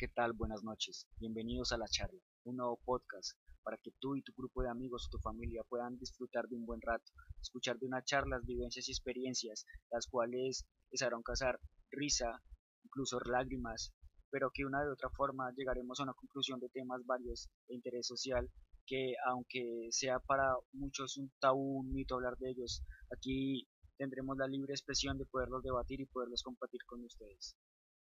¿qué 0.00 0.08
tal? 0.08 0.32
Buenas 0.32 0.64
noches. 0.64 1.06
Bienvenidos 1.18 1.72
a 1.72 1.76
La 1.76 1.86
Charla, 1.86 2.18
un 2.44 2.56
nuevo 2.56 2.80
podcast 2.86 3.36
para 3.62 3.76
que 3.76 3.90
tú 4.00 4.16
y 4.16 4.22
tu 4.22 4.32
grupo 4.32 4.62
de 4.62 4.70
amigos 4.70 5.04
o 5.06 5.10
tu 5.10 5.18
familia 5.18 5.62
puedan 5.68 5.98
disfrutar 5.98 6.48
de 6.48 6.56
un 6.56 6.64
buen 6.64 6.80
rato, 6.80 7.04
escuchar 7.42 7.78
de 7.78 7.84
una 7.84 8.02
charla, 8.02 8.40
vivencias 8.42 8.88
y 8.88 8.92
experiencias, 8.92 9.66
las 9.90 10.06
cuales 10.06 10.64
les 10.90 11.02
harán 11.02 11.20
causar 11.22 11.60
risa, 11.90 12.42
incluso 12.82 13.20
lágrimas, 13.26 13.92
pero 14.30 14.50
que 14.50 14.64
una 14.64 14.82
de 14.82 14.90
otra 14.90 15.10
forma 15.10 15.52
llegaremos 15.54 16.00
a 16.00 16.04
una 16.04 16.14
conclusión 16.14 16.60
de 16.60 16.70
temas 16.70 17.04
varios 17.04 17.50
de 17.68 17.74
interés 17.74 18.06
social 18.06 18.50
que 18.86 19.16
aunque 19.26 19.88
sea 19.90 20.18
para 20.18 20.54
muchos 20.72 21.18
un 21.18 21.30
tabú, 21.40 21.80
un 21.80 21.92
mito 21.92 22.14
hablar 22.14 22.38
de 22.38 22.52
ellos, 22.52 22.82
aquí 23.14 23.68
tendremos 23.98 24.38
la 24.38 24.48
libre 24.48 24.72
expresión 24.72 25.18
de 25.18 25.26
poderlos 25.26 25.62
debatir 25.62 26.00
y 26.00 26.06
poderlos 26.06 26.42
compartir 26.42 26.80
con 26.86 27.04
ustedes. 27.04 27.54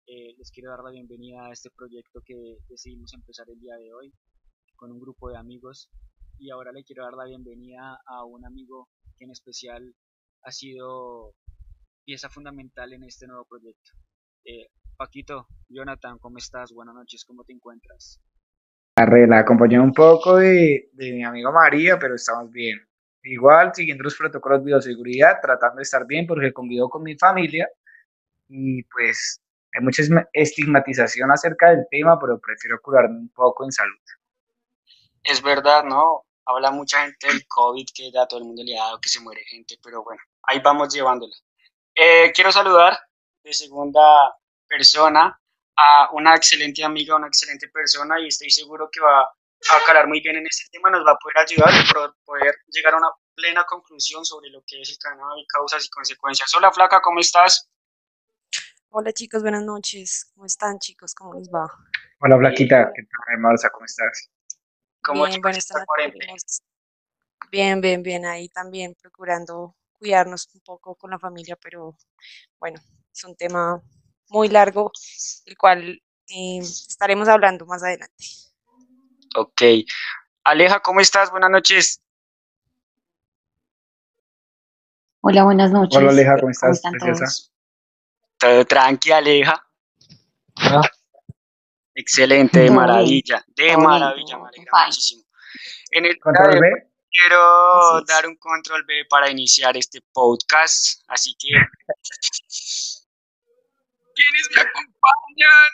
Eh, 0.09 0.35
les 0.37 0.51
quiero 0.51 0.69
dar 0.69 0.79
la 0.85 0.91
bienvenida 0.91 1.45
a 1.45 1.51
este 1.51 1.69
proyecto 1.69 2.21
que 2.25 2.59
decidimos 2.69 3.13
empezar 3.13 3.45
el 3.49 3.59
día 3.59 3.75
de 3.75 3.91
hoy 3.91 4.13
con 4.77 4.89
un 4.89 5.01
grupo 5.01 5.29
de 5.29 5.37
amigos 5.37 5.89
y 6.39 6.49
ahora 6.49 6.71
le 6.71 6.85
quiero 6.85 7.03
dar 7.03 7.13
la 7.13 7.25
bienvenida 7.25 7.99
a 8.05 8.23
un 8.23 8.45
amigo 8.45 8.87
que 9.17 9.25
en 9.25 9.31
especial 9.31 9.93
ha 10.43 10.51
sido 10.53 11.33
pieza 12.05 12.29
fundamental 12.29 12.93
en 12.93 13.03
este 13.03 13.27
nuevo 13.27 13.43
proyecto. 13.49 13.91
Eh, 14.45 14.69
Paquito, 14.95 15.45
Jonathan, 15.67 16.19
¿cómo 16.19 16.37
estás? 16.37 16.71
Buenas 16.71 16.95
noches, 16.95 17.25
¿cómo 17.25 17.43
te 17.43 17.51
encuentras? 17.51 18.21
La 18.95 19.39
acompañé 19.39 19.77
un 19.77 19.91
poco 19.91 20.37
de, 20.37 20.89
de 20.93 21.11
mi 21.11 21.25
amigo 21.25 21.51
María, 21.51 21.99
pero 21.99 22.15
estamos 22.15 22.49
bien. 22.49 22.79
Igual, 23.23 23.71
siguiendo 23.75 24.05
los 24.05 24.15
protocolos 24.15 24.59
de 24.59 24.67
bioseguridad, 24.67 25.41
tratando 25.41 25.79
de 25.79 25.83
estar 25.83 26.07
bien 26.07 26.25
porque 26.25 26.53
convivo 26.53 26.89
con 26.89 27.03
mi 27.03 27.17
familia 27.17 27.67
y 28.47 28.83
pues 28.83 29.41
hay 29.77 29.83
mucha 29.83 30.01
estigmatización 30.33 31.31
acerca 31.31 31.69
del 31.69 31.85
tema, 31.89 32.19
pero 32.19 32.39
prefiero 32.39 32.81
curarme 32.81 33.19
un 33.19 33.29
poco 33.29 33.63
en 33.63 33.71
salud. 33.71 33.99
Es 35.23 35.41
verdad, 35.41 35.83
¿no? 35.83 36.25
Habla 36.45 36.71
mucha 36.71 37.03
gente 37.03 37.27
del 37.27 37.47
COVID, 37.47 37.85
que 37.93 38.11
ya 38.11 38.25
todo 38.25 38.39
el 38.39 38.45
mundo 38.45 38.63
le 38.65 38.77
ha 38.79 38.85
dado, 38.85 38.99
que 38.99 39.09
se 39.09 39.19
muere 39.19 39.43
gente, 39.45 39.77
pero 39.83 40.03
bueno, 40.03 40.21
ahí 40.43 40.59
vamos 40.59 40.93
llevándola. 40.93 41.35
Eh, 41.93 42.31
quiero 42.33 42.51
saludar 42.51 42.97
de 43.43 43.53
segunda 43.53 44.35
persona 44.67 45.39
a 45.75 46.09
una 46.13 46.35
excelente 46.35 46.83
amiga, 46.83 47.15
una 47.15 47.27
excelente 47.27 47.67
persona 47.67 48.19
y 48.19 48.27
estoy 48.27 48.49
seguro 48.49 48.89
que 48.91 48.99
va 48.99 49.21
a 49.21 49.85
calar 49.85 50.07
muy 50.07 50.21
bien 50.21 50.37
en 50.37 50.47
este 50.47 50.69
tema, 50.71 50.89
nos 50.89 51.05
va 51.05 51.11
a 51.11 51.17
poder 51.17 51.37
ayudar 51.37 51.69
a 51.69 52.13
poder 52.25 52.55
llegar 52.67 52.93
a 52.93 52.97
una 52.97 53.09
plena 53.35 53.63
conclusión 53.65 54.25
sobre 54.25 54.49
lo 54.49 54.63
que 54.65 54.81
es 54.81 54.89
el 54.89 54.97
cannabis, 54.97 55.45
causas 55.53 55.85
y 55.85 55.89
consecuencias. 55.89 56.51
Hola 56.55 56.71
Flaca, 56.71 57.01
¿cómo 57.01 57.19
estás? 57.19 57.69
Hola 58.99 59.13
chicos, 59.13 59.43
buenas 59.43 59.63
noches. 59.63 60.31
¿Cómo 60.33 60.47
están 60.47 60.79
chicos? 60.79 61.13
¿Cómo 61.13 61.35
les 61.35 61.47
va? 61.49 61.71
Hola 62.19 62.35
Flaquita, 62.39 62.91
¿qué 62.95 63.03
tal 63.03 63.37
Marza? 63.37 63.69
¿Cómo 63.69 63.85
estás? 63.85 64.31
¿Cómo 65.03 65.25
bien, 65.25 65.39
bien, 67.51 67.79
bien, 67.79 68.01
bien, 68.01 68.25
ahí 68.25 68.49
también 68.49 68.95
procurando 68.99 69.75
cuidarnos 69.99 70.49
un 70.55 70.61
poco 70.61 70.95
con 70.95 71.11
la 71.11 71.19
familia, 71.19 71.55
pero 71.61 71.95
bueno, 72.59 72.79
es 73.13 73.23
un 73.23 73.35
tema 73.35 73.79
muy 74.29 74.47
largo, 74.47 74.91
el 75.45 75.55
cual 75.55 76.01
eh, 76.29 76.57
estaremos 76.57 77.27
hablando 77.27 77.67
más 77.67 77.83
adelante. 77.83 78.25
Ok. 79.35 79.61
Aleja, 80.43 80.79
¿cómo 80.79 81.01
estás? 81.01 81.29
Buenas 81.29 81.51
noches. 81.51 82.01
Hola, 85.21 85.43
buenas 85.43 85.71
noches. 85.71 85.95
Hola 85.95 86.09
Aleja, 86.09 86.39
¿cómo 86.39 86.49
estás? 86.49 87.51
Todo 88.37 88.65
tranqui, 88.65 89.11
Aleja. 89.11 89.65
Ah. 90.57 90.81
Excelente, 91.95 92.59
de 92.59 92.69
maravilla, 92.69 93.43
de 93.55 93.75
maravilla, 93.75 94.37
me 94.37 94.47
alegra 94.47 94.85
muchísimo. 94.85 95.23
En 95.91 96.05
el 96.05 96.19
control 96.19 96.59
B. 96.59 96.91
Quiero 97.09 98.01
dar 98.01 98.27
un 98.27 98.35
control 98.35 98.83
B 98.85 99.05
para 99.09 99.31
iniciar 99.31 99.75
este 99.75 100.01
podcast, 100.13 101.01
así 101.07 101.35
que 101.39 101.49
¿Quiénes 104.17 104.49
me 104.55 104.61
acompañan? 104.61 105.69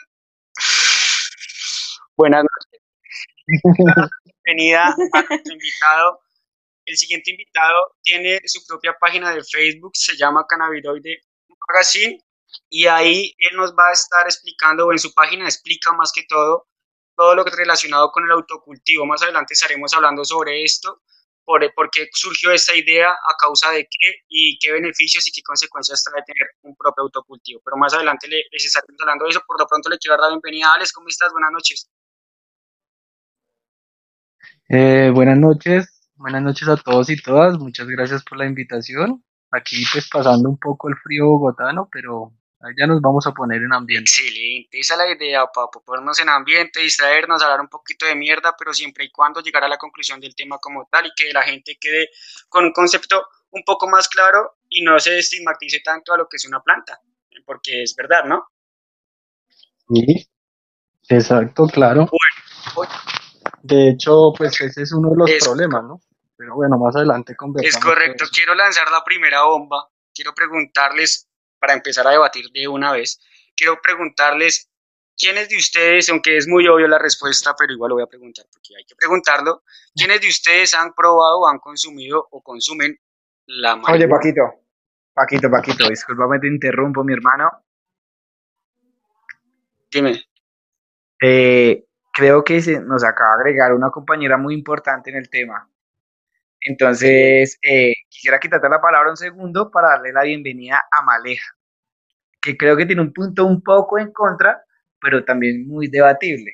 Buenas 2.16 2.44
noches. 2.44 2.80
Bienvenida 4.24 4.86
a 4.86 4.96
nuestro 5.28 5.52
invitado. 5.52 6.20
El 6.86 6.96
siguiente 6.96 7.30
invitado 7.30 7.96
tiene 8.02 8.40
su 8.46 8.64
propia 8.66 8.96
página 8.98 9.30
de 9.34 9.42
Facebook, 9.44 9.92
se 9.94 10.16
llama 10.16 10.46
Cannabidoide 10.48 11.22
Magazine, 11.68 12.18
y 12.68 12.86
ahí 12.86 13.34
él 13.38 13.56
nos 13.56 13.72
va 13.72 13.88
a 13.88 13.92
estar 13.92 14.26
explicando, 14.26 14.86
o 14.86 14.92
en 14.92 14.98
su 14.98 15.12
página 15.12 15.44
explica 15.44 15.92
más 15.92 16.12
que 16.12 16.24
todo, 16.28 16.68
todo 17.16 17.34
lo 17.34 17.44
que 17.44 17.50
es 17.50 17.56
relacionado 17.56 18.10
con 18.10 18.24
el 18.24 18.32
autocultivo. 18.32 19.06
Más 19.06 19.22
adelante 19.22 19.54
estaremos 19.54 19.92
hablando 19.94 20.24
sobre 20.24 20.62
esto 20.64 21.02
por, 21.44 21.60
por, 21.74 21.90
qué 21.90 22.08
surgió 22.12 22.50
esta 22.52 22.74
idea, 22.74 23.10
a 23.10 23.34
causa 23.38 23.70
de 23.70 23.84
qué 23.84 24.14
y 24.28 24.58
qué 24.58 24.72
beneficios 24.72 25.26
y 25.28 25.32
qué 25.32 25.42
consecuencias 25.42 26.02
trae 26.02 26.22
tener 26.24 26.48
un 26.62 26.74
propio 26.74 27.04
autocultivo. 27.04 27.60
Pero 27.64 27.76
más 27.76 27.94
adelante 27.94 28.28
les 28.28 28.64
estaremos 28.64 29.00
hablando 29.00 29.24
de 29.24 29.30
eso. 29.30 29.42
Por 29.46 29.60
lo 29.60 29.66
pronto 29.66 29.88
le 29.88 29.98
quiero 29.98 30.14
dar 30.14 30.22
la 30.22 30.28
bienvenida 30.30 30.68
a 30.70 30.74
Alex. 30.74 30.92
¿Cómo 30.92 31.08
estás? 31.08 31.32
Buenas 31.32 31.52
noches. 31.52 31.90
Eh, 34.68 35.10
buenas 35.12 35.38
noches, 35.38 36.10
buenas 36.14 36.42
noches 36.42 36.68
a 36.68 36.76
todos 36.76 37.10
y 37.10 37.20
todas. 37.20 37.58
Muchas 37.58 37.86
gracias 37.86 38.24
por 38.24 38.38
la 38.38 38.46
invitación. 38.46 39.22
Aquí 39.50 39.84
pues 39.92 40.08
pasando 40.08 40.48
un 40.48 40.58
poco 40.58 40.88
el 40.88 40.96
frío 40.96 41.26
bogotano, 41.26 41.88
pero 41.92 42.32
ya 42.78 42.86
nos 42.86 43.00
vamos 43.00 43.26
a 43.26 43.32
poner 43.32 43.62
en 43.62 43.72
ambiente. 43.72 44.10
Excelente, 44.10 44.78
esa 44.78 44.94
es 44.94 44.98
la 44.98 45.10
idea, 45.10 45.46
papo, 45.46 45.82
ponernos 45.82 46.18
en 46.20 46.28
ambiente, 46.28 46.80
distraernos, 46.80 47.42
hablar 47.42 47.60
un 47.60 47.68
poquito 47.68 48.06
de 48.06 48.14
mierda, 48.14 48.54
pero 48.58 48.72
siempre 48.72 49.04
y 49.04 49.10
cuando 49.10 49.40
llegar 49.40 49.64
a 49.64 49.68
la 49.68 49.78
conclusión 49.78 50.20
del 50.20 50.34
tema 50.34 50.58
como 50.58 50.88
tal 50.90 51.06
y 51.06 51.12
que 51.14 51.32
la 51.32 51.42
gente 51.42 51.76
quede 51.80 52.08
con 52.48 52.64
un 52.64 52.72
concepto 52.72 53.26
un 53.50 53.62
poco 53.64 53.88
más 53.88 54.08
claro 54.08 54.56
y 54.68 54.82
no 54.82 54.98
se 54.98 55.18
estigmatice 55.18 55.80
tanto 55.80 56.12
a 56.12 56.18
lo 56.18 56.28
que 56.28 56.36
es 56.36 56.44
una 56.46 56.62
planta, 56.62 57.00
porque 57.46 57.82
es 57.82 57.94
verdad, 57.94 58.24
¿no? 58.24 58.48
Sí, 59.88 60.28
exacto, 61.08 61.66
claro. 61.66 62.08
de 63.62 63.90
hecho, 63.90 64.32
pues 64.36 64.60
ese 64.60 64.82
es 64.82 64.92
uno 64.92 65.10
de 65.10 65.16
los 65.16 65.44
problemas, 65.44 65.84
¿no? 65.84 66.00
Pero 66.36 66.56
bueno, 66.56 66.78
más 66.78 66.96
adelante 66.96 67.36
conversamos. 67.36 67.76
Es 67.76 67.82
correcto, 67.82 68.24
quiero 68.32 68.54
lanzar 68.54 68.90
la 68.90 69.04
primera 69.04 69.44
bomba. 69.44 69.88
Quiero 70.12 70.34
preguntarles 70.34 71.28
para 71.64 71.72
empezar 71.72 72.06
a 72.06 72.10
debatir 72.10 72.50
de 72.52 72.68
una 72.68 72.92
vez, 72.92 73.18
quiero 73.56 73.80
preguntarles, 73.80 74.70
¿quiénes 75.16 75.48
de 75.48 75.56
ustedes, 75.56 76.10
aunque 76.10 76.36
es 76.36 76.46
muy 76.46 76.68
obvio 76.68 76.86
la 76.86 76.98
respuesta, 76.98 77.54
pero 77.58 77.72
igual 77.72 77.88
lo 77.88 77.94
voy 77.94 78.04
a 78.04 78.06
preguntar 78.06 78.44
porque 78.52 78.76
hay 78.76 78.84
que 78.84 78.94
preguntarlo, 78.94 79.62
¿quiénes 79.94 80.20
de 80.20 80.28
ustedes 80.28 80.74
han 80.74 80.92
probado 80.92 81.48
han 81.48 81.58
consumido 81.60 82.28
o 82.30 82.42
consumen 82.42 82.98
la 83.46 83.76
marihuana? 83.76 83.94
Oye, 83.94 84.08
Paquito, 84.08 84.42
Paquito, 85.14 85.50
Paquito, 85.50 85.88
discúlpame, 85.88 86.38
te 86.38 86.48
interrumpo, 86.48 87.02
mi 87.02 87.14
hermano. 87.14 87.50
Dime. 89.90 90.22
Eh, 91.22 91.86
creo 92.12 92.44
que 92.44 92.60
se 92.60 92.78
nos 92.78 93.04
acaba 93.04 93.36
de 93.36 93.44
agregar 93.44 93.72
una 93.72 93.90
compañera 93.90 94.36
muy 94.36 94.52
importante 94.52 95.08
en 95.08 95.16
el 95.16 95.30
tema. 95.30 95.66
Entonces, 96.60 97.58
eh, 97.62 97.92
quisiera 98.08 98.40
quitarte 98.40 98.68
la 98.68 98.80
palabra 98.80 99.10
un 99.10 99.16
segundo 99.16 99.70
para 99.70 99.88
darle 99.90 100.12
la 100.12 100.22
bienvenida 100.22 100.82
a 100.90 101.02
Maleja, 101.02 101.54
que 102.44 102.58
creo 102.58 102.76
que 102.76 102.84
tiene 102.84 103.00
un 103.00 103.12
punto 103.12 103.46
un 103.46 103.62
poco 103.62 103.98
en 103.98 104.12
contra, 104.12 104.62
pero 105.00 105.24
también 105.24 105.66
muy 105.66 105.88
debatible. 105.88 106.52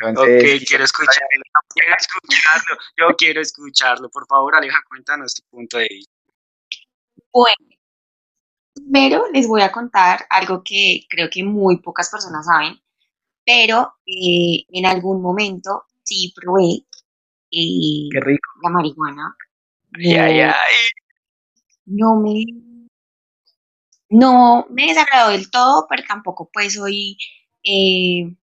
Entonces, 0.00 0.60
ok, 0.60 0.66
quiero 0.66 0.84
escucharlo, 0.84 1.28
quiero 1.74 1.94
escucharlo, 1.96 2.76
yo 2.96 3.16
quiero 3.16 3.40
escucharlo. 3.40 4.10
Por 4.10 4.26
favor, 4.26 4.56
Aleja, 4.56 4.78
cuéntanos 4.88 5.34
tu 5.34 5.42
punto 5.48 5.78
de 5.78 5.86
vista. 5.88 6.12
Bueno, 7.32 7.76
primero 8.74 9.24
les 9.32 9.46
voy 9.46 9.62
a 9.62 9.70
contar 9.70 10.26
algo 10.30 10.62
que 10.64 11.02
creo 11.08 11.28
que 11.30 11.44
muy 11.44 11.80
pocas 11.80 12.10
personas 12.10 12.46
saben, 12.46 12.80
pero 13.44 13.94
eh, 14.04 14.64
en 14.68 14.86
algún 14.86 15.22
momento 15.22 15.84
sí 16.02 16.32
probé 16.34 16.84
Qué 17.50 18.20
rico. 18.20 18.50
la 18.62 18.70
marihuana. 18.70 19.36
No, 19.90 20.54
No 21.86 22.16
me, 22.20 22.44
no 24.10 24.66
me 24.70 24.86
desagradó 24.86 25.30
del 25.30 25.50
todo, 25.50 25.86
pero 25.88 26.02
tampoco 26.08 26.50
pues 26.52 26.74
soy 26.74 27.16
eh, 27.64 28.34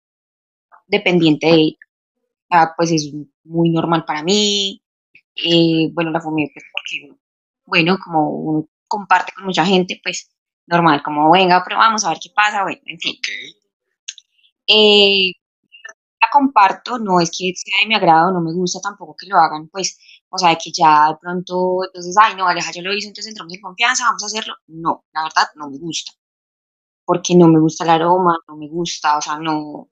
dependiente 0.88 1.48
de 1.48 1.54
ella. 1.54 1.78
pues 2.78 2.92
es 2.92 3.12
muy 3.44 3.70
normal 3.72 4.06
para 4.06 4.24
mí. 4.24 4.82
Eh, 5.36 5.90
bueno, 5.94 6.12
la 6.12 6.22
fumé 6.22 6.50
pues 6.54 6.66
porque, 6.74 7.20
bueno, 7.66 7.98
como 8.04 8.30
uno 8.32 8.70
comparte 8.88 9.34
con 9.34 9.46
mucha 9.46 9.66
gente, 9.66 10.00
pues 10.04 10.32
normal, 10.68 11.04
como 11.04 11.32
venga, 11.32 11.64
pero 11.66 11.78
vamos 11.80 12.06
a 12.06 12.10
ver 12.10 12.20
qué 12.22 12.30
pasa, 12.36 12.64
bueno, 12.64 12.82
en 12.88 13.00
fin. 13.00 13.16
Eh, 14.68 15.34
comparto, 16.32 17.00
no 17.00 17.20
es 17.22 17.30
que 17.32 17.54
sea 17.56 17.80
de 17.82 17.88
mi 17.88 17.96
agrado, 17.96 18.32
no 18.32 18.42
me 18.42 18.54
gusta 18.54 18.80
tampoco 18.82 19.16
que 19.18 19.28
lo 19.28 19.38
hagan, 19.38 19.70
pues, 19.70 19.98
o 20.36 20.38
sea, 20.38 20.56
que 20.56 20.72
ya 20.72 21.10
de 21.10 21.18
pronto, 21.22 21.80
entonces, 21.86 22.16
ay, 22.22 22.36
no, 22.36 22.48
Aleja, 22.48 22.72
yo 22.72 22.82
lo 22.82 22.94
hice, 22.94 23.08
entonces 23.08 23.30
entramos 23.30 23.54
en 23.54 23.62
confianza, 23.62 24.06
vamos 24.06 24.24
a 24.24 24.26
hacerlo. 24.26 24.56
No, 24.68 25.06
la 25.14 25.24
verdad, 25.24 25.48
no 25.56 25.70
me 25.70 25.78
gusta, 25.78 26.12
porque 27.06 27.36
no 27.36 27.48
me 27.48 27.60
gusta 27.60 27.86
el 27.86 27.92
aroma, 27.92 28.38
no 28.48 28.58
me 28.58 28.68
gusta, 28.68 29.18
o 29.18 29.22
sea, 29.22 29.40
no, 29.40 29.90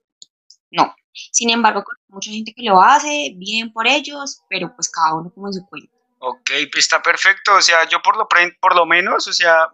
no. 0.70 0.94
Sin 1.12 1.48
embargo, 1.48 1.82
mucha 2.08 2.30
gente 2.30 2.52
que 2.54 2.64
lo 2.64 2.80
hace, 2.82 3.32
bien 3.36 3.72
por 3.72 3.86
ellos, 3.86 4.42
pero 4.50 4.74
pues 4.74 4.90
cada 4.90 5.14
uno 5.14 5.32
como 5.32 5.50
su 5.50 5.64
cuenta. 5.66 5.90
Ok, 6.18 6.50
pues 6.70 6.84
está 6.84 7.02
perfecto. 7.02 7.54
O 7.54 7.62
sea, 7.62 7.88
yo 7.88 8.02
por 8.02 8.16
lo, 8.16 8.26
por 8.60 8.74
lo 8.74 8.84
menos, 8.84 9.26
o 9.28 9.32
sea, 9.32 9.68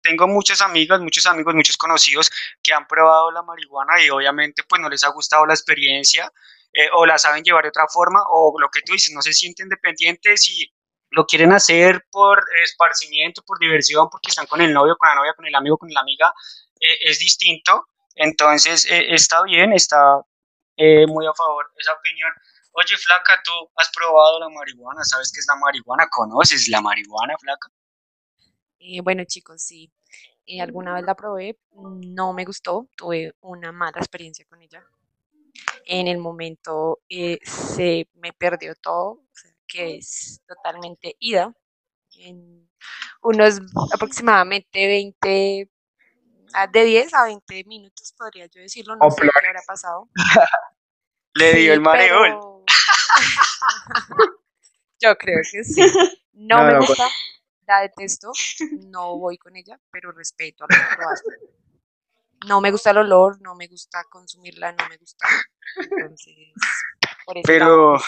tengo 0.00 0.26
muchas 0.28 0.60
amigas, 0.60 1.00
muchos 1.00 1.26
amigos, 1.26 1.54
muchos 1.54 1.76
conocidos 1.76 2.30
que 2.62 2.72
han 2.72 2.86
probado 2.86 3.30
la 3.30 3.42
marihuana 3.42 4.02
y 4.02 4.08
obviamente 4.08 4.62
pues 4.68 4.80
no 4.80 4.88
les 4.88 5.04
ha 5.04 5.08
gustado 5.08 5.44
la 5.44 5.54
experiencia 5.54 6.32
eh, 6.72 6.88
o 6.92 7.06
la 7.06 7.18
saben 7.18 7.42
llevar 7.42 7.64
de 7.64 7.70
otra 7.70 7.86
forma 7.88 8.20
o 8.30 8.54
lo 8.60 8.68
que 8.68 8.82
tú 8.82 8.92
dices, 8.92 9.12
no 9.14 9.22
se 9.22 9.32
sienten 9.32 9.68
dependientes 9.68 10.48
y 10.48 10.70
lo 11.10 11.24
quieren 11.24 11.52
hacer 11.52 12.06
por 12.10 12.44
esparcimiento, 12.62 13.42
por 13.42 13.58
diversión, 13.58 14.08
porque 14.10 14.30
están 14.30 14.46
con 14.46 14.60
el 14.60 14.72
novio, 14.72 14.96
con 14.96 15.08
la 15.08 15.14
novia, 15.14 15.32
con 15.34 15.46
el 15.46 15.54
amigo, 15.54 15.78
con 15.78 15.90
la 15.90 16.00
amiga, 16.00 16.32
eh, 16.80 16.98
es 17.02 17.18
distinto. 17.18 17.86
Entonces 18.14 18.84
eh, 18.90 19.14
está 19.14 19.42
bien, 19.42 19.72
está 19.72 20.20
muy 21.08 21.26
a 21.26 21.32
favor 21.34 21.72
esa 21.76 21.92
opinión. 21.94 22.30
Oye, 22.72 22.96
flaca, 22.96 23.40
tú 23.42 23.50
has 23.74 23.90
probado 23.90 24.38
la 24.38 24.48
marihuana, 24.48 25.02
¿sabes 25.02 25.32
qué 25.32 25.40
es 25.40 25.46
la 25.48 25.56
marihuana? 25.56 26.06
¿Conoces 26.08 26.68
la 26.68 26.80
marihuana, 26.80 27.36
flaca? 27.38 27.68
bueno, 29.02 29.24
chicos, 29.24 29.62
sí. 29.62 29.90
alguna 30.60 30.94
vez 30.94 31.04
la 31.04 31.16
probé, 31.16 31.58
no 31.72 32.32
me 32.32 32.44
gustó, 32.44 32.88
tuve 32.96 33.34
una 33.40 33.72
mala 33.72 33.98
experiencia 33.98 34.44
con 34.48 34.62
ella 34.62 34.86
en 35.86 36.06
el 36.06 36.18
momento 36.18 37.00
eh, 37.08 37.38
se 37.42 38.08
me 38.14 38.32
perdió 38.32 38.74
todo, 38.74 39.22
que 39.66 39.96
es 39.96 40.42
totalmente 40.46 41.16
ida. 41.18 41.52
En 42.16 42.68
unos 43.22 43.60
aproximadamente 43.92 44.86
20, 44.86 45.70
ah, 46.54 46.66
de 46.66 46.84
10 46.84 47.14
a 47.14 47.24
20 47.24 47.64
minutos 47.64 48.12
podría 48.16 48.46
yo 48.46 48.60
decirlo, 48.60 48.96
no 48.96 49.10
sé 49.10 49.22
qué 49.22 49.46
habrá 49.48 49.62
pasado. 49.66 50.08
Le 51.34 51.54
dio 51.54 51.72
el 51.72 51.80
mareo. 51.80 52.64
yo 55.00 55.16
creo 55.16 55.40
que 55.50 55.64
sí. 55.64 55.80
No, 56.40 56.62
me 56.62 56.78
gusta, 56.78 57.08
la 57.66 57.80
detesto, 57.80 58.30
no 58.86 59.18
voy 59.18 59.38
con 59.38 59.56
ella, 59.56 59.76
pero 59.90 60.12
respeto 60.12 60.62
a 60.62 60.68
los 60.70 60.78
que 60.78 61.02
lo 61.02 61.08
hacen 61.08 61.57
no 62.46 62.60
me 62.60 62.70
gusta 62.70 62.90
el 62.90 62.98
olor, 62.98 63.40
no 63.40 63.54
me 63.54 63.66
gusta 63.66 64.04
consumirla, 64.10 64.72
no 64.72 64.88
me 64.88 64.96
gusta. 64.96 65.26
Entonces, 65.76 66.34
Pero, 67.44 67.98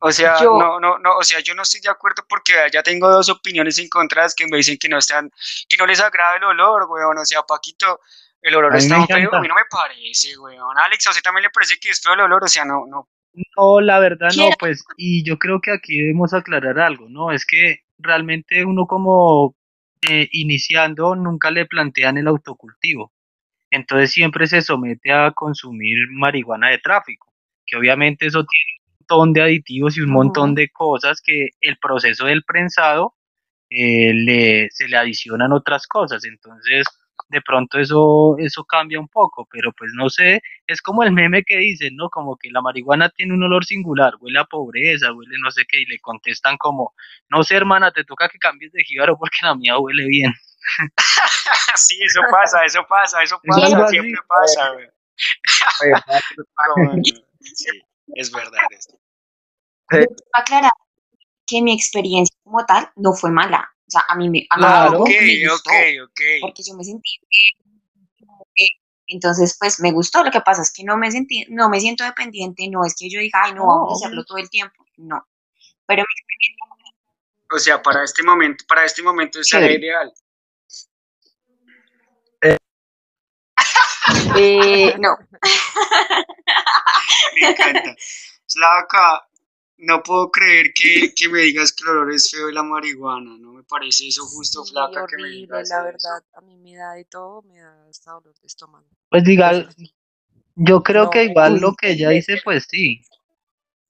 o 0.00 0.12
sea, 0.12 0.36
no, 0.42 0.80
no, 0.80 0.98
no, 0.98 1.16
o 1.16 1.22
sea, 1.22 1.40
yo 1.40 1.54
no 1.54 1.62
estoy 1.62 1.80
de 1.80 1.90
acuerdo 1.90 2.24
porque 2.28 2.54
ya 2.72 2.82
tengo 2.82 3.10
dos 3.10 3.28
opiniones 3.28 3.78
encontradas 3.78 4.34
que 4.34 4.46
me 4.46 4.56
dicen 4.56 4.78
que 4.78 4.88
no 4.88 4.98
están, 4.98 5.30
que 5.68 5.76
no 5.76 5.86
les 5.86 6.00
agrada 6.00 6.36
el 6.36 6.44
olor, 6.44 6.86
weón, 6.88 7.18
o 7.18 7.24
sea, 7.24 7.42
Paquito, 7.42 8.00
el 8.40 8.54
olor 8.54 8.76
está 8.76 9.06
feo, 9.06 9.34
a 9.34 9.40
mí 9.40 9.48
no 9.48 9.54
me 9.54 9.66
parece, 9.70 10.38
weón. 10.38 10.78
Alex, 10.78 11.06
¿a 11.06 11.10
usted 11.10 11.22
también 11.22 11.42
le 11.42 11.50
parece 11.50 11.78
que 11.78 11.90
es 11.90 12.00
feo 12.00 12.14
el 12.14 12.20
olor? 12.20 12.44
O 12.44 12.48
sea, 12.48 12.64
no, 12.64 12.86
no. 12.86 13.08
No, 13.56 13.80
la 13.80 14.00
verdad 14.00 14.30
no, 14.36 14.48
pues, 14.58 14.82
y 14.96 15.22
yo 15.22 15.38
creo 15.38 15.60
que 15.60 15.70
aquí 15.70 16.00
debemos 16.00 16.34
aclarar 16.34 16.80
algo, 16.80 17.08
¿no? 17.08 17.30
Es 17.30 17.46
que 17.46 17.84
realmente 17.98 18.64
uno 18.64 18.86
como 18.86 19.54
eh, 20.08 20.28
iniciando 20.32 21.14
nunca 21.14 21.50
le 21.50 21.66
plantean 21.66 22.18
el 22.18 22.26
autocultivo 22.26 23.12
entonces 23.70 24.12
siempre 24.12 24.46
se 24.46 24.62
somete 24.62 25.12
a 25.12 25.32
consumir 25.32 25.96
marihuana 26.12 26.70
de 26.70 26.78
tráfico, 26.78 27.32
que 27.66 27.76
obviamente 27.76 28.26
eso 28.26 28.44
tiene 28.44 28.72
un 28.82 28.96
montón 29.00 29.32
de 29.32 29.42
aditivos 29.42 29.96
y 29.96 30.00
un 30.00 30.10
montón 30.10 30.54
de 30.54 30.70
cosas 30.70 31.20
que 31.24 31.50
el 31.60 31.78
proceso 31.78 32.26
del 32.26 32.44
prensado 32.44 33.14
eh, 33.70 34.12
le, 34.14 34.68
se 34.70 34.88
le 34.88 34.96
adicionan 34.96 35.52
otras 35.52 35.86
cosas, 35.86 36.24
entonces 36.24 36.86
de 37.28 37.40
pronto 37.42 37.78
eso, 37.78 38.36
eso 38.38 38.64
cambia 38.64 38.98
un 38.98 39.08
poco, 39.08 39.46
pero 39.50 39.72
pues 39.72 39.92
no 39.94 40.08
sé, 40.10 40.42
es 40.66 40.82
como 40.82 41.04
el 41.04 41.12
meme 41.12 41.44
que 41.44 41.58
dicen, 41.58 41.94
¿no? 41.96 42.08
Como 42.10 42.36
que 42.36 42.50
la 42.50 42.60
marihuana 42.60 43.08
tiene 43.10 43.34
un 43.34 43.42
olor 43.44 43.64
singular, 43.64 44.14
huele 44.20 44.40
a 44.40 44.44
pobreza, 44.44 45.12
huele 45.12 45.36
no 45.38 45.50
sé 45.50 45.64
qué, 45.68 45.80
y 45.82 45.86
le 45.86 45.98
contestan 46.00 46.56
como, 46.58 46.92
no 47.28 47.44
sé 47.44 47.56
hermana, 47.56 47.92
te 47.92 48.04
toca 48.04 48.28
que 48.28 48.38
cambies 48.38 48.72
de 48.72 48.82
jíbaro 48.84 49.16
porque 49.16 49.38
la 49.42 49.54
mía 49.54 49.78
huele 49.78 50.06
bien. 50.08 50.32
sí, 51.76 51.98
eso 52.02 52.20
pasa, 52.30 52.64
eso 52.64 52.86
pasa, 52.88 53.22
eso 53.22 53.40
pasa, 53.44 53.88
siempre 53.88 54.20
pasa, 54.26 54.72
sí, 57.40 57.66
es 58.14 58.30
verdad. 58.30 58.60
Esto. 58.70 58.96
aclarar 60.32 60.70
que 61.46 61.62
mi 61.62 61.74
experiencia 61.74 62.36
como 62.44 62.64
tal 62.64 62.90
no 62.96 63.12
fue 63.12 63.30
mala. 63.30 63.68
O 63.86 63.90
sea, 63.90 64.04
a 64.08 64.14
mí 64.14 64.30
me, 64.30 64.46
a 64.50 64.56
claro, 64.56 65.04
me 65.04 65.48
gustó, 65.48 65.70
porque 66.40 66.62
yo 66.62 66.74
me 66.74 66.84
sentí 66.84 67.20
entonces, 69.12 69.56
pues 69.58 69.80
me 69.80 69.92
gustó. 69.92 70.24
Lo 70.24 70.30
que 70.30 70.40
pasa 70.40 70.62
es 70.62 70.72
que 70.72 70.84
no 70.84 70.96
me 70.96 71.10
sentí, 71.10 71.44
no 71.48 71.68
me 71.68 71.80
siento 71.80 72.04
dependiente, 72.04 72.68
no 72.68 72.84
es 72.84 72.94
que 72.96 73.10
yo 73.10 73.20
diga, 73.20 73.40
ay, 73.44 73.54
no, 73.54 73.66
vamos 73.66 73.92
a 73.92 74.06
hacerlo 74.06 74.24
todo 74.24 74.38
el 74.38 74.48
tiempo. 74.48 74.84
No. 74.96 75.26
Pero 75.86 76.02
mi 76.02 76.14
experiencia. 76.16 76.66
O 77.52 77.58
sea, 77.58 77.82
para 77.82 78.04
este 78.04 78.22
momento, 78.22 78.64
para 78.68 78.84
este 78.84 79.02
momento 79.02 79.40
es 79.40 79.52
ideal. 79.52 80.12
Eh, 84.36 84.94
no. 85.00 85.16
Me 87.34 87.48
encanta. 87.48 87.94
Slava, 88.46 89.30
no 89.80 90.02
puedo 90.02 90.30
creer 90.30 90.72
que, 90.74 91.12
que, 91.14 91.28
me 91.28 91.40
digas 91.40 91.72
que 91.72 91.84
el 91.84 91.90
olor 91.90 92.12
es 92.12 92.30
feo 92.30 92.46
de 92.46 92.52
la 92.52 92.62
marihuana, 92.62 93.36
no 93.38 93.52
me 93.52 93.62
parece 93.62 94.08
eso 94.08 94.24
justo, 94.26 94.64
flaca, 94.64 95.06
que 95.06 95.16
me 95.22 95.28
digas 95.28 95.70
la 95.70 95.82
verdad, 95.82 96.22
a 96.34 96.40
mí 96.42 96.56
me 96.58 96.76
da 96.76 96.92
de 96.92 97.04
todo, 97.04 97.42
me 97.42 97.58
da 97.58 97.86
hasta 97.88 98.12
dolor 98.12 98.34
de 98.40 98.46
estómago. 98.46 98.86
Pues 99.08 99.24
diga, 99.24 99.68
yo 100.54 100.82
creo 100.82 101.10
que 101.10 101.24
igual 101.24 101.60
lo 101.60 101.74
que 101.74 101.92
ella 101.92 102.10
dice, 102.10 102.40
pues 102.44 102.66
sí, 102.68 103.02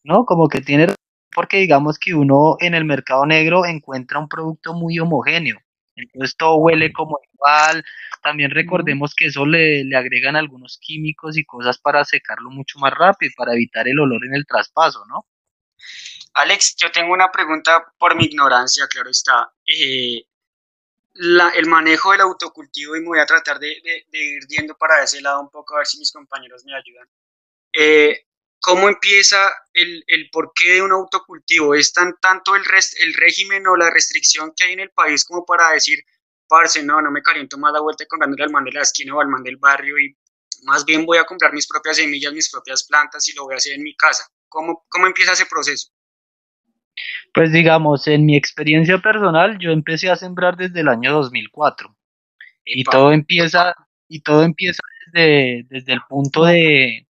¿no? 0.05 0.25
Como 0.25 0.49
que 0.49 0.61
tiene, 0.61 0.87
porque 1.35 1.59
digamos 1.59 1.99
que 1.99 2.15
uno 2.15 2.57
en 2.61 2.75
el 2.75 2.85
mercado 2.85 3.27
negro 3.27 3.67
encuentra 3.67 4.21
un 4.21 4.29
producto 4.29 4.75
muy 4.75 4.99
homogéneo, 4.99 5.59
entonces 5.97 6.37
todo 6.37 6.57
huele 6.57 6.93
como 6.93 7.19
igual, 7.33 7.85
también 8.23 8.51
recordemos 8.51 9.15
que 9.15 9.27
eso 9.27 9.47
le, 9.47 9.85
le, 9.85 9.97
agregan 9.97 10.37
algunos 10.37 10.79
químicos 10.81 11.37
y 11.37 11.45
cosas 11.45 11.79
para 11.79 12.05
secarlo 12.05 12.51
mucho 12.51 12.79
más 12.79 12.93
rápido, 12.93 13.33
para 13.37 13.55
evitar 13.55 13.89
el 13.89 13.99
olor 13.99 14.25
en 14.25 14.35
el 14.35 14.47
traspaso, 14.47 15.05
¿no? 15.07 15.27
Alex, 16.35 16.77
yo 16.77 16.91
tengo 16.91 17.13
una 17.13 17.31
pregunta 17.31 17.93
por 17.99 18.15
mi 18.15 18.25
ignorancia, 18.25 18.87
claro 18.89 19.11
está. 19.11 19.53
Eh, 19.67 20.25
el 21.15 21.67
manejo 21.67 22.13
del 22.13 22.21
autocultivo, 22.21 22.97
y 22.97 23.01
me 23.01 23.09
voy 23.09 23.19
a 23.19 23.27
tratar 23.27 23.59
de, 23.59 23.73
ir 24.13 24.47
viendo 24.49 24.77
para 24.77 25.03
ese 25.03 25.21
lado 25.21 25.41
un 25.41 25.51
poco, 25.51 25.75
a 25.75 25.79
ver 25.79 25.87
si 25.87 25.99
mis 25.99 26.13
compañeros 26.13 26.65
me 26.65 26.75
ayudan. 26.75 27.09
Eh, 27.73 28.27
¿Cómo 28.61 28.89
empieza 28.89 29.51
el, 29.73 30.05
el, 30.07 30.29
porqué 30.31 30.75
de 30.75 30.83
un 30.83 30.93
autocultivo? 30.93 31.75
¿Es 31.75 31.93
tan, 31.93 32.17
tanto 32.21 32.55
el, 32.55 32.63
el 32.99 33.15
régimen 33.15 33.67
o 33.67 33.77
la 33.77 33.91
restricción 33.91 34.53
que 34.55 34.65
hay 34.65 34.73
en 34.75 34.81
el 34.81 34.91
país 34.91 35.25
como 35.25 35.45
para 35.45 35.71
decir, 35.71 36.05
parce, 36.51 36.83
no, 36.83 37.01
no 37.01 37.13
me 37.13 37.23
caliento 37.23 37.57
más 37.57 37.73
la 37.73 37.81
vuelta 37.81 38.05
con 38.07 38.21
al 38.23 38.51
man 38.51 38.65
de 38.65 38.73
la 38.73 38.83
esquina 38.83 39.15
o 39.15 39.21
al 39.21 39.29
man 39.29 39.45
del 39.45 39.57
barrio 39.57 39.97
y 39.99 40.17
más 40.65 40.85
bien 40.85 41.07
voy 41.07 41.17
a 41.19 41.25
comprar 41.25 41.53
mis 41.53 41.67
propias 41.67 41.97
semillas, 41.97 42.33
mis 42.33 42.51
propias 42.51 42.85
plantas 42.87 43.27
y 43.29 43.37
lo 43.37 43.45
voy 43.45 43.55
a 43.55 43.59
hacer 43.59 43.75
en 43.75 43.85
mi 43.85 43.95
casa? 43.95 44.25
¿Cómo, 44.49 44.85
cómo 44.89 45.07
empieza 45.07 45.33
ese 45.33 45.47
proceso? 45.47 45.93
Pues 47.33 47.53
digamos, 47.53 48.09
en 48.09 48.27
mi 48.27 48.37
experiencia 48.37 48.99
personal, 48.99 49.59
yo 49.61 49.71
empecé 49.71 50.11
a 50.11 50.17
sembrar 50.17 50.57
desde 50.57 50.81
el 50.81 50.89
año 50.89 51.13
2004 51.13 51.97
y 52.65 52.83
todo 52.83 53.13
empieza 53.13 53.75
y 54.09 54.21
todo 54.21 54.43
empieza 54.43 54.83
desde, 55.13 55.65
desde 55.69 55.93
el 55.93 56.01
punto 56.09 56.45
de, 56.45 57.07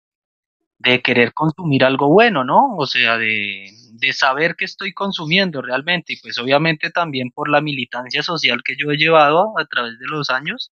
de 0.79 1.03
querer 1.03 1.35
consumir 1.35 1.85
algo 1.85 2.09
bueno, 2.09 2.45
¿no? 2.45 2.77
O 2.77 2.87
sea, 2.87 3.19
de, 3.19 3.69
de 3.97 4.13
saber 4.13 4.57
que 4.57 4.65
estoy 4.65 4.93
consumiendo 4.93 5.63
realmente 5.63 6.15
y 6.15 6.21
pues 6.21 6.39
obviamente 6.39 6.91
también 6.91 7.31
por 7.31 7.49
la 7.49 7.61
militancia 7.61 8.23
social 8.23 8.63
que 8.65 8.75
yo 8.77 8.91
he 8.91 8.97
llevado 8.97 9.55
a 9.59 9.67
través 9.67 9.99
de 10.01 10.07
los 10.09 10.31
años, 10.31 10.73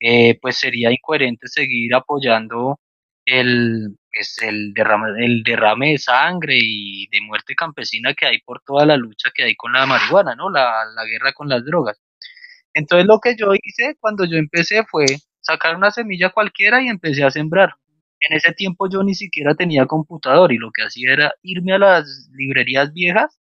eh, 0.00 0.38
pues 0.40 0.58
sería 0.58 0.90
incoherente 0.90 1.48
seguir 1.48 1.94
apoyando 1.94 2.80
el, 3.24 3.96
pues 4.12 4.38
el, 4.42 4.72
derrame, 4.74 5.24
el 5.24 5.42
derrame 5.44 5.92
de 5.92 5.98
sangre 5.98 6.58
y 6.60 7.06
de 7.08 7.20
muerte 7.20 7.54
campesina 7.54 8.14
que 8.14 8.26
hay 8.26 8.40
por 8.40 8.60
toda 8.66 8.86
la 8.86 8.96
lucha 8.96 9.30
que 9.34 9.44
hay 9.44 9.54
con 9.54 9.72
la 9.72 9.86
marihuana, 9.86 10.34
¿no? 10.34 10.50
La, 10.50 10.84
la 10.96 11.04
guerra 11.04 11.32
con 11.34 11.48
las 11.48 11.64
drogas. 11.64 12.00
Entonces 12.74 13.06
lo 13.06 13.20
que 13.20 13.36
yo 13.36 13.52
hice 13.54 13.96
cuando 14.00 14.24
yo 14.24 14.36
empecé 14.36 14.84
fue 14.84 15.06
sacar 15.40 15.76
una 15.76 15.90
semilla 15.92 16.30
cualquiera 16.30 16.82
y 16.82 16.88
empecé 16.88 17.24
a 17.24 17.30
sembrar. 17.30 17.74
En 18.20 18.36
ese 18.36 18.52
tiempo 18.52 18.88
yo 18.90 19.02
ni 19.02 19.14
siquiera 19.14 19.54
tenía 19.54 19.86
computador 19.86 20.52
y 20.52 20.58
lo 20.58 20.70
que 20.72 20.82
hacía 20.82 21.12
era 21.12 21.32
irme 21.42 21.74
a 21.74 21.78
las 21.78 22.28
librerías 22.32 22.92
viejas 22.92 23.38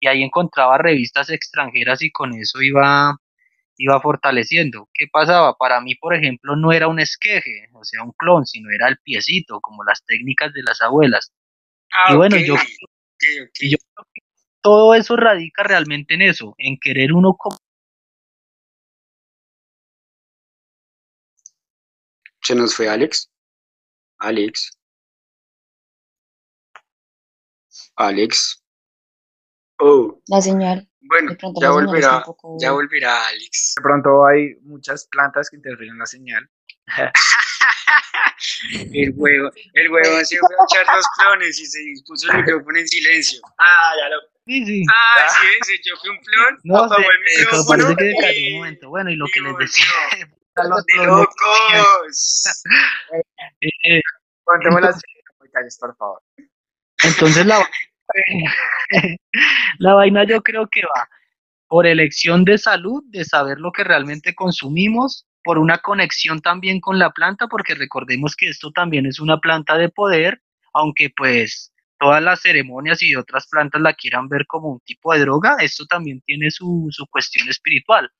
y 0.00 0.08
ahí 0.08 0.22
encontraba 0.22 0.78
revistas 0.78 1.30
extranjeras 1.30 2.02
y 2.02 2.10
con 2.10 2.34
eso 2.34 2.60
iba 2.62 3.16
iba 3.78 4.00
fortaleciendo. 4.00 4.88
¿Qué 4.92 5.06
pasaba? 5.10 5.54
Para 5.56 5.80
mí, 5.80 5.94
por 5.94 6.14
ejemplo, 6.14 6.56
no 6.56 6.72
era 6.72 6.88
un 6.88 7.00
esqueje, 7.00 7.68
o 7.72 7.84
sea, 7.84 8.02
un 8.02 8.12
clon, 8.12 8.46
sino 8.46 8.70
era 8.70 8.88
el 8.88 8.98
piecito, 8.98 9.60
como 9.60 9.84
las 9.84 10.04
técnicas 10.04 10.52
de 10.52 10.62
las 10.62 10.80
abuelas. 10.80 11.32
Ah, 11.92 12.12
y 12.12 12.16
bueno, 12.16 12.36
yo, 12.38 12.54
Y 13.60 13.70
yo 13.70 13.78
creo 13.78 14.06
que 14.14 14.22
todo 14.62 14.94
eso 14.94 15.16
radica 15.16 15.62
realmente 15.62 16.14
en 16.14 16.22
eso, 16.22 16.54
en 16.58 16.78
querer 16.78 17.12
uno 17.12 17.34
como... 17.36 17.56
Se 22.42 22.54
nos 22.54 22.74
fue 22.74 22.88
Alex. 22.88 23.28
Alex. 24.18 24.78
Alex. 27.96 28.62
Oh. 29.78 30.20
La 30.28 30.40
señal. 30.40 30.88
Bueno, 31.00 31.36
ya 31.60 31.70
volverá, 31.70 32.22
poco... 32.24 32.56
ya 32.60 32.72
volverá 32.72 33.28
Alex. 33.28 33.74
De 33.76 33.82
pronto 33.82 34.26
hay 34.26 34.56
muchas 34.62 35.06
plantas 35.06 35.50
que 35.50 35.56
interfieren 35.56 35.98
la 35.98 36.06
señal. 36.06 36.48
el 38.92 39.12
huevo, 39.14 39.50
el 39.72 39.90
huevo 39.90 40.24
se 40.24 40.38
fue 40.38 40.48
a 40.48 40.64
echar 40.64 40.86
los 40.96 41.06
clones 41.16 41.60
y 41.60 41.66
se 41.66 41.78
dispuso 41.80 42.30
el 42.30 42.38
micrófono 42.38 42.78
en 42.78 42.88
silencio. 42.88 43.40
Ah, 43.58 43.92
ya 44.00 44.08
lo. 44.08 44.16
Sí, 44.46 44.64
sí. 44.64 44.84
Ah, 44.88 45.28
sí, 45.28 45.46
se 45.62 45.78
yo 45.84 45.94
fui 45.96 46.08
un 46.10 46.20
plon, 46.20 46.58
no, 46.64 46.84
apagó 46.84 47.02
el. 47.02 47.42
Eh, 47.42 47.46
parece 47.68 47.94
que 47.96 48.14
cayó 48.20 48.46
un 48.48 48.54
momento. 48.56 48.88
Bueno, 48.88 49.10
y 49.10 49.16
lo 49.16 49.26
que 49.32 49.40
les 49.40 49.56
decía 49.58 49.86
los 50.64 50.84
¡De 50.86 51.06
locos! 51.06 52.44
eh, 53.60 53.70
eh, 53.84 54.00
Contemos 54.44 54.80
las 54.80 55.00
muchachos, 55.40 55.76
por 55.80 55.96
favor. 55.96 56.22
Entonces 57.04 57.46
la, 57.46 57.66
la 59.78 59.94
vaina 59.94 60.24
yo 60.24 60.42
creo 60.42 60.68
que 60.68 60.82
va 60.82 61.08
por 61.68 61.86
elección 61.86 62.44
de 62.44 62.58
salud, 62.58 63.02
de 63.08 63.24
saber 63.24 63.58
lo 63.58 63.72
que 63.72 63.84
realmente 63.84 64.34
consumimos, 64.34 65.26
por 65.44 65.58
una 65.58 65.78
conexión 65.78 66.40
también 66.40 66.80
con 66.80 66.98
la 66.98 67.10
planta, 67.10 67.48
porque 67.48 67.74
recordemos 67.74 68.36
que 68.36 68.48
esto 68.48 68.72
también 68.72 69.06
es 69.06 69.20
una 69.20 69.38
planta 69.40 69.76
de 69.78 69.88
poder, 69.88 70.42
aunque 70.74 71.10
pues 71.16 71.72
todas 71.98 72.22
las 72.22 72.40
ceremonias 72.42 73.02
y 73.02 73.14
otras 73.16 73.48
plantas 73.48 73.80
la 73.80 73.94
quieran 73.94 74.28
ver 74.28 74.46
como 74.46 74.70
un 74.70 74.80
tipo 74.80 75.12
de 75.14 75.20
droga, 75.20 75.56
esto 75.60 75.86
también 75.86 76.20
tiene 76.22 76.50
su, 76.50 76.88
su 76.90 77.06
cuestión 77.08 77.48
espiritual. 77.48 78.10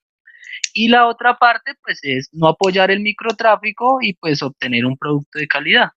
Y 0.77 0.89
la 0.89 1.07
otra 1.09 1.39
parte 1.39 1.75
pues 1.83 2.01
es 2.03 2.29
no 2.33 2.49
apoyar 2.49 2.91
el 2.91 3.01
microtráfico 3.01 3.99
y 4.03 4.15
pues 4.15 4.43
obtener 4.43 4.85
un 4.87 4.97
producto 4.99 5.39
de 5.39 5.49
calidad. 5.49 5.91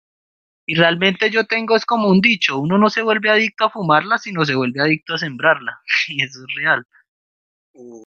Y 0.67 0.75
realmente 0.75 1.31
yo 1.31 1.45
tengo 1.47 1.75
es 1.75 1.85
como 1.85 2.09
un 2.09 2.21
dicho, 2.21 2.59
uno 2.59 2.77
no 2.79 2.89
se 2.89 3.01
vuelve 3.03 3.29
adicto 3.31 3.65
a 3.65 3.71
fumarla, 3.71 4.17
sino 4.19 4.45
se 4.45 4.55
vuelve 4.55 4.81
adicto 4.81 5.15
a 5.15 5.19
sembrarla. 5.19 5.81
Y 6.09 6.23
eso 6.23 6.41
es 6.47 6.55
real. 6.55 6.85
Uh, 7.73 8.03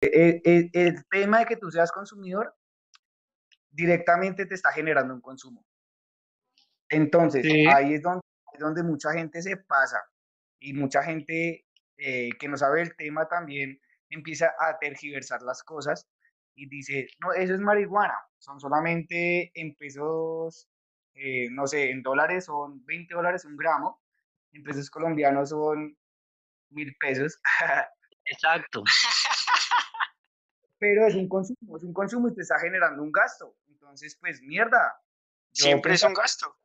El, 0.00 0.40
el- 0.44 0.70
el 0.72 1.04
tema 1.10 1.40
de 1.40 1.44
que 1.46 1.56
tú 1.56 1.70
seas 1.70 1.92
consumidor 1.92 2.54
directamente 3.76 4.46
te 4.46 4.54
está 4.54 4.72
generando 4.72 5.14
un 5.14 5.20
consumo. 5.20 5.64
Entonces, 6.88 7.42
Sí. 7.44 7.66
ahí 7.66 7.94
es 7.94 8.02
donde, 8.02 8.22
es 8.54 8.60
donde 8.60 8.82
mucha 8.82 9.12
gente 9.12 9.42
se 9.42 9.56
pasa 9.56 10.02
y 10.58 10.72
mucha 10.72 11.02
gente 11.02 11.66
eh, 11.98 12.30
que 12.38 12.48
no 12.48 12.56
sabe 12.56 12.82
el 12.82 12.96
tema 12.96 13.28
también 13.28 13.80
empieza 14.10 14.54
a 14.58 14.78
tergiversar 14.78 15.42
las 15.42 15.62
cosas 15.62 16.06
y 16.54 16.68
dice, 16.68 17.06
no, 17.20 17.32
eso 17.32 17.54
es 17.54 17.60
marihuana, 17.60 18.18
son 18.38 18.60
solamente 18.60 19.50
en 19.54 19.74
pesos, 19.74 20.68
eh, 21.14 21.48
no 21.50 21.66
sé, 21.66 21.90
en 21.90 22.02
dólares 22.02 22.46
son 22.46 22.84
20 22.86 23.14
dólares 23.14 23.44
un 23.44 23.56
gramo, 23.56 24.02
en 24.52 24.62
pesos 24.62 24.90
colombianos 24.90 25.50
son 25.50 25.96
mil 26.70 26.94
pesos, 26.98 27.40
Exacto. 28.24 28.84
pero 30.78 31.06
es 31.06 31.14
un 31.14 31.28
consumo, 31.28 31.76
es 31.76 31.82
un 31.82 31.92
consumo 31.92 32.28
y 32.28 32.34
te 32.34 32.42
está 32.42 32.58
generando 32.58 33.02
un 33.02 33.12
gasto. 33.12 33.54
Entonces, 33.86 34.16
pues 34.20 34.42
mierda. 34.42 35.00
Siempre 35.52 35.94
es 35.94 36.02
un 36.02 36.12
gasto. 36.12 36.56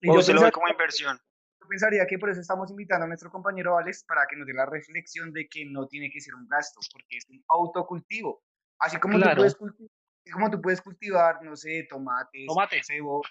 y 0.00 0.10
O 0.10 0.14
yo 0.16 0.22
se 0.22 0.34
lo 0.34 0.42
ve 0.42 0.50
como 0.50 0.66
inversión. 0.68 1.16
yo 1.60 1.68
pensaría 1.68 2.04
que 2.06 2.18
por 2.18 2.28
eso 2.30 2.40
estamos 2.40 2.68
invitando 2.70 3.04
a 3.04 3.08
nuestro 3.08 3.30
compañero 3.30 3.78
Alex 3.78 4.02
para 4.04 4.26
que 4.26 4.34
nos 4.36 4.46
dé 4.46 4.52
la 4.52 4.66
reflexión 4.66 5.32
de 5.32 5.48
que 5.48 5.64
no 5.66 5.86
tiene 5.86 6.10
que 6.10 6.20
ser 6.20 6.34
un 6.34 6.48
gasto, 6.48 6.80
porque 6.92 7.16
es 7.18 7.26
un 7.30 7.42
autocultivo. 7.48 8.42
Así 8.80 8.98
como, 8.98 9.14
tú, 9.16 9.22
Claro. 9.22 9.36
puedes 9.36 9.54
cultivar, 9.54 9.90
como 10.32 10.50
tú 10.50 10.60
puedes 10.60 10.82
cultivar, 10.82 11.42
no 11.42 11.54
sé, 11.54 11.86
tomates, 11.88 12.46
Tomate. 12.46 12.82
cebolla. 12.82 13.28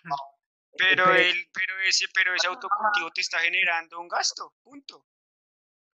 Pero 0.77 1.05
pe- 1.05 1.29
el, 1.29 1.49
pero 1.53 1.79
ese, 1.81 2.05
pero 2.13 2.33
ese 2.33 2.47
autocultivo 2.47 3.11
te 3.11 3.21
está 3.21 3.39
generando 3.39 3.99
un 3.99 4.07
gasto. 4.07 4.53
Punto. 4.63 5.05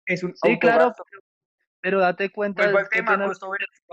es 0.05 0.23
un 0.23 0.35
Sí, 0.35 0.59
claro, 0.59 0.93
pero, 1.09 1.21
pero 1.81 1.99
date 1.99 2.29
cuenta, 2.31 2.61
Vuelvo 2.63 2.77
al 2.79 2.89
tema, 2.89 3.17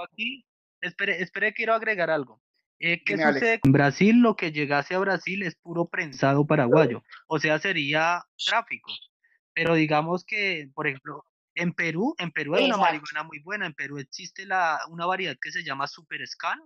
aquí. 0.04 0.44
Espere, 0.82 1.22
espere, 1.22 1.54
quiero 1.54 1.72
agregar 1.74 2.10
algo. 2.10 2.42
Eh, 2.84 3.00
¿Qué 3.04 3.12
Dime, 3.14 3.22
Alex. 3.22 3.38
sucede? 3.38 3.60
En 3.62 3.72
Brasil, 3.72 4.20
lo 4.20 4.34
que 4.34 4.50
llegase 4.50 4.94
a 4.96 4.98
Brasil 4.98 5.44
es 5.44 5.54
puro 5.54 5.86
prensado 5.86 6.44
paraguayo, 6.44 7.04
o 7.28 7.38
sea, 7.38 7.60
sería 7.60 8.26
tráfico. 8.44 8.90
Pero 9.54 9.74
digamos 9.76 10.24
que, 10.24 10.68
por 10.74 10.88
ejemplo, 10.88 11.24
en 11.54 11.72
Perú, 11.74 12.14
en 12.18 12.32
Perú 12.32 12.56
hay 12.56 12.64
una 12.64 12.78
marihuana 12.78 13.22
muy 13.22 13.38
buena. 13.38 13.66
En 13.66 13.74
Perú 13.74 13.98
existe 13.98 14.46
la, 14.46 14.80
una 14.88 15.06
variedad 15.06 15.36
que 15.40 15.52
se 15.52 15.62
llama 15.62 15.86
Super 15.86 16.26
Scan. 16.26 16.58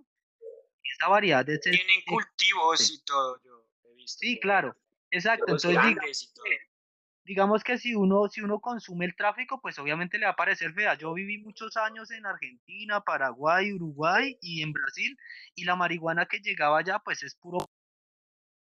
y 0.81 0.89
Esa 0.89 1.07
variedad 1.07 1.47
es, 1.47 1.59
Tienen 1.61 2.01
cultivos 2.07 2.89
y 2.91 3.03
todo, 3.03 3.39
yo 3.43 3.67
he 3.91 3.95
visto. 3.95 4.17
Sí, 4.19 4.39
claro, 4.39 4.75
exacto. 5.11 5.45
Entonces, 5.47 5.69
diga- 5.71 5.93
grandes 5.95 6.23
y 6.23 6.33
todo. 6.33 6.45
Digamos 7.27 7.61
que 7.61 7.77
si 7.77 7.93
uno, 7.93 8.29
si 8.29 8.39
uno 8.39 8.61
consume 8.61 9.05
el 9.05 9.15
tráfico, 9.15 9.59
pues 9.61 9.77
obviamente 9.79 10.17
le 10.17 10.25
va 10.25 10.31
a 10.31 10.35
parecer 10.37 10.73
fea. 10.73 10.93
Yo 10.93 11.13
viví 11.13 11.37
muchos 11.39 11.75
años 11.75 12.09
en 12.11 12.25
Argentina, 12.25 13.01
Paraguay, 13.01 13.73
Uruguay 13.73 14.37
y 14.41 14.61
en 14.61 14.71
Brasil, 14.71 15.17
y 15.53 15.65
la 15.65 15.75
marihuana 15.75 16.25
que 16.25 16.39
llegaba 16.39 16.79
allá, 16.79 16.99
pues 16.99 17.23
es 17.23 17.35
puro. 17.35 17.57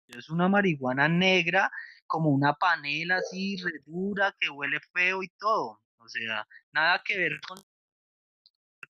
Es 0.08 0.28
una 0.28 0.46
marihuana 0.48 1.08
negra, 1.08 1.70
como 2.06 2.28
una 2.28 2.52
panela 2.52 3.16
así, 3.16 3.56
re 3.56 3.80
dura, 3.86 4.36
que 4.38 4.50
huele 4.50 4.78
feo 4.92 5.22
y 5.22 5.28
todo. 5.38 5.80
O 5.96 6.08
sea, 6.08 6.46
nada 6.72 7.00
que 7.02 7.16
ver 7.16 7.40
con, 7.40 7.58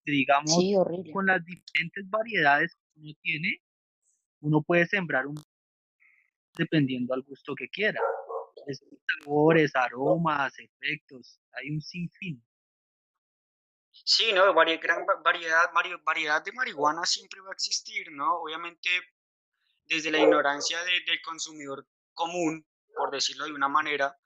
digamos, 0.05 0.53
Sí, 0.53 0.75
con 1.13 1.27
las 1.27 1.45
diferentes 1.45 2.11
variedades 2.11 2.75
que 2.75 3.01
uno 3.01 3.13
tiene, 3.23 3.63
uno 4.41 4.63
puede 4.63 4.87
sembrar 4.87 5.29
un 5.29 5.41
dependiendo 6.57 7.15
al 7.15 7.23
gusto 7.23 7.55
que 7.55 7.69
quiera. 7.69 8.01
Es 8.67 8.83
sabores, 9.23 9.75
aromas, 9.75 10.53
efectos, 10.59 11.41
hay 11.53 11.71
un 11.71 11.81
sinfín. 11.81 12.45
Sí, 13.93 14.33
no, 14.33 14.53
vari- 14.55 14.81
gran 14.81 15.01
va- 15.09 15.21
variedad, 15.23 15.71
vari- 15.73 16.03
variedad 16.05 16.43
de 16.43 16.53
marihuana 16.53 17.05
siempre 17.05 17.41
va 17.41 17.51
a 17.51 17.53
existir, 17.53 18.11
¿no? 18.13 18.37
Obviamente, 18.41 18.89
desde 19.87 20.11
la 20.11 20.19
ignorancia 20.21 20.83
de- 20.85 21.01
del 21.07 21.21
consumidor 21.23 21.87
común, 22.15 22.67
por 22.95 23.11
decirlo 23.11 23.45
de 23.45 23.53
una 23.53 23.69
manera, 23.69 24.17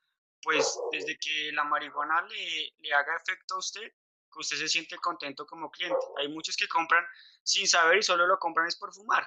pues 0.42 0.78
desde 0.92 1.18
que 1.18 1.50
la 1.52 1.64
marihuana 1.64 2.22
le, 2.22 2.72
le 2.78 2.92
haga 2.92 3.16
efecto 3.16 3.54
a 3.54 3.58
usted, 3.58 3.82
que 3.82 4.38
usted 4.40 4.56
se 4.56 4.68
siente 4.68 4.96
contento 4.98 5.46
como 5.46 5.70
cliente. 5.70 5.96
Hay 6.18 6.28
muchos 6.28 6.56
que 6.56 6.68
compran 6.68 7.04
sin 7.42 7.66
saber 7.66 7.98
y 7.98 8.02
solo 8.02 8.26
lo 8.26 8.38
compran 8.38 8.66
es 8.66 8.76
por 8.76 8.92
fumar, 8.92 9.26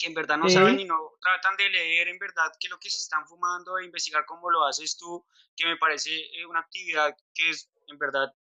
que 0.00 0.06
en 0.06 0.14
verdad 0.14 0.38
no 0.38 0.48
saben 0.48 0.80
y 0.80 0.86
no 0.86 1.12
tratan 1.20 1.56
de 1.58 1.68
leer 1.68 2.08
en 2.08 2.18
verdad 2.18 2.50
qué 2.58 2.68
es 2.68 2.70
lo 2.70 2.80
que 2.80 2.88
se 2.88 2.96
están 2.96 3.26
fumando 3.26 3.78
e 3.78 3.84
investigar 3.84 4.24
cómo 4.24 4.50
lo 4.50 4.64
haces 4.64 4.96
tú, 4.96 5.26
que 5.54 5.66
me 5.66 5.76
parece 5.76 6.10
eh, 6.10 6.46
una 6.46 6.60
actividad 6.60 7.14
que 7.34 7.50
es 7.50 7.70
en 7.86 7.98
verdad 7.98 8.34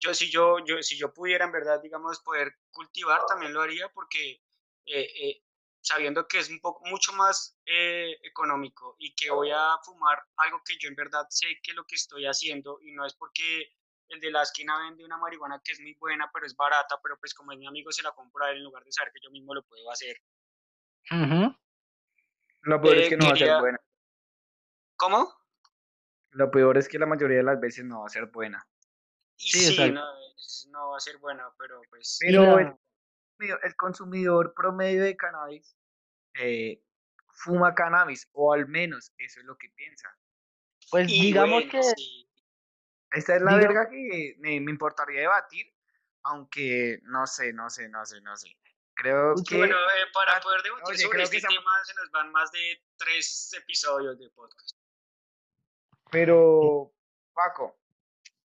yo 0.00 0.12
si 0.12 0.28
yo, 0.28 0.58
yo 0.64 0.82
si 0.82 0.96
yo 0.96 1.12
pudiera 1.12 1.44
en 1.44 1.52
verdad, 1.52 1.80
digamos, 1.80 2.20
poder 2.20 2.52
cultivar, 2.70 3.20
también 3.26 3.52
lo 3.52 3.62
haría 3.62 3.88
porque 3.90 4.42
eh, 4.86 5.10
eh, 5.22 5.42
sabiendo 5.80 6.26
que 6.26 6.38
es 6.38 6.50
un 6.50 6.60
poco 6.60 6.84
mucho 6.86 7.12
más 7.12 7.56
económico 7.64 8.96
y 8.98 9.14
que 9.14 9.30
voy 9.30 9.50
a 9.52 9.78
fumar 9.84 10.20
algo 10.36 10.62
que 10.64 10.76
yo 10.78 10.88
en 10.88 10.94
verdad 10.96 11.26
sé 11.30 11.46
que 11.62 11.72
es 11.72 11.76
lo 11.76 11.84
que 11.84 11.96
estoy 11.96 12.26
haciendo 12.26 12.78
y 12.80 12.92
no 12.92 13.06
es 13.06 13.14
porque 13.14 13.72
el 14.08 14.20
de 14.20 14.30
la 14.30 14.42
esquina 14.42 14.78
vende 14.78 15.04
una 15.04 15.18
marihuana 15.18 15.60
que 15.64 15.72
es 15.72 15.80
muy 15.80 15.94
buena, 15.94 16.30
pero 16.32 16.46
es 16.46 16.56
barata, 16.56 16.98
pero 17.02 17.18
pues 17.18 17.34
como 17.34 17.52
es 17.52 17.58
mi 17.58 17.66
amigo 17.66 17.92
se 17.92 18.02
la 18.02 18.12
compra 18.12 18.50
él 18.50 18.58
en 18.58 18.64
lugar 18.64 18.84
de 18.84 18.92
saber 18.92 19.12
que 19.12 19.20
yo 19.22 19.30
mismo 19.30 19.54
lo 19.54 19.62
puedo 19.62 19.90
hacer. 19.90 20.16
Ujú. 21.10 21.54
Lo 22.62 22.80
peor 22.82 22.98
es 22.98 23.06
Eh, 23.06 23.08
que 23.10 23.16
no 23.16 23.26
va 23.26 23.32
a 23.32 23.36
ser 23.36 23.60
buena. 23.60 23.78
¿Cómo? 24.96 25.32
Lo 26.32 26.50
peor 26.50 26.76
es 26.76 26.88
que 26.88 26.98
la 26.98 27.06
mayoría 27.06 27.38
de 27.38 27.42
las 27.44 27.60
veces 27.60 27.84
no 27.84 28.00
va 28.00 28.06
a 28.06 28.10
ser 28.10 28.26
buena. 28.26 28.66
Y 29.36 29.50
Sí, 29.52 29.60
sí, 29.60 29.68
exacto. 29.70 29.94
no, 29.94 30.18
es- 30.36 30.68
no 30.70 30.90
va 30.90 30.96
a 30.96 31.00
ser 31.00 31.18
bueno, 31.18 31.54
pero 31.58 31.80
pues... 31.88 32.18
Pero 32.20 32.58
el, 32.58 32.66
consumidor- 33.38 33.60
el 33.62 33.76
consumidor 33.76 34.54
promedio 34.54 35.04
de 35.04 35.16
cannabis 35.16 35.76
eh, 36.34 36.82
fuma 37.30 37.74
cannabis, 37.74 38.28
o 38.32 38.52
al 38.52 38.66
menos 38.66 39.12
eso 39.16 39.40
es 39.40 39.46
lo 39.46 39.56
que 39.56 39.68
piensa. 39.70 40.08
Pues 40.90 41.08
y 41.08 41.20
digamos 41.22 41.64
bueno, 41.64 41.70
que 41.70 41.82
sí. 41.82 42.28
Esta 43.10 43.36
es 43.36 43.42
la 43.42 43.52
Diga- 43.52 43.68
verga 43.68 43.88
que 43.88 44.34
me, 44.38 44.60
me 44.60 44.70
importaría 44.70 45.20
debatir, 45.20 45.66
aunque 46.24 46.98
no 47.04 47.26
sé, 47.26 47.52
no 47.52 47.70
sé, 47.70 47.88
no 47.88 48.04
sé, 48.04 48.20
no 48.20 48.36
sé. 48.36 48.48
Creo 48.98 49.34
Usted- 49.34 49.48
que 49.48 49.56
Bueno, 49.58 49.76
eh, 49.76 50.10
para 50.12 50.36
Ah, 50.36 50.40
poder 50.40 50.60
debatir 50.62 50.84
oye, 50.88 50.98
sobre 50.98 51.10
creo 51.12 51.24
este 51.24 51.36
que 51.36 51.38
estamos- 51.38 51.58
tema 51.58 51.84
se 51.84 51.94
nos 51.94 52.10
van 52.10 52.32
más 52.32 52.50
de 52.50 52.82
tres 52.96 53.52
episodios 53.56 54.18
de 54.18 54.28
podcast. 54.30 54.76
Pero, 56.10 56.92
Paco, 57.32 57.78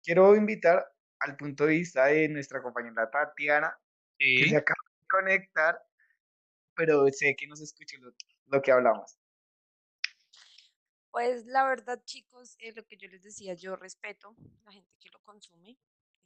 quiero 0.04 0.36
invitar 0.36 0.94
al 1.20 1.38
punto 1.38 1.66
de 1.66 1.76
vista 1.76 2.06
de 2.08 2.28
nuestra 2.28 2.62
compañera 2.62 3.10
Tatiana, 3.10 3.80
que 4.18 4.26
sí, 4.44 4.50
se 4.50 4.58
acaba 4.58 4.84
de 5.00 5.08
conectar, 5.08 5.82
pero 6.76 7.08
sé 7.08 7.34
que 7.38 7.48
nos 7.48 7.62
escuche 7.62 7.98
lo, 8.00 8.12
lo 8.48 8.62
que 8.62 8.72
hablamos. 8.74 9.18
Pues 11.12 11.46
la 11.46 11.64
verdad, 11.66 12.02
chicos, 12.04 12.56
es 12.60 12.76
lo 12.76 12.86
que 12.86 12.98
yo 12.98 13.08
les 13.08 13.24
decía, 13.24 13.54
yo 13.54 13.76
respeto 13.78 14.36
la 14.66 14.72
gente 14.74 14.94
que 15.00 15.10
lo 15.10 15.22
consume. 15.22 15.78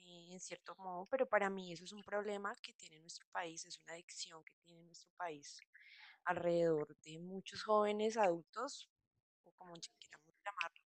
Eh, 0.05 0.33
en 0.33 0.39
cierto 0.39 0.75
modo, 0.77 1.07
pero 1.07 1.27
para 1.27 1.49
mí 1.49 1.73
eso 1.73 1.83
es 1.83 1.91
un 1.93 2.03
problema 2.03 2.55
que 2.61 2.73
tiene 2.73 2.99
nuestro 2.99 3.27
país, 3.31 3.65
es 3.65 3.79
una 3.79 3.93
adicción 3.93 4.43
que 4.43 4.55
tiene 4.63 4.83
nuestro 4.83 5.11
país 5.17 5.59
alrededor 6.25 6.95
de 7.03 7.19
muchos 7.19 7.63
jóvenes 7.63 8.17
adultos, 8.17 8.89
o 9.43 9.51
como 9.53 9.73
queramos 9.99 10.35
llamarlo. 10.43 10.83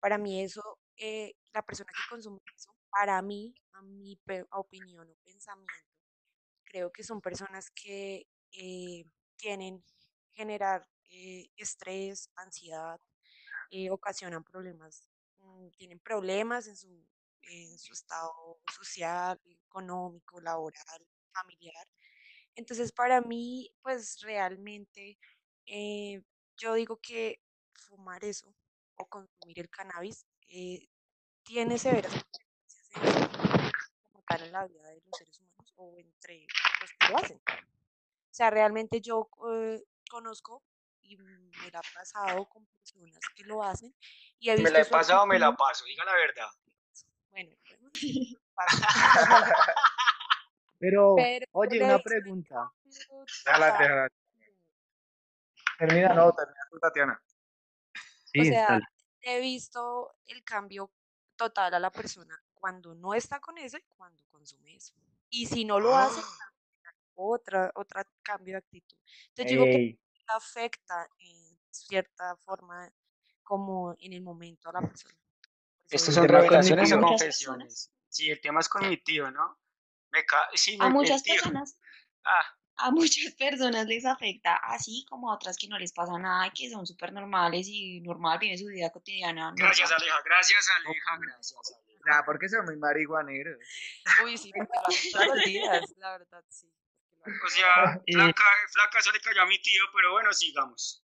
Para 0.00 0.18
mí 0.18 0.42
eso, 0.42 0.78
eh, 0.96 1.34
la 1.52 1.62
persona 1.62 1.92
que 1.92 2.10
consume 2.10 2.40
eso, 2.54 2.74
para 2.90 3.20
mí, 3.22 3.54
a 3.72 3.82
mi 3.82 4.18
opinión 4.52 5.08
o 5.08 5.14
pensamiento, 5.24 5.74
creo 6.64 6.90
que 6.92 7.04
son 7.04 7.20
personas 7.20 7.70
que 7.70 8.26
eh, 8.52 9.04
tienen 9.36 9.84
generar 10.34 10.86
eh, 11.10 11.48
estrés, 11.56 12.30
ansiedad, 12.36 13.00
eh, 13.70 13.90
ocasionan 13.90 14.44
problemas, 14.44 15.08
mm, 15.38 15.68
tienen 15.76 16.00
problemas 16.00 16.66
en 16.68 16.76
su, 16.76 17.06
en 17.42 17.78
su 17.78 17.92
estado 17.92 18.60
social, 18.72 19.40
económico, 19.46 20.40
laboral, 20.40 21.06
familiar. 21.32 21.88
Entonces, 22.54 22.92
para 22.92 23.20
mí, 23.20 23.70
pues 23.82 24.20
realmente, 24.20 25.18
yo 26.56 26.74
digo 26.74 26.98
que 26.98 27.40
fumar 27.74 28.24
eso 28.24 28.54
o 28.96 29.06
consumir 29.06 29.60
el 29.60 29.70
cannabis 29.70 30.26
tiene 31.44 31.78
severas 31.78 32.12
consecuencias 32.12 33.92
en 34.40 34.52
la 34.52 34.66
vida 34.66 34.88
de 34.88 35.02
los 35.04 35.16
seres 35.18 35.40
humanos 35.40 35.74
o 35.76 35.98
entre 35.98 36.46
los 36.80 36.90
que 36.92 37.08
lo 37.08 37.18
hacen. 37.18 37.38
O 37.38 38.34
sea, 38.34 38.50
realmente 38.50 39.00
yo 39.00 39.28
eh, 39.50 39.82
conozco 40.08 40.62
y 41.02 41.16
me 41.16 41.70
la 41.70 41.80
he 41.80 41.94
pasado 41.94 42.46
con 42.48 42.66
personas 42.66 43.18
que 43.34 43.44
lo 43.44 43.62
hacen 43.62 43.94
y 44.38 44.50
he 44.50 44.54
visto 44.54 44.70
¿Me 44.70 44.78
la 44.78 44.80
he 44.80 44.84
pasado 44.86 45.22
o 45.24 45.26
me 45.26 45.38
la 45.38 45.54
paso? 45.54 45.84
Diga 45.84 46.04
la 46.04 46.14
verdad. 46.14 46.48
Bueno, 47.32 47.50
Pero, 50.78 51.16
oye, 51.52 51.82
una 51.82 51.98
pregunta. 51.98 52.70
Termina, 55.78 56.14
no, 56.14 56.32
termina 56.32 56.60
tú, 56.70 56.78
Tatiana. 56.78 57.22
Sí, 58.26 58.40
o 58.40 58.44
sea, 58.44 58.80
he 59.22 59.40
visto 59.40 60.14
el 60.26 60.44
cambio 60.44 60.92
total 61.36 61.74
a 61.74 61.80
la 61.80 61.90
persona 61.90 62.40
cuando 62.54 62.94
no 62.94 63.14
está 63.14 63.40
con 63.40 63.58
eso 63.58 63.78
y 63.78 63.82
cuando 63.96 64.22
consume 64.30 64.76
eso. 64.76 64.94
Y 65.30 65.46
si 65.46 65.64
no 65.64 65.80
lo 65.80 65.96
hace, 65.96 66.20
¡Ah! 66.20 66.52
otra, 67.14 67.70
otra 67.74 68.06
cambio 68.22 68.54
de 68.54 68.58
actitud. 68.58 68.96
Entonces 69.28 69.46
digo 69.46 69.64
que 69.64 69.98
afecta 70.28 71.08
en 71.18 71.58
cierta 71.70 72.36
forma 72.36 72.92
como 73.42 73.94
en 73.98 74.12
el 74.12 74.22
momento 74.22 74.68
a 74.68 74.72
la 74.72 74.80
persona. 74.82 75.21
Estas 75.92 76.14
son 76.14 76.28
revelaciones 76.28 76.92
o 76.92 77.00
confesiones. 77.00 77.92
Sí, 78.08 78.30
el 78.30 78.40
tema 78.40 78.60
es 78.60 78.68
cognitivo, 78.68 79.30
¿no? 79.30 79.58
Me 80.10 80.24
sí, 80.54 80.76
a 80.80 80.88
muchas 80.88 81.22
personas. 81.22 81.78
Ah. 82.24 82.46
A 82.76 82.92
muchas 82.92 83.34
personas 83.34 83.84
les 83.86 84.06
afecta, 84.06 84.54
así 84.54 85.04
como 85.10 85.28
a 85.28 85.34
otras 85.34 85.56
que 85.56 85.66
no 85.66 85.76
les 85.76 85.92
pasa 85.92 86.16
nada 86.20 86.46
y 86.46 86.52
que 86.52 86.70
son 86.70 86.86
súper 86.86 87.12
normales 87.12 87.66
y 87.68 88.00
normal 88.00 88.38
viven 88.38 88.56
su 88.56 88.66
vida 88.66 88.90
cotidiana. 88.90 89.52
Gracias, 89.56 89.90
Aleja, 89.90 90.22
gracias, 90.24 90.68
Aleja, 90.76 91.18
gracias, 91.20 91.74
Aleja. 91.74 92.18
Ya, 92.18 92.24
porque 92.24 92.48
son 92.48 92.64
muy 92.64 92.76
marihuaneros. 92.76 93.58
Uy, 94.24 94.38
sí, 94.38 94.52
todos 95.12 95.26
los 95.26 95.44
días, 95.44 95.82
la 95.96 96.12
verdad, 96.12 96.44
sí. 96.48 96.72
O 97.26 97.48
sea, 97.48 98.00
flaca, 98.06 98.44
flaca, 98.70 98.98
eso 99.00 99.10
le 99.10 99.20
cayó 99.20 99.42
a 99.42 99.46
mi 99.46 99.60
tío, 99.60 99.82
pero 99.92 100.12
bueno, 100.12 100.32
sigamos. 100.32 101.04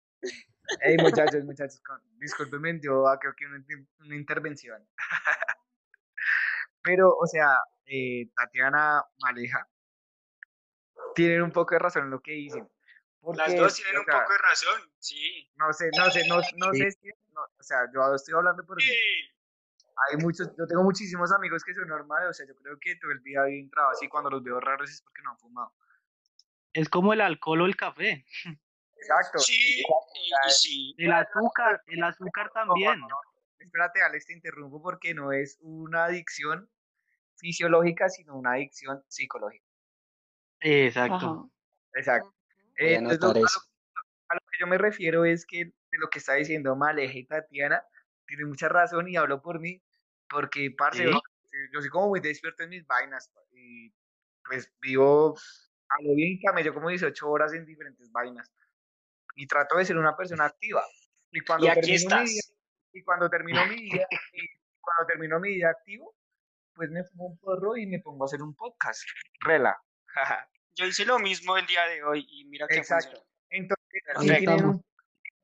Hey, 0.81 0.97
muchachos, 0.99 1.43
muchachos, 1.45 1.81
discúlpenme, 2.17 2.79
yo 2.81 3.03
creo 3.19 3.33
que 3.35 3.45
una, 3.45 3.63
una 3.99 4.15
intervención. 4.15 4.87
pero, 6.83 7.15
o 7.15 7.25
sea, 7.25 7.59
eh, 7.85 8.29
Tatiana 8.35 9.03
Maleja 9.19 9.67
tienen 11.15 11.41
un 11.41 11.51
poco 11.51 11.75
de 11.75 11.79
razón 11.79 12.03
en 12.03 12.11
lo 12.11 12.21
que 12.21 12.31
dicen. 12.31 12.69
Las 13.35 13.55
dos 13.55 13.75
tienen 13.75 13.99
un 13.99 14.05
poco 14.05 14.31
de 14.31 14.37
razón, 14.37 14.81
sí. 14.99 15.51
No 15.55 15.73
sé, 15.73 15.89
no 15.97 16.09
sé, 16.09 16.27
no, 16.27 16.41
no 16.57 16.73
sé 16.73 16.91
si, 16.91 17.09
no, 17.33 17.41
o 17.41 17.63
sea, 17.63 17.79
yo 17.93 18.15
estoy 18.15 18.33
hablando 18.35 18.65
por 18.65 18.81
sí 18.81 18.93
hay 20.07 20.17
muchos, 20.17 20.49
yo 20.57 20.67
tengo 20.67 20.83
muchísimos 20.83 21.31
amigos 21.31 21.63
que 21.63 21.73
son 21.73 21.87
normales, 21.87 22.29
o 22.29 22.33
sea, 22.33 22.47
yo 22.47 22.55
creo 22.55 22.77
que 22.79 22.95
todo 22.95 23.11
el 23.11 23.21
día 23.21 23.43
bien 23.43 23.65
entrado 23.65 23.89
así, 23.89 24.07
cuando 24.07 24.29
los 24.29 24.43
veo 24.43 24.59
raros 24.59 24.89
es 24.89 25.01
porque 25.01 25.21
no 25.23 25.31
han 25.31 25.37
fumado. 25.37 25.73
Es 26.73 26.89
como 26.89 27.13
el 27.13 27.21
alcohol 27.21 27.61
o 27.61 27.65
el 27.65 27.75
café. 27.75 28.25
Exacto. 29.01 29.39
Sí, 29.39 29.83
sí. 30.49 30.95
El 30.97 31.11
azúcar, 31.11 31.81
el 31.87 32.03
azúcar 32.03 32.51
también. 32.53 32.99
Espérate, 33.59 34.01
Alex, 34.01 34.25
te 34.25 34.33
interrumpo 34.33 34.81
porque 34.81 35.13
no 35.13 35.31
es 35.31 35.57
una 35.61 36.05
adicción 36.05 36.69
fisiológica, 37.37 38.09
sino 38.09 38.35
una 38.35 38.53
adicción 38.53 39.03
psicológica. 39.07 39.65
Exacto. 40.61 41.49
Exacto. 41.93 42.33
Eh, 42.77 42.97
a, 42.97 43.01
lo, 43.01 43.09
que 44.51 44.57
yo 44.59 44.67
me 44.67 44.77
refiero 44.77 45.25
es 45.25 45.45
que 45.45 45.65
de 45.65 45.97
lo 45.97 46.09
que 46.09 46.19
está 46.19 46.33
diciendo 46.35 46.75
Maleja 46.75 47.17
y 47.17 47.25
Tatiana, 47.25 47.83
tiene 48.25 48.45
mucha 48.45 48.69
razón 48.69 49.07
y 49.07 49.17
hablo 49.17 49.41
por 49.41 49.59
mí, 49.59 49.81
porque, 50.29 50.73
parce, 50.77 51.03
yo, 51.03 51.81
soy 51.81 51.89
como 51.89 52.09
muy 52.09 52.19
despierto 52.19 52.63
en 52.63 52.69
mis 52.69 52.85
vainas 52.85 53.31
y 53.51 53.91
pues 54.45 54.71
vivo 54.79 55.35
a 55.89 56.03
lo 56.03 56.15
bien 56.15 56.39
camello 56.39 56.73
como 56.73 56.89
18 56.89 57.27
horas 57.27 57.53
en 57.53 57.65
diferentes 57.65 58.11
vainas 58.11 58.51
y 59.39 59.47
trato 59.47 59.77
de 59.77 59.85
ser 59.85 59.97
una 59.97 60.17
persona 60.17 60.45
activa. 60.45 60.83
Y 61.31 61.39
cuando 61.39 61.71
aquí 61.71 61.79
termino 61.81 62.19
Mi 62.19 62.29
día, 62.29 62.41
y 62.91 63.03
cuando 63.03 63.29
termino 63.29 63.65
mi 63.67 63.75
día, 63.75 64.07
y 64.33 64.49
cuando 64.81 65.07
termino 65.07 65.39
mi 65.39 65.55
día 65.55 65.69
activo, 65.69 66.13
pues 66.75 66.89
me 66.89 67.05
fumo 67.05 67.27
un 67.27 67.37
porro 67.39 67.77
y 67.77 67.87
me 67.87 67.99
pongo 67.99 68.25
a 68.25 68.27
hacer 68.27 68.41
un 68.41 68.53
podcast. 68.53 69.01
Rela. 69.39 69.81
Yo 70.75 70.85
hice 70.85 71.05
lo 71.05 71.19
mismo 71.19 71.57
el 71.57 71.65
día 71.67 71.85
de 71.85 72.03
hoy 72.03 72.27
y 72.29 72.45
mira 72.45 72.67
que 72.67 72.77
Exacto. 72.77 73.25
Entonces, 73.49 74.03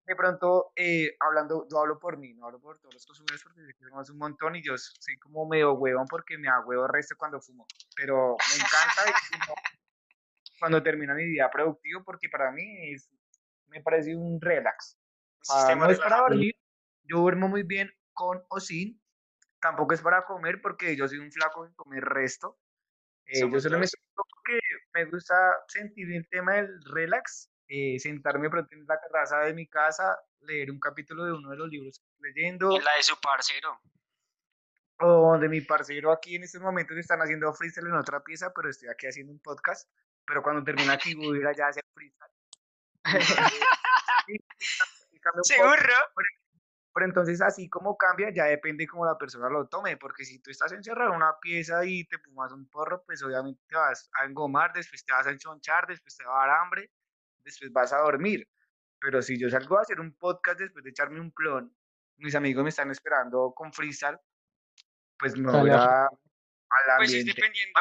de 0.05 0.15
pronto, 0.15 0.73
eh, 0.75 1.15
hablando, 1.21 1.65
yo 1.71 1.79
hablo 1.79 1.97
por 1.97 2.17
mí, 2.17 2.33
no 2.33 2.47
hablo 2.47 2.59
por 2.59 2.77
todos 2.79 2.93
los 2.93 3.05
consumidores 3.05 3.43
porque 3.43 3.61
fumamos 3.77 4.09
un 4.09 4.17
montón 4.17 4.57
y 4.57 4.63
yo 4.63 4.77
soy 4.77 5.17
como 5.17 5.47
medio 5.47 5.73
huevón 5.73 6.05
porque 6.07 6.37
me 6.37 6.49
hago 6.49 6.73
el 6.73 6.89
resto 6.89 7.15
cuando 7.17 7.39
fumo, 7.39 7.65
pero 7.95 8.35
me 8.49 8.55
encanta 8.55 9.19
cuando 10.59 10.83
termina 10.83 11.13
mi 11.13 11.25
día 11.25 11.49
productivo 11.49 12.03
porque 12.03 12.29
para 12.29 12.51
mí 12.51 12.93
es, 12.93 13.09
me 13.67 13.81
parece 13.81 14.15
un 14.15 14.39
relax. 14.41 14.97
no 15.77 15.89
es 15.89 15.99
para 15.99 16.17
dormir, 16.17 16.55
yo 17.03 17.19
duermo 17.19 17.47
muy 17.47 17.63
bien 17.63 17.91
con 18.13 18.43
o 18.49 18.59
sin, 18.59 19.01
tampoco 19.59 19.93
es 19.93 20.01
para 20.01 20.25
comer 20.25 20.61
porque 20.61 20.95
yo 20.95 21.07
soy 21.07 21.19
un 21.19 21.31
flaco 21.31 21.65
en 21.65 21.73
comer 21.73 22.03
resto. 22.03 22.59
Eh, 23.27 23.39
yo 23.39 23.59
solo 23.59 23.79
me 23.79 23.87
porque 24.13 24.59
me 24.93 25.05
gusta 25.05 25.35
sentir 25.67 26.11
el 26.13 26.27
tema 26.29 26.53
del 26.53 26.83
relax 26.93 27.49
eh, 27.67 27.97
sentarme 27.99 28.49
pronto 28.49 28.75
en 28.75 28.85
la 28.85 28.99
terraza 28.99 29.39
de 29.39 29.53
mi 29.53 29.67
casa, 29.67 30.19
leer 30.41 30.69
un 30.69 30.79
capítulo 30.79 31.25
de 31.25 31.33
uno 31.33 31.49
de 31.49 31.57
los 31.57 31.67
libros 31.67 31.97
que 31.97 32.05
estoy 32.05 32.33
leyendo. 32.33 32.69
la 32.79 32.95
de 32.95 33.03
su 33.03 33.19
parcero. 33.19 33.79
O 34.99 35.31
donde 35.31 35.49
mi 35.49 35.61
parcero 35.61 36.11
aquí 36.11 36.35
en 36.35 36.43
estos 36.43 36.61
momentos 36.61 36.95
están 36.95 37.19
haciendo 37.21 37.51
freestyle 37.53 37.87
en 37.87 37.95
otra 37.95 38.23
pieza, 38.23 38.53
pero 38.53 38.69
estoy 38.69 38.89
aquí 38.89 39.07
haciendo 39.07 39.33
un 39.33 39.39
podcast. 39.39 39.89
Pero 40.25 40.43
cuando 40.43 40.63
termine 40.63 40.91
aquí 40.91 41.15
voy 41.15 41.37
a 41.37 41.41
ir 41.41 41.47
allá 41.47 41.65
a 41.65 41.69
hacer 41.69 41.83
freestyle. 41.93 42.34
Seguro. 45.43 45.93
Pero 46.93 47.07
entonces 47.07 47.41
así 47.41 47.69
como 47.69 47.97
cambia, 47.97 48.31
ya 48.33 48.45
depende 48.45 48.87
cómo 48.87 49.05
la 49.05 49.17
persona 49.17 49.49
lo 49.49 49.67
tome, 49.67 49.97
porque 49.97 50.23
si 50.23 50.39
tú 50.39 50.49
estás 50.49 50.71
encerrado 50.71 51.09
en 51.09 51.17
una 51.17 51.37
pieza 51.41 51.83
y 51.83 52.05
te 52.05 52.17
fumas 52.19 52.53
un 52.53 52.69
porro, 52.69 53.03
pues 53.05 53.21
obviamente 53.21 53.61
te 53.67 53.75
vas 53.75 54.09
a 54.13 54.23
engomar, 54.23 54.71
después 54.71 55.03
te 55.03 55.11
vas 55.11 55.27
a 55.27 55.31
enchonchar, 55.31 55.87
después 55.87 56.15
te 56.15 56.23
va 56.23 56.41
a 56.41 56.47
dar 56.47 56.59
hambre, 56.61 56.89
después 57.43 57.69
vas 57.73 57.91
a 57.91 57.97
dormir. 57.97 58.47
Pero 58.99 59.21
si 59.21 59.37
yo 59.37 59.49
salgo 59.49 59.77
a 59.77 59.81
hacer 59.81 59.99
un 59.99 60.15
podcast 60.15 60.57
después 60.57 60.85
de 60.85 60.91
echarme 60.91 61.19
un 61.19 61.33
plon, 61.33 61.75
mis 62.17 62.33
amigos 62.33 62.63
me 62.63 62.69
están 62.69 62.89
esperando 62.89 63.51
con 63.53 63.73
freestyle, 63.73 64.17
pues 65.19 65.37
me 65.37 65.51
voy 65.51 65.71
a, 65.71 66.07
Pues 66.97 67.13
es 67.13 67.25
dependiendo, 67.25 67.73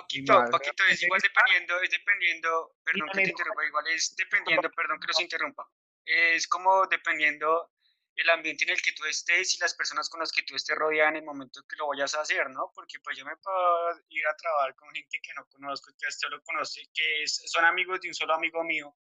Paquito, 0.00 0.44
Paquito, 0.50 0.84
es 0.88 1.02
igual 1.02 1.20
dependiendo, 1.20 1.80
es 1.80 1.90
dependiendo, 1.90 2.76
perdón 2.84 3.08
que 3.12 3.22
te 3.22 3.30
interrumpa, 3.30 3.66
igual 3.66 3.86
es 3.88 4.14
dependiendo, 4.16 4.70
perdón 4.70 5.00
que 5.00 5.06
los 5.06 5.20
interrumpa, 5.20 5.68
es 6.04 6.46
como 6.46 6.86
dependiendo 6.86 7.72
el 8.14 8.30
ambiente 8.30 8.64
en 8.64 8.70
el 8.70 8.82
que 8.82 8.92
tú 8.92 9.04
estés 9.04 9.54
y 9.54 9.58
las 9.60 9.74
personas 9.74 10.10
con 10.10 10.20
las 10.20 10.32
que 10.32 10.42
tú 10.42 10.56
estés 10.56 10.76
rodeada 10.76 11.10
en 11.10 11.16
el 11.16 11.24
momento 11.24 11.62
que 11.68 11.76
lo 11.76 11.86
vayas 11.86 12.14
a 12.14 12.20
hacer, 12.20 12.50
¿no? 12.50 12.72
Porque 12.74 12.98
pues 12.98 13.16
yo 13.16 13.24
me 13.24 13.36
puedo 13.36 14.00
ir 14.08 14.26
a 14.26 14.36
trabajar 14.36 14.74
con 14.74 14.90
gente 14.92 15.20
que 15.22 15.32
no 15.34 15.46
conozco, 15.46 15.92
que 15.96 16.06
hasta 16.06 16.28
lo 16.28 16.42
conoce, 16.42 16.82
que 16.92 17.22
son 17.26 17.64
amigos 17.64 18.00
de 18.00 18.08
un 18.08 18.14
solo 18.14 18.34
amigo 18.34 18.64
mío 18.64 18.96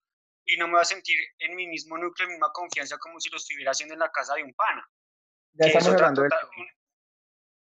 y 0.45 0.57
no 0.57 0.67
me 0.67 0.73
voy 0.73 0.81
a 0.81 0.85
sentir 0.85 1.17
en 1.39 1.55
mi 1.55 1.67
mismo 1.67 1.97
núcleo, 1.97 2.27
en 2.27 2.33
misma 2.33 2.51
confianza 2.53 2.97
como 2.99 3.19
si 3.19 3.29
lo 3.29 3.37
estuviera 3.37 3.71
haciendo 3.71 3.93
en 3.93 3.99
la 3.99 4.11
casa 4.11 4.35
de 4.35 4.43
un 4.43 4.53
pana. 4.53 4.87
Ya 5.53 5.67
estamos 5.67 5.87
hablando 5.87 6.21
de 6.21 6.29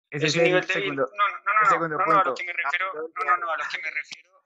Ese 0.10 0.28
es, 0.28 0.36
un 0.36 0.44
nivel 0.44 0.66
de... 0.66 0.74
Segundo, 0.74 1.04
no, 1.04 1.28
no, 1.30 1.88
no, 1.88 1.88
no, 1.88 1.98
no, 1.98 2.06
no, 2.06 2.20
a 2.20 2.24
lo 2.24 2.36
que 2.36 2.44
me 2.44 2.54
refiero, 2.54 2.94
no, 2.94 3.24
no, 3.26 3.38
no, 3.38 3.52
a 3.52 3.58
lo 3.58 3.64
que 3.70 3.82
me 3.82 3.92
refiero, 3.92 4.46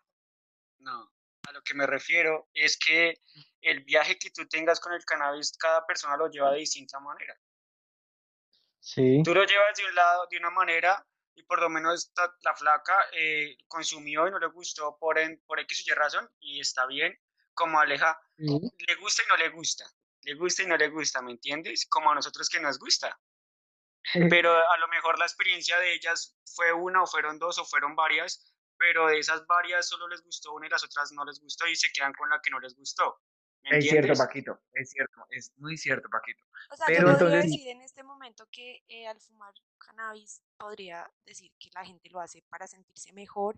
no, 0.80 1.12
a 1.48 1.52
lo 1.52 1.62
que 1.62 1.74
me 1.74 1.86
refiero 1.86 2.50
es 2.54 2.78
que 2.78 3.19
el 3.62 3.84
viaje 3.84 4.17
que 4.17 4.32
tú 4.32 4.48
tengas 4.48 4.80
con 4.80 4.93
el 4.93 5.04
cannabis, 5.06 5.56
cada 5.58 5.86
persona 5.86 6.17
lo 6.17 6.30
lleva 6.30 6.52
de 6.52 6.60
distinta 6.60 7.00
manera. 7.00 7.38
Sí. 8.80 9.22
Tú 9.24 9.34
lo 9.34 9.43
llevas 9.43 9.78
de 9.78 9.86
un 9.86 9.95
lado 9.95 10.28
de 10.32 10.38
una 10.38 10.50
manera 10.50 11.06
y 11.36 11.43
por 11.43 11.60
lo 11.62 11.69
menos 11.69 12.12
la 12.41 12.56
flaca 12.56 12.95
eh, 13.13 13.58
consumió 13.67 14.28
y 14.28 14.32
no 14.32 14.39
le 14.39 14.48
gustó 14.48 14.98
por, 14.98 15.19
en, 15.19 15.41
por 15.45 15.60
X 15.60 15.86
o 15.88 15.91
Y 15.91 15.95
razón 15.95 16.30
y 16.39 16.60
está 16.60 16.86
bien, 16.86 17.17
como 17.54 17.80
Aleja, 17.80 18.19
le 18.38 18.95
gusta 18.95 19.24
y 19.24 19.28
no 19.28 19.38
le 19.38 19.50
gusta, 19.50 19.86
le 20.22 20.34
gusta 20.36 20.63
y 20.63 20.67
no 20.67 20.78
le 20.78 20.89
gusta, 20.89 21.22
¿me 21.22 21.32
entiendes? 21.32 21.86
Como 21.88 22.12
a 22.12 22.15
nosotros 22.15 22.50
que 22.50 22.60
nos 22.60 22.80
gusta. 22.80 23.19
Pero 24.30 24.52
a 24.52 24.78
lo 24.78 24.88
mejor 24.88 25.20
la 25.20 25.26
experiencia 25.26 25.80
de 25.80 25.94
ellas 25.94 26.38
fue 26.46 26.74
una 26.74 27.04
o 27.04 27.08
fueron 27.08 27.38
dos 27.38 27.60
o 27.60 27.66
fueron 27.66 27.96
varias, 27.96 28.54
pero 28.78 29.08
de 29.08 29.20
esas 29.20 29.46
varias 29.46 29.88
solo 29.88 30.08
les 30.08 30.24
gustó 30.24 30.54
una 30.54 30.68
y 30.68 30.70
las 30.70 30.84
otras 30.84 31.12
no 31.12 31.26
les 31.26 31.40
gustó 31.40 31.68
y 31.68 31.76
se 31.76 31.92
quedan 31.92 32.14
con 32.14 32.30
la 32.30 32.40
que 32.42 32.50
no 32.50 32.60
les 32.60 32.76
gustó. 32.76 33.22
es 33.64 33.86
cierto, 33.88 34.14
Paquito, 34.18 34.60
es 34.74 34.90
cierto, 34.90 35.26
es 35.30 35.54
muy 35.58 35.78
cierto, 35.78 36.10
Paquito. 36.10 36.44
O 36.72 36.76
sea, 36.76 36.88
pero 36.88 37.12
yo 37.12 37.18
podría 37.18 37.42
decir 37.42 37.68
en 37.68 37.82
este 37.82 38.04
momento 38.04 38.48
que 38.52 38.84
eh, 38.88 39.08
al 39.08 39.20
fumar 39.20 39.54
cannabis 39.78 40.42
podría 40.58 41.10
decir 41.26 41.52
que 41.60 41.70
la 41.76 41.86
gente 41.86 42.10
lo 42.10 42.20
hace 42.22 42.44
para 42.50 42.68
sentirse 42.68 43.12
mejor, 43.14 43.58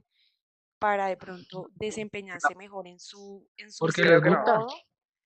para 0.80 1.08
de 1.08 1.18
pronto 1.18 1.70
desempeñarse 1.76 2.56
mejor 2.56 2.88
en 2.88 3.00
su 3.00 3.48
en 3.58 3.72
su 3.72 3.80
Porque 3.80 4.02
creo 4.02 4.22
que 4.22 4.30
no. 4.32 4.68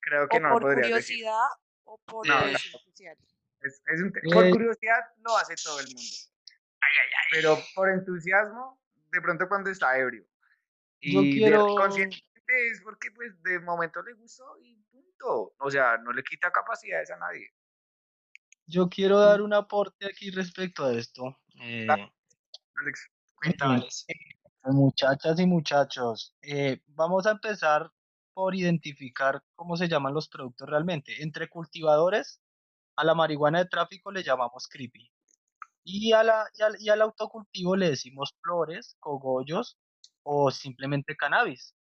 Creo 0.01 0.27
que 0.27 0.37
o 0.37 0.39
no 0.39 0.49
por 0.51 0.75
curiosidad 0.75 1.47
o 1.85 1.97
por 1.99 2.27
no, 2.27 2.35
social. 2.59 3.17
Es, 3.65 3.81
es 3.87 4.01
un, 4.01 4.11
por 4.31 4.49
curiosidad 4.51 4.99
lo 5.23 5.37
hace 5.37 5.55
todo 5.55 5.79
el 5.79 5.87
mundo. 5.87 6.01
Ay, 6.81 6.93
ay, 7.01 7.09
ay. 7.09 7.27
Pero 7.31 7.57
por 7.73 7.89
entusiasmo, 7.89 8.79
de 9.11 9.21
pronto 9.21 9.47
cuando 9.47 9.69
está 9.69 9.97
ebrio. 9.97 10.25
Y 10.99 11.13
yo 11.13 11.21
quiero... 11.21 11.75
conscientemente 11.75 12.69
es 12.71 12.81
porque 12.83 13.09
pues 13.11 13.41
de 13.43 13.59
momento 13.59 14.01
le 14.03 14.13
gustó 14.13 14.57
y 14.61 14.75
punto. 14.91 15.55
O 15.57 15.71
sea, 15.71 15.97
no 15.97 16.11
le 16.11 16.23
quita 16.23 16.51
capacidades 16.51 17.09
a 17.11 17.17
nadie. 17.17 17.49
Yo 18.67 18.89
quiero 18.89 19.19
dar 19.19 19.41
un 19.41 19.53
aporte 19.53 20.05
aquí 20.05 20.31
respecto 20.31 20.85
a 20.85 20.93
esto. 20.93 21.37
Eh, 21.61 21.87
Alex, 22.75 23.09
cuéntales. 23.35 24.05
muchachas 24.63 25.39
y 25.39 25.45
muchachos, 25.45 26.35
eh, 26.41 26.81
vamos 26.87 27.27
a 27.27 27.31
empezar 27.31 27.91
por 28.33 28.55
identificar 28.55 29.41
cómo 29.55 29.77
se 29.77 29.87
llaman 29.87 30.13
los 30.13 30.27
productos 30.27 30.69
realmente. 30.69 31.23
Entre 31.23 31.47
cultivadores, 31.47 32.41
a 32.95 33.03
la 33.03 33.15
marihuana 33.15 33.59
de 33.59 33.69
tráfico 33.69 34.11
le 34.11 34.23
llamamos 34.23 34.67
creepy. 34.67 35.09
Y, 35.83 36.13
a 36.13 36.23
la, 36.23 36.49
y, 36.53 36.61
al, 36.63 36.75
y 36.79 36.89
al 36.89 37.01
autocultivo 37.01 37.75
le 37.75 37.89
decimos 37.89 38.35
flores, 38.41 38.95
cogollos 38.99 39.77
o 40.23 40.49
simplemente 40.51 41.15
cannabis. 41.15 41.75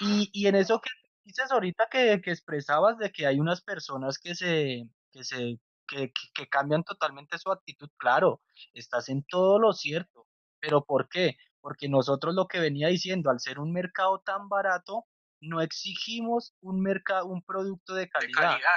Y, 0.00 0.28
y, 0.32 0.46
en 0.46 0.56
eso 0.56 0.80
que 0.80 0.90
dices 1.24 1.50
ahorita 1.50 1.88
que, 1.90 2.20
que, 2.20 2.30
expresabas 2.30 2.98
de 2.98 3.10
que 3.12 3.26
hay 3.26 3.40
unas 3.40 3.62
personas 3.62 4.18
que 4.18 4.34
se, 4.34 4.88
que 5.10 5.24
se 5.24 5.58
que, 5.86 6.12
que, 6.34 6.48
cambian 6.48 6.84
totalmente 6.84 7.38
su 7.38 7.50
actitud, 7.50 7.88
claro, 7.96 8.42
estás 8.72 9.08
en 9.08 9.24
todo 9.24 9.58
lo 9.58 9.72
cierto. 9.72 10.26
Pero 10.60 10.84
¿por 10.84 11.08
qué? 11.08 11.36
Porque 11.60 11.88
nosotros 11.88 12.34
lo 12.34 12.46
que 12.46 12.60
venía 12.60 12.88
diciendo, 12.88 13.30
al 13.30 13.40
ser 13.40 13.58
un 13.58 13.72
mercado 13.72 14.20
tan 14.20 14.48
barato, 14.48 15.06
no 15.40 15.60
exigimos 15.60 16.54
un 16.60 16.80
mercado, 16.80 17.26
un 17.26 17.42
producto 17.42 17.94
de 17.94 18.08
calidad. 18.08 18.40
De 18.40 18.46
calidad. 18.48 18.68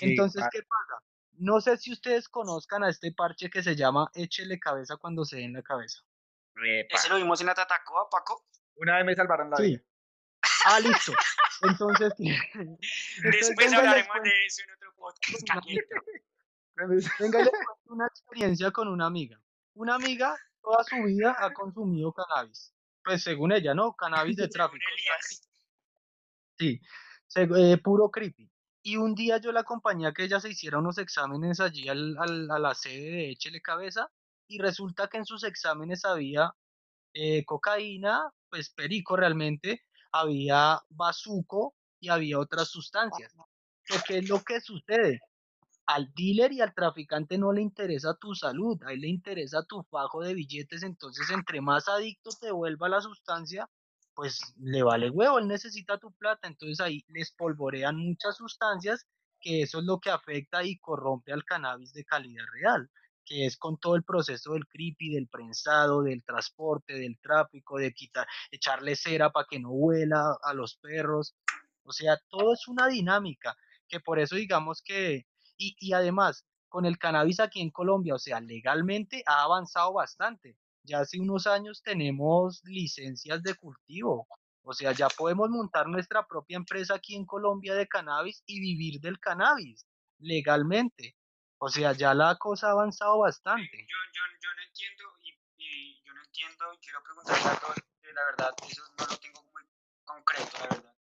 Entonces, 0.00 0.44
¿qué 0.50 0.62
pasa? 0.62 1.02
No 1.32 1.60
sé 1.60 1.76
si 1.78 1.92
ustedes 1.92 2.28
conozcan 2.28 2.84
a 2.84 2.90
este 2.90 3.12
parche 3.12 3.50
que 3.50 3.62
se 3.62 3.74
llama 3.74 4.10
Échele 4.14 4.58
cabeza 4.58 4.96
cuando 4.96 5.24
se 5.24 5.36
den 5.36 5.54
la 5.54 5.62
cabeza. 5.62 6.02
¿Ese 6.90 7.08
lo 7.08 7.16
vimos 7.16 7.40
en 7.40 7.46
la 7.46 7.54
Tatacoa, 7.54 8.08
Paco? 8.10 8.46
Una 8.76 8.96
vez 8.96 9.06
me 9.06 9.14
salvaron 9.14 9.50
la 9.50 9.56
vida. 9.56 9.80
Ah, 10.66 10.80
listo. 10.80 11.12
Entonces, 11.62 12.12
después 13.22 13.72
hablaremos 13.72 14.16
de 14.22 14.46
eso 14.46 14.62
en 14.62 14.74
otro 14.74 14.94
podcast. 14.96 15.66
Venga, 17.18 17.50
una 17.86 18.06
experiencia 18.06 18.70
con 18.70 18.88
una 18.88 19.06
amiga. 19.06 19.40
Una 19.74 19.94
amiga 19.94 20.36
toda 20.62 20.84
su 20.84 20.96
vida 21.02 21.36
ha 21.38 21.52
consumido 21.52 22.12
cannabis. 22.12 22.72
Pues 23.04 23.22
según 23.22 23.52
ella, 23.52 23.74
¿no? 23.74 23.94
Cannabis 23.94 24.36
de 24.36 24.48
tráfico. 24.48 24.84
Sí, 26.58 26.80
eh, 27.36 27.78
puro 27.82 28.10
creepy. 28.10 28.50
Y 28.82 28.96
un 28.96 29.14
día 29.14 29.38
yo 29.38 29.52
la 29.52 29.60
acompañé 29.60 30.06
a 30.06 30.12
que 30.12 30.24
ella 30.24 30.40
se 30.40 30.50
hiciera 30.50 30.78
unos 30.78 30.98
exámenes 30.98 31.60
allí 31.60 31.88
al, 31.88 32.16
al, 32.18 32.50
a 32.50 32.58
la 32.58 32.74
sede 32.74 33.10
de 33.10 33.30
Échele 33.30 33.60
Cabeza 33.60 34.10
y 34.48 34.58
resulta 34.58 35.08
que 35.08 35.18
en 35.18 35.24
sus 35.24 35.44
exámenes 35.44 36.04
había 36.04 36.52
eh, 37.14 37.44
cocaína, 37.44 38.30
pues 38.50 38.70
perico 38.70 39.16
realmente, 39.16 39.82
había 40.10 40.80
bazuco 40.88 41.74
y 42.00 42.08
había 42.08 42.38
otras 42.38 42.68
sustancias. 42.68 43.32
¿Qué 44.06 44.18
es 44.18 44.28
lo 44.28 44.42
que 44.42 44.60
sucede? 44.60 45.20
Al 45.86 46.12
dealer 46.14 46.52
y 46.52 46.60
al 46.60 46.74
traficante 46.74 47.38
no 47.38 47.52
le 47.52 47.60
interesa 47.60 48.14
tu 48.14 48.34
salud, 48.34 48.82
a 48.84 48.92
él 48.92 49.00
le 49.00 49.08
interesa 49.08 49.64
tu 49.64 49.82
fajo 49.84 50.22
de 50.22 50.34
billetes, 50.34 50.82
entonces 50.82 51.30
entre 51.30 51.60
más 51.60 51.88
adicto 51.88 52.30
te 52.40 52.50
vuelva 52.50 52.88
la 52.88 53.00
sustancia, 53.00 53.68
pues 54.14 54.40
le 54.58 54.82
vale 54.82 55.10
huevo, 55.10 55.38
él 55.38 55.48
necesita 55.48 55.98
tu 55.98 56.12
plata, 56.12 56.48
entonces 56.48 56.80
ahí 56.80 57.04
les 57.08 57.32
polvorean 57.32 57.96
muchas 57.96 58.36
sustancias 58.36 59.06
que 59.40 59.62
eso 59.62 59.80
es 59.80 59.84
lo 59.84 59.98
que 59.98 60.10
afecta 60.10 60.62
y 60.64 60.78
corrompe 60.78 61.32
al 61.32 61.44
cannabis 61.44 61.92
de 61.92 62.04
calidad 62.04 62.44
real 62.52 62.90
que 63.24 63.46
es 63.46 63.56
con 63.56 63.78
todo 63.78 63.96
el 63.96 64.04
proceso 64.04 64.52
del 64.52 64.66
creepy, 64.66 65.14
del 65.14 65.28
prensado, 65.28 66.02
del 66.02 66.24
transporte, 66.24 66.94
del 66.94 67.18
tráfico, 67.20 67.78
de 67.78 67.92
quitar, 67.92 68.26
echarle 68.50 68.96
cera 68.96 69.30
para 69.30 69.46
que 69.48 69.60
no 69.60 69.70
huela 69.70 70.36
a 70.42 70.54
los 70.54 70.76
perros. 70.76 71.34
O 71.84 71.92
sea, 71.92 72.18
todo 72.28 72.52
es 72.54 72.68
una 72.68 72.88
dinámica 72.88 73.56
que 73.88 74.00
por 74.00 74.18
eso 74.18 74.36
digamos 74.36 74.82
que, 74.82 75.26
y, 75.56 75.76
y 75.78 75.92
además, 75.92 76.44
con 76.68 76.86
el 76.86 76.98
cannabis 76.98 77.40
aquí 77.40 77.60
en 77.60 77.70
Colombia, 77.70 78.14
o 78.14 78.18
sea, 78.18 78.40
legalmente 78.40 79.22
ha 79.26 79.42
avanzado 79.42 79.92
bastante. 79.92 80.56
Ya 80.84 81.00
hace 81.00 81.20
unos 81.20 81.46
años 81.46 81.82
tenemos 81.82 82.60
licencias 82.64 83.42
de 83.42 83.54
cultivo, 83.54 84.26
o 84.64 84.72
sea, 84.72 84.92
ya 84.92 85.08
podemos 85.08 85.50
montar 85.50 85.88
nuestra 85.88 86.26
propia 86.26 86.56
empresa 86.56 86.94
aquí 86.94 87.16
en 87.16 87.26
Colombia 87.26 87.74
de 87.74 87.88
cannabis 87.88 88.42
y 88.46 88.60
vivir 88.60 89.00
del 89.00 89.18
cannabis 89.18 89.86
legalmente. 90.18 91.16
O 91.58 91.68
sea, 91.68 91.92
ya 91.92 92.14
la 92.14 92.36
cosa 92.36 92.68
ha 92.68 92.72
avanzado 92.72 93.18
bastante. 93.18 93.86
Yo, 93.88 93.96
yo, 94.14 94.22
yo 94.40 94.48
no 94.54 94.62
entiendo 94.62 95.04
y, 95.58 96.02
yo 96.04 96.12
no 96.14 96.22
entiendo 96.22 96.74
y 96.74 96.78
quiero 96.78 97.02
preguntarle 97.02 97.50
a 97.50 97.60
todos, 97.60 97.76
la 98.14 98.24
verdad, 98.24 98.54
eso 98.68 98.82
no 98.98 99.06
lo 99.06 99.16
tengo 99.18 99.42
muy 99.52 99.62
concreto, 100.04 100.58
la 100.58 100.66
verdad. 100.68 100.94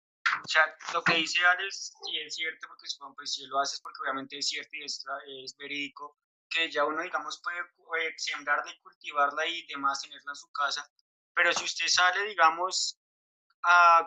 O 0.44 0.48
sea, 0.48 0.62
lo 0.92 1.02
que 1.02 1.14
dice 1.14 1.44
Alex, 1.44 1.92
sí 2.04 2.18
es 2.18 2.34
cierto, 2.34 2.68
porque 2.68 2.86
pues, 3.16 3.32
si 3.32 3.46
lo 3.46 3.60
haces 3.60 3.80
porque 3.80 4.02
obviamente 4.02 4.38
es 4.38 4.48
cierto 4.48 4.70
y 4.76 4.84
es, 4.84 5.04
es 5.44 5.56
verídico, 5.56 6.16
que 6.48 6.70
ya 6.70 6.84
uno, 6.84 7.02
digamos, 7.02 7.40
puede, 7.42 8.14
sembrarla 8.16 8.70
y 8.70 8.80
cultivarla 8.80 9.46
y 9.46 9.66
demás, 9.66 10.02
tenerla 10.02 10.32
en 10.32 10.36
su 10.36 10.50
casa, 10.52 10.88
pero 11.34 11.52
si 11.52 11.64
usted 11.64 11.86
sale, 11.88 12.24
digamos, 12.24 12.98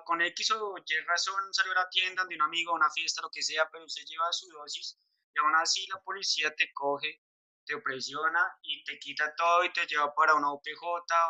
con 0.06 0.22
X 0.22 0.52
o 0.52 0.76
Y 0.78 1.00
razón, 1.06 1.54
salió 1.54 1.72
a 1.74 1.84
la 1.84 1.90
tienda 1.90 2.26
de 2.26 2.36
un 2.36 2.42
amigo, 2.42 2.72
a 2.72 2.76
una 2.76 2.92
fiesta, 2.92 3.22
lo 3.22 3.30
que 3.30 3.42
sea, 3.42 3.70
pero 3.72 3.86
usted 3.86 4.04
lleva 4.06 4.32
su 4.32 4.50
dosis, 4.50 4.98
y 5.34 5.40
aún 5.40 5.56
así 5.56 5.88
la 5.88 6.02
policía 6.02 6.54
te 6.56 6.72
coge, 6.74 7.22
te 7.66 7.78
presiona 7.78 8.58
y 8.64 8.84
te 8.84 8.98
quita 9.00 9.36
todo 9.36 9.64
y 9.64 9.72
te 9.72 9.86
lleva 9.86 10.14
para 10.14 10.36
una 10.36 10.52
OPJ 10.52 10.82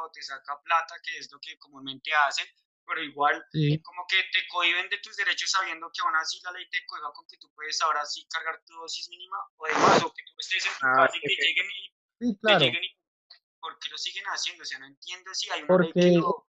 o 0.04 0.12
te 0.12 0.21
saca 0.21 0.60
plata, 0.63 0.95
que 1.04 1.17
es 1.17 1.32
lo 1.32 1.39
que 1.39 1.58
comúnmente 1.60 2.13
hacen, 2.13 2.47
pero 2.86 3.04
igual 3.04 3.44
como 3.84 4.06
que 4.08 4.17
te 4.32 4.48
cohiben 4.50 4.89
de 4.89 4.98
tus 5.00 5.15
derechos 5.15 5.52
sabiendo 5.52 5.91
que 5.94 6.02
aún 6.02 6.15
así 6.15 6.39
la 6.44 6.52
ley 6.52 6.70
te 6.70 6.86
cohiba 6.86 7.12
con 7.13 7.26
que 7.28 7.38
tú 7.38 7.50
puedes 7.54 7.82
ahora 7.82 8.06
sí 8.06 8.26
cargar 8.30 8.62
tu 8.65 8.74
dosis 8.74 9.10
mínima 9.10 9.38
o 9.58 9.67
demás, 9.67 10.04
o 10.04 10.13
que 10.13 10.24
tú 10.24 10.34
estés 10.38 10.65
en 10.65 10.72
tu 10.74 10.88
ah, 10.88 11.08
casa 11.08 11.17
y 11.17 11.22
que 11.22 11.36
lleguen 11.41 11.67
y, 12.20 12.36
te 12.38 12.60
lleguen 12.60 12.84
y 12.84 12.98
¿por 13.60 13.78
qué 13.80 13.89
lo 13.89 13.98
siguen 13.98 14.26
haciendo? 14.26 14.63
O 14.63 14.65
sea, 14.65 14.80
no 14.80 14.88
entiendo 14.88 15.34
si 15.34 15.50
hay 15.50 15.63
una 15.63 15.78
ley 15.78 15.91
que 15.94 16.12
lo 16.17 16.48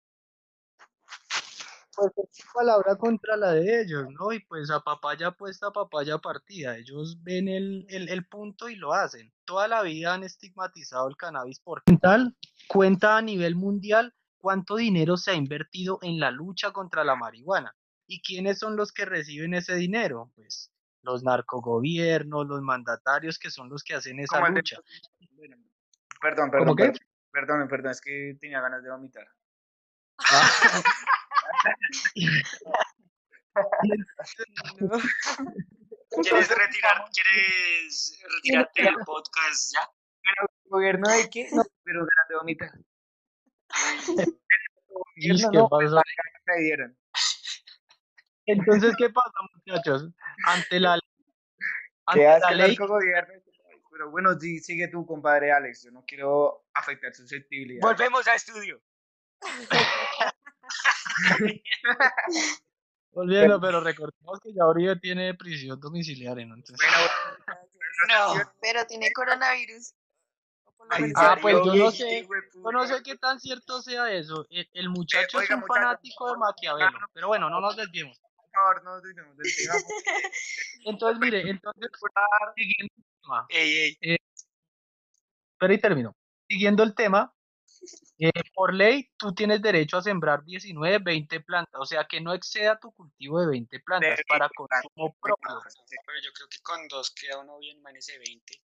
pues 1.93 2.11
es 2.33 2.45
palabra 2.53 2.95
contra 2.95 3.35
la 3.35 3.53
de 3.53 3.81
ellos, 3.81 4.05
¿no? 4.17 4.31
Y 4.31 4.39
pues 4.45 4.71
a 4.71 4.79
papaya 4.79 5.31
puesta, 5.31 5.71
papaya 5.71 6.17
partida. 6.17 6.77
Ellos 6.77 7.21
ven 7.21 7.47
el, 7.47 7.85
el, 7.89 8.25
punto 8.25 8.69
y 8.69 8.75
lo 8.75 8.93
hacen. 8.93 9.31
Toda 9.45 9.67
la 9.67 9.81
vida 9.81 10.13
han 10.13 10.23
estigmatizado 10.23 11.07
el 11.09 11.17
cannabis 11.17 11.59
por 11.59 11.83
tal 12.01 12.35
cuenta 12.67 13.17
a 13.17 13.21
nivel 13.21 13.55
mundial 13.55 14.15
cuánto 14.41 14.75
dinero 14.75 15.15
se 15.17 15.31
ha 15.31 15.35
invertido 15.35 15.99
en 16.01 16.19
la 16.19 16.31
lucha 16.31 16.71
contra 16.71 17.03
la 17.03 17.15
marihuana. 17.15 17.75
¿Y 18.07 18.21
quiénes 18.21 18.59
son 18.59 18.75
los 18.75 18.91
que 18.91 19.05
reciben 19.05 19.53
ese 19.53 19.75
dinero? 19.75 20.31
Pues 20.35 20.71
los 21.03 21.23
narcogobiernos, 21.23 22.47
los 22.47 22.61
mandatarios 22.61 23.39
que 23.39 23.49
son 23.49 23.69
los 23.69 23.83
que 23.83 23.93
hacen 23.95 24.19
esa 24.19 24.47
lucha. 24.49 24.77
Perdón, 26.19 26.51
perdón, 26.51 26.75
perdón, 26.75 26.97
perdón, 27.31 27.67
perdón, 27.67 27.91
es 27.91 28.01
que 28.01 28.35
tenía 28.39 28.59
ganas 28.61 28.83
de 28.83 28.91
vomitar. 28.91 29.27
Ah. 30.19 30.49
¿Quieres 36.21 36.49
retirar, 36.49 37.05
¿Quieres 37.11 38.19
retirarte 38.35 38.83
del 38.83 38.95
podcast 39.05 39.73
ya? 39.73 39.89
Pero 40.21 40.47
el 40.63 40.69
gobierno 40.69 41.09
de 41.09 41.29
qué? 41.29 41.49
No, 41.51 41.63
pero 41.83 41.99
ganas 41.99 42.27
de 42.29 42.35
vomitar. 42.35 42.71
¿Qué 45.15 45.33
pasa? 45.69 46.01
Entonces, 48.45 48.95
¿qué 48.97 49.09
pasa, 49.09 49.31
muchachos? 49.53 50.09
Ante 50.45 50.79
la, 50.79 50.93
ante 52.05 52.19
¿Qué 52.19 52.27
hace 52.27 52.55
la 52.55 52.67
ley, 52.67 52.77
pero 53.91 54.09
bueno, 54.09 54.39
sí, 54.39 54.59
sigue 54.59 54.87
tú, 54.87 55.05
compadre 55.05 55.51
Alex. 55.51 55.83
Yo 55.83 55.91
no 55.91 56.05
quiero 56.07 56.65
afectar 56.73 57.13
susceptibilidad. 57.13 57.81
Volvemos 57.81 58.25
a 58.27 58.35
estudio. 58.35 58.81
Volviendo, 63.11 63.59
pero 63.59 63.81
recordemos 63.81 64.39
que 64.39 64.53
ya 64.53 64.65
Uribe 64.65 64.95
tiene 64.95 65.33
prisión 65.33 65.77
domiciliaria, 65.79 66.45
¿no? 66.45 66.55
Entonces, 66.55 66.87
No. 68.07 68.35
Pero 68.61 68.87
tiene 68.87 69.11
coronavirus. 69.11 69.93
O 70.63 70.70
por 70.70 70.70
lo 70.70 70.70
Ay, 70.70 70.70
menos 70.70 70.70
ah, 71.15 71.37
pues 71.41 71.55
yo 71.65 71.75
no 71.75 71.91
sé, 71.91 72.27
yo 72.53 72.71
no 72.71 72.87
sé 72.87 73.01
qué 73.03 73.17
tan 73.17 73.39
cierto 73.39 73.81
sea 73.81 74.11
eso. 74.11 74.45
El, 74.49 74.69
el 74.73 74.89
muchacho 74.89 75.37
oiga, 75.37 75.45
es 75.45 75.51
un 75.51 75.59
muchacho, 75.61 75.73
fanático 75.73 76.31
de 76.31 76.37
Maquiavelo, 76.37 76.99
pero 77.13 77.27
bueno, 77.27 77.49
no 77.49 77.59
nos 77.59 77.75
desviemos. 77.75 78.19
Por 78.19 78.49
favor, 78.51 78.83
no 78.83 79.01
desviemos 79.01 79.37
tema. 79.57 79.73
Entonces, 80.85 81.19
mire, 81.19 81.49
entonces, 81.49 81.89
siguiendo 82.55 82.93
el 82.97 83.05
tema, 83.21 83.45
Ey, 83.49 83.97
ey. 84.01 84.17
pero 85.57 85.73
y 85.73 85.77
termino. 85.79 86.15
Siguiendo 86.47 86.83
el 86.83 86.93
tema, 86.95 87.33
eh, 88.19 88.31
por 88.53 88.73
ley, 88.73 89.09
tú 89.17 89.33
tienes 89.33 89.61
derecho 89.61 89.97
a 89.97 90.01
sembrar 90.01 90.43
19, 90.43 90.99
20 90.99 91.39
plantas, 91.41 91.81
o 91.81 91.85
sea, 91.85 92.05
que 92.05 92.21
no 92.21 92.33
exceda 92.33 92.79
tu 92.79 92.91
cultivo 92.91 93.39
de 93.41 93.47
20 93.47 93.79
plantas 93.79 94.17
De 94.17 94.23
para 94.27 94.45
20 94.45 94.55
consumo 94.55 95.15
propio. 95.19 95.61
Pero 96.05 96.19
yo 96.23 96.31
creo 96.33 96.47
que 96.49 96.59
con 96.61 96.87
dos 96.87 97.11
queda 97.11 97.39
uno 97.39 97.57
bien, 97.57 97.81
man, 97.81 97.95
ese 97.95 98.19
20. 98.19 98.61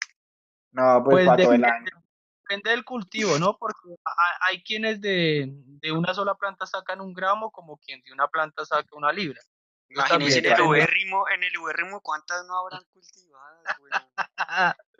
No, 0.71 1.01
pues, 1.03 1.15
Pues 1.15 1.25
para 1.25 1.43
todo 1.43 1.53
el 1.53 1.61
depende, 1.61 1.91
año. 1.91 2.03
Depende 2.47 2.69
del 2.71 2.85
cultivo, 2.85 3.37
¿no? 3.39 3.57
Porque 3.57 3.79
ha- 4.05 4.47
hay 4.47 4.63
quienes 4.63 5.01
de, 5.01 5.45
de 5.49 5.91
una 5.91 6.13
sola 6.13 6.35
planta 6.35 6.65
sacan 6.65 7.01
un 7.01 7.13
gramo, 7.13 7.51
como 7.51 7.77
quien 7.77 8.01
de 8.03 8.13
una 8.13 8.27
planta 8.27 8.65
saca 8.65 8.87
una 8.95 9.11
libra. 9.11 9.41
Imagínense 9.89 10.39
en 10.39 10.45
el 10.45 10.61
ubérrimo, 10.61 11.29
en 11.29 11.43
el 11.43 11.57
ubérrimo 11.57 12.01
cuántas 12.01 12.45
no 12.45 12.57
habrán 12.59 12.83
cultivadas, 12.91 13.77
güey. 13.79 13.91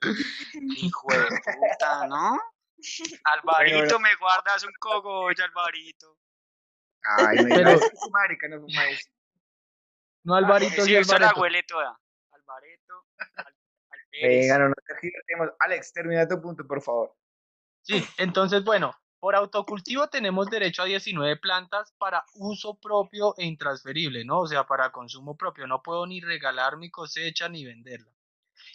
Hijo 0.78 1.08
de 1.12 1.26
puta, 1.28 2.08
¿no? 2.08 2.40
Alvarito, 3.24 4.00
me 4.00 4.16
guardas 4.16 4.64
un 4.64 4.72
cogollo, 4.80 5.44
Alvarito. 5.44 6.18
Ay, 7.04 7.38
no, 7.38 7.56
Pero- 7.56 7.72
no, 7.74 8.10
marica, 8.12 8.48
no 8.48 8.62
fuma 8.62 8.90
eso. 8.90 9.10
No 10.24 10.36
Alvarito 10.36 10.84
Sí, 10.84 10.96
eso 10.96 11.18
la 11.18 11.34
huele 11.34 11.64
toda. 11.64 11.98
Al, 12.32 12.44
al. 13.38 13.54
Venga, 14.22 14.60
no 14.60 14.70
nos. 14.70 14.76
Alex, 15.60 15.94
termina 15.94 16.28
tu 16.28 16.42
punto, 16.42 16.66
por 16.66 16.82
favor. 16.82 17.16
Sí, 17.88 18.04
entonces, 18.18 18.66
bueno, 18.66 18.94
por 19.18 19.34
autocultivo 19.34 20.10
tenemos 20.10 20.48
derecho 20.50 20.82
a 20.82 20.86
19 20.86 21.38
plantas 21.38 21.94
para 21.98 22.26
uso 22.34 22.78
propio 22.78 23.34
e 23.38 23.46
intransferible, 23.46 24.26
¿no? 24.26 24.42
O 24.42 24.48
sea, 24.48 24.66
para 24.66 24.92
consumo 24.92 25.38
propio. 25.38 25.68
No 25.68 25.82
puedo 25.82 26.06
ni 26.06 26.20
regalar 26.20 26.76
mi 26.76 26.92
cosecha 26.92 27.48
ni 27.48 27.64
venderla. 27.64 28.12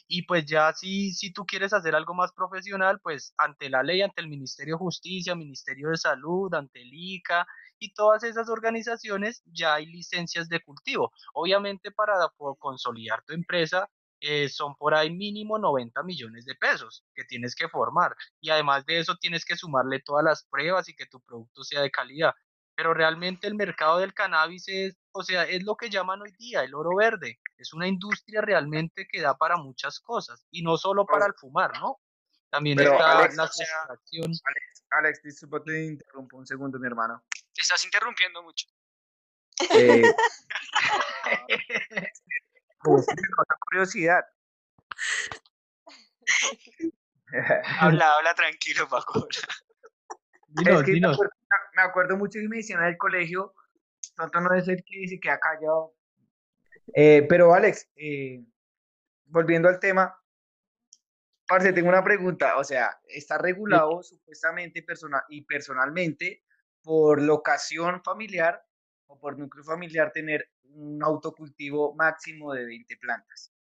Y 0.09 0.23
pues 0.23 0.47
ya 0.47 0.73
si, 0.73 1.13
si 1.13 1.31
tú 1.31 1.45
quieres 1.45 1.75
hacer 1.75 1.95
algo 1.95 2.15
más 2.15 2.33
profesional, 2.33 3.01
pues 3.03 3.35
ante 3.37 3.69
la 3.69 3.83
ley, 3.83 4.01
ante 4.01 4.23
el 4.23 4.29
Ministerio 4.29 4.77
de 4.77 4.79
Justicia, 4.79 5.35
Ministerio 5.35 5.91
de 5.91 5.99
Salud, 5.99 6.55
ante 6.55 6.81
el 6.81 6.91
ICA 6.95 7.47
y 7.79 7.93
todas 7.93 8.25
esas 8.25 8.49
organizaciones, 8.49 9.43
ya 9.45 9.75
hay 9.75 9.87
licencias 9.87 10.49
de 10.49 10.61
cultivo. 10.61 11.13
Obviamente 11.35 11.91
para 11.91 12.15
consolidar 12.59 13.23
tu 13.25 13.35
empresa 13.35 13.91
eh, 14.25 14.49
son 14.49 14.77
por 14.77 14.95
ahí 14.95 15.11
mínimo 15.11 15.59
90 15.59 16.01
millones 16.05 16.45
de 16.45 16.55
pesos 16.55 17.05
que 17.13 17.25
tienes 17.25 17.57
que 17.57 17.69
formar. 17.69 18.15
Y 18.41 18.51
además 18.51 18.87
de 18.87 19.01
eso 19.01 19.17
tienes 19.17 19.45
que 19.45 19.57
sumarle 19.57 20.01
todas 20.01 20.25
las 20.25 20.45
pruebas 20.45 20.89
y 20.89 20.95
que 20.95 21.07
tu 21.07 21.21
producto 21.21 21.65
sea 21.65 21.83
de 21.83 21.91
calidad. 21.91 22.33
Pero 22.77 22.95
realmente 22.95 23.49
el 23.49 23.57
mercado 23.57 23.99
del 23.99 24.15
cannabis 24.15 24.69
es, 24.69 24.97
o 25.11 25.25
sea, 25.25 25.43
es 25.43 25.65
lo 25.65 25.75
que 25.75 25.91
llaman 25.91 26.23
hoy 26.23 26.33
día 26.39 26.63
el 26.63 26.73
oro 26.73 26.97
verde. 26.97 27.41
Es 27.59 27.73
una 27.73 27.89
industria 27.89 28.41
realmente 28.41 29.09
que 29.11 29.21
da 29.21 29.37
para 29.37 29.57
muchas 29.57 29.99
cosas 29.99 30.47
y 30.53 30.63
no 30.63 30.77
solo 30.77 31.05
para 31.05 31.27
el 31.27 31.35
fumar, 31.35 31.73
¿no? 31.81 31.99
También 32.49 32.77
Pero, 32.77 32.93
está 32.93 33.19
Alex, 33.19 33.35
la 33.35 33.49
sea, 33.49 33.67
extracción. 33.67 34.33
Alex, 34.91 35.23
disculpa, 35.23 35.65
te 35.65 35.85
interrumpo 35.85 36.37
un 36.37 36.47
segundo, 36.47 36.79
mi 36.79 36.87
hermano. 36.87 37.25
Te 37.53 37.63
estás 37.63 37.85
interrumpiendo 37.85 38.41
mucho. 38.43 38.69
Eh, 39.71 40.03
pues, 42.83 43.07
curiosidad. 43.69 44.25
Habla, 47.81 48.13
habla 48.19 48.35
tranquilo, 48.35 48.89
Paco. 48.89 49.27
Dinos, 50.49 50.81
es 50.81 50.87
que 50.87 51.01
me 51.01 51.09
acuerdo, 51.09 51.33
me 51.75 51.83
acuerdo 51.83 52.17
mucho 52.17 52.39
que 52.39 52.49
me 52.49 52.59
decían 52.59 52.81
en 52.81 52.89
el 52.89 52.99
colegio, 52.99 53.55
tonto 54.17 54.41
no 54.41 54.55
es 54.55 54.69
el 54.69 54.85
que 54.85 55.09
se 55.09 55.19
queda 55.19 55.39
callado. 55.39 55.95
Eh, 56.95 57.25
pero 57.29 57.55
Alex, 57.55 57.89
eh, 57.97 58.45
volviendo 59.27 59.69
al 59.69 59.81
tema, 59.81 60.15
parce, 61.47 61.73
tengo 61.73 61.89
una 61.89 62.05
pregunta, 62.05 62.59
o 62.59 62.65
sea, 62.65 63.01
está 63.07 63.39
regulado 63.39 64.03
supuestamente 64.03 64.83
persona 64.83 65.25
y 65.29 65.43
personalmente 65.45 66.45
por 66.83 67.23
locación 67.23 68.03
familiar 68.03 68.63
o 69.13 69.19
por 69.19 69.39
núcleo 69.39 69.63
familiar 69.63 70.11
tener 70.11 70.51
un 70.65 71.03
autocultivo 71.03 71.95
máximo 71.95 72.53
de 72.55 72.65
20 72.65 72.97
plantas. 72.97 73.53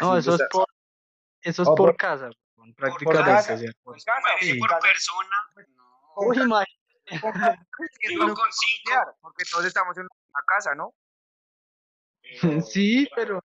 No, 0.00 0.16
eso 0.16 0.34
es 0.34 0.42
por, 0.50 0.66
eso 1.42 1.62
es 1.62 1.68
por 1.68 1.76
por- 1.76 1.96
casa, 1.96 2.30
por 2.54 2.74
prácticamente. 2.74 3.30
casa, 3.30 3.56
por- 3.56 3.94
por 3.94 4.04
casa, 4.04 4.20
Imagínese 4.20 4.52
sí. 4.54 4.58
por 4.58 4.78
persona. 4.80 5.36
No. 5.76 6.12
Uy, 6.16 6.36
imagínate. 6.38 6.72
es 8.00 8.16
Uno 8.16 8.24
un 8.26 8.34
con 8.34 8.48
cinco. 8.52 8.90
familiar, 8.90 9.16
porque 9.20 9.44
todos 9.50 9.64
estamos 9.66 9.96
en 9.98 10.04
una 10.04 10.42
casa, 10.46 10.74
¿no? 10.74 10.94
Pero- 12.22 12.60
Sí, 12.66 13.08
pero 13.14 13.40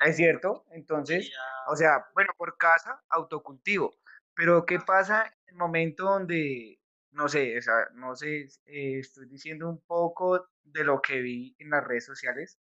Es 0.00 0.16
cierto, 0.16 0.64
entonces, 0.70 1.28
Ya. 1.30 1.72
o 1.72 1.76
sea, 1.76 2.06
bueno, 2.14 2.32
por 2.36 2.56
casa, 2.56 3.02
autocultivo. 3.10 3.94
Pero 4.34 4.64
¿qué 4.66 4.78
pasa 4.80 5.24
en 5.46 5.54
el 5.54 5.56
momento 5.56 6.04
donde, 6.04 6.78
no 7.16 7.28
sé, 7.28 7.58
o 7.58 7.62
sea, 7.62 7.74
no 7.94 8.14
sé, 8.14 8.42
eh, 8.66 8.98
estoy 9.00 9.26
diciendo 9.26 9.68
un 9.68 9.80
poco 9.86 10.48
de 10.64 10.84
lo 10.84 11.00
que 11.00 11.20
vi 11.20 11.56
en 11.58 11.70
las 11.70 11.82
redes 11.84 12.04
sociales, 12.04 12.58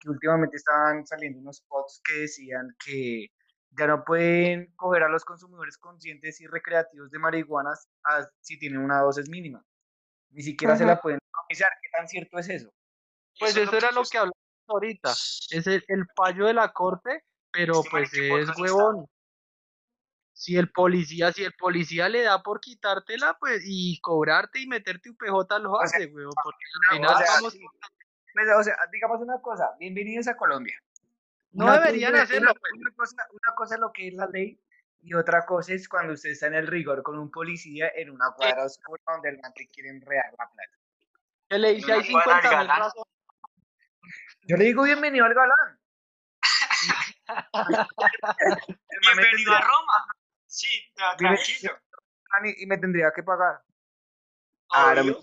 que 0.00 0.10
últimamente 0.10 0.56
estaban 0.56 1.06
saliendo 1.06 1.40
unos 1.40 1.58
spots 1.58 2.00
que 2.04 2.20
decían 2.20 2.74
que 2.84 3.26
ya 3.70 3.86
no 3.86 4.04
pueden 4.04 4.72
coger 4.76 5.02
a 5.02 5.08
los 5.08 5.24
consumidores 5.24 5.76
conscientes 5.78 6.40
y 6.40 6.46
recreativos 6.46 7.10
de 7.10 7.18
marihuanas 7.18 7.88
a- 8.04 8.26
si 8.40 8.58
tienen 8.58 8.80
una 8.80 9.00
dosis 9.00 9.28
mínima. 9.28 9.62
Ni 10.30 10.42
siquiera 10.42 10.76
se 10.76 10.86
la 10.86 11.00
pueden 11.00 11.18
decomisar. 11.24 11.68
¿Qué 11.82 11.90
tan 11.96 12.08
cierto 12.08 12.38
es 12.38 12.48
eso? 12.48 12.72
pues 13.38 13.52
Eso 13.52 13.62
es 13.62 13.68
eso 13.68 13.76
era 13.76 13.92
lo 13.92 14.02
que 14.04 14.18
hablamos 14.18 14.36
ahorita. 14.68 15.12
Es 15.50 15.66
el, 15.66 15.84
el 15.88 16.04
fallo 16.16 16.46
de 16.46 16.54
la 16.54 16.72
corte, 16.72 17.24
pero 17.50 17.80
Este 17.80 17.90
pues 17.90 18.12
es 18.14 18.58
huevón. 18.58 19.06
Si 20.38 20.56
el 20.56 20.70
policía, 20.70 21.32
si 21.32 21.42
el 21.42 21.52
policía 21.54 22.08
le 22.08 22.22
da 22.22 22.44
por 22.44 22.60
quitártela, 22.60 23.36
pues, 23.40 23.62
y 23.66 23.98
cobrarte 24.00 24.60
y 24.60 24.68
meterte 24.68 25.10
un 25.10 25.16
PJ 25.16 25.58
lo 25.58 25.72
O 25.72 25.84
sea, 25.84 25.96
hace, 25.98 26.06
huevón, 26.06 26.32
porque 26.44 26.64
no, 26.74 26.90
al 26.90 26.96
final 26.96 27.14
o 27.14 27.18
sea, 27.18 27.26
vamos, 27.34 27.52
sí. 27.54 27.66
Pues, 28.32 28.46
o 28.56 28.62
sea, 28.62 28.76
digamos 28.92 29.20
una 29.20 29.40
cosa, 29.42 29.70
bienvenidos 29.80 30.28
a 30.28 30.36
Colombia. 30.36 30.80
no 31.50 31.64
Una 31.64 31.80
deberían 31.80 32.12
cosa- 32.12 32.22
hacerlo, 32.22 32.52
Una, 32.52 32.60
pues. 32.60 32.72
una 32.76 32.90
cosa, 32.94 33.16
una 33.32 33.54
cosa 33.56 33.74
es 33.74 33.80
lo 33.80 33.92
que 33.92 34.06
es 34.08 34.14
la 34.14 34.26
ley 34.28 34.60
y 35.00 35.14
otra 35.14 35.44
cosa 35.44 35.72
es 35.72 35.88
cuando 35.88 36.12
usted 36.12 36.30
está 36.30 36.46
en 36.46 36.54
el 36.54 36.68
rigor 36.68 37.02
con 37.02 37.18
un 37.18 37.32
policía 37.32 37.90
en 37.96 38.10
una 38.10 38.30
cuadra 38.36 38.64
oscura 38.64 39.02
donde 39.08 39.30
el 39.30 39.40
man 39.40 39.52
te 39.54 39.66
quiere 39.66 39.88
enredar 39.88 40.32
la 40.38 40.48
plata. 40.48 40.78
que 41.48 41.58
le 41.58 41.74
dice 41.74 41.92
hay 41.92 42.02
le 42.02 42.12
pueden 42.12 42.28
dar 42.28 42.42
50 42.42 42.58
mil 42.60 42.68
razones. 42.68 43.14
Yo 44.42 44.56
le 44.56 44.64
digo 44.66 44.84
bienvenido 44.84 45.24
al 45.24 45.34
galán. 45.34 45.80
Bienvenido 49.02 49.52
a 49.52 49.60
Roma. 49.60 50.06
Sí, 50.58 50.82
tranquilo. 51.16 51.78
y, 52.56 52.66
me 52.66 52.78
tendría 52.78 53.12
que 53.14 53.22
pagar. 53.22 53.62
Claro, 54.68 55.02
Obvio. 55.02 55.20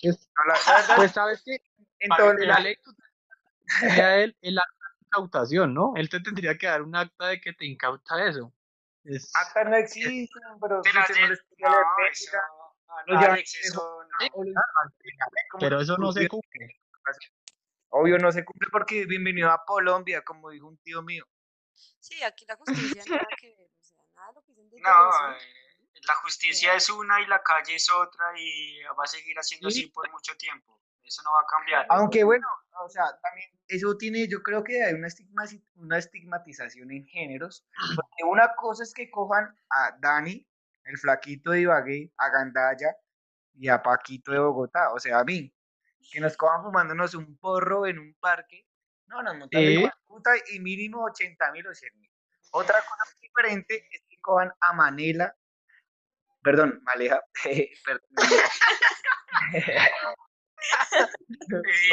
Pues, 0.00 0.30
pues 0.96 1.12
sabes 1.12 1.42
que 1.44 1.62
en 1.98 2.08
para 2.08 2.24
todo 2.24 2.36
que 2.36 2.42
el- 2.42 2.48
la 2.48 2.60
ley 2.60 2.76
tú 2.82 2.94
tendría 3.80 4.16
él 4.16 4.34
el 4.40 4.58
acta 4.58 4.84
de 4.94 5.06
incautación, 5.06 5.74
¿no? 5.74 5.92
Él 5.94 6.08
te 6.08 6.20
tendría 6.20 6.56
que 6.56 6.68
dar 6.68 6.80
un 6.80 6.96
acta 6.96 7.26
de 7.26 7.38
que 7.38 7.52
te 7.52 7.66
incauta 7.66 8.26
eso. 8.26 8.54
Es, 9.04 9.30
acta 9.36 9.64
no 9.64 9.76
existen, 9.76 10.42
pero 10.58 10.82
si 10.82 11.20
no 11.20 11.28
les 11.28 11.44
eso. 12.10 12.38
ah, 12.88 13.04
Alex, 13.08 13.58
eso 13.62 14.06
pero 15.60 15.80
eso 15.82 15.98
no 15.98 16.12
se 16.12 16.28
cumple. 16.28 16.80
Obvio 17.90 18.18
no 18.18 18.32
se 18.32 18.42
cumple 18.42 18.68
porque 18.72 19.04
bienvenido 19.04 19.50
a 19.50 19.62
Colombia, 19.66 20.22
como 20.22 20.48
dijo 20.48 20.66
un 20.66 20.78
tío 20.78 21.02
mío. 21.02 21.26
Sí, 22.00 22.22
aquí 22.22 22.46
la 22.46 22.56
justicia 22.56 23.04
nada 23.06 23.26
que 23.38 23.54
ver, 23.54 23.70
o 23.78 23.84
sea, 23.84 23.98
nada 24.14 24.32
de 24.70 24.80
No, 24.80 25.10
eh, 25.32 25.38
la 26.06 26.14
justicia 26.16 26.74
es 26.74 26.88
una 26.90 27.20
y 27.20 27.26
la 27.26 27.42
calle 27.42 27.74
es 27.74 27.90
otra 27.90 28.32
y 28.38 28.80
va 28.98 29.04
a 29.04 29.06
seguir 29.06 29.36
haciendo 29.38 29.70
Sí. 29.70 29.82
así 29.82 29.90
por 29.90 30.10
mucho 30.10 30.36
tiempo. 30.36 30.80
Eso 31.02 31.22
no 31.22 31.32
va 31.32 31.40
a 31.40 31.46
cambiar. 31.46 31.86
Aunque 31.90 32.22
bueno, 32.24 32.46
o 32.84 32.88
sea, 32.88 33.04
también 33.22 33.48
eso 33.66 33.96
tiene, 33.96 34.28
yo 34.28 34.42
creo 34.42 34.62
que 34.62 34.84
hay 34.84 34.94
una, 34.94 35.08
estigma- 35.08 35.62
una 35.76 35.98
estigmatización 35.98 36.90
en 36.92 37.06
géneros, 37.06 37.64
porque 37.96 38.24
una 38.24 38.54
cosa 38.54 38.82
es 38.82 38.92
que 38.92 39.10
cojan 39.10 39.56
a 39.70 39.96
Dani, 40.00 40.46
el 40.84 40.98
flaquito 40.98 41.50
de 41.50 41.62
Ibagué, 41.62 42.12
a 42.18 42.28
Gandaya 42.30 42.94
y 43.54 43.68
a 43.68 43.82
Paquito 43.82 44.32
de 44.32 44.38
Bogotá, 44.38 44.92
o 44.92 44.98
sea, 45.00 45.18
a 45.20 45.24
mí, 45.24 45.52
que 46.12 46.20
nos 46.20 46.36
cojan 46.36 46.62
fumándonos 46.62 47.14
un 47.14 47.36
porro 47.38 47.86
en 47.86 47.98
un 47.98 48.14
parque, 48.20 48.66
no, 49.06 49.22
nos 49.22 49.36
montan 49.36 49.60
Sí. 49.62 49.82
de 49.82 49.92
puta 50.06 50.30
y 50.52 50.60
mínimo 50.60 51.04
80 51.04 51.50
mil 51.52 51.66
o 51.66 51.74
100 51.74 51.98
mil. 51.98 52.10
Otra 52.52 52.76
cosa 52.80 53.04
diferente 53.20 53.88
es 53.90 54.02
a 54.60 54.72
Manela, 54.72 55.34
perdón, 56.42 56.80
Maleja, 56.84 57.22
perdón. 57.84 58.08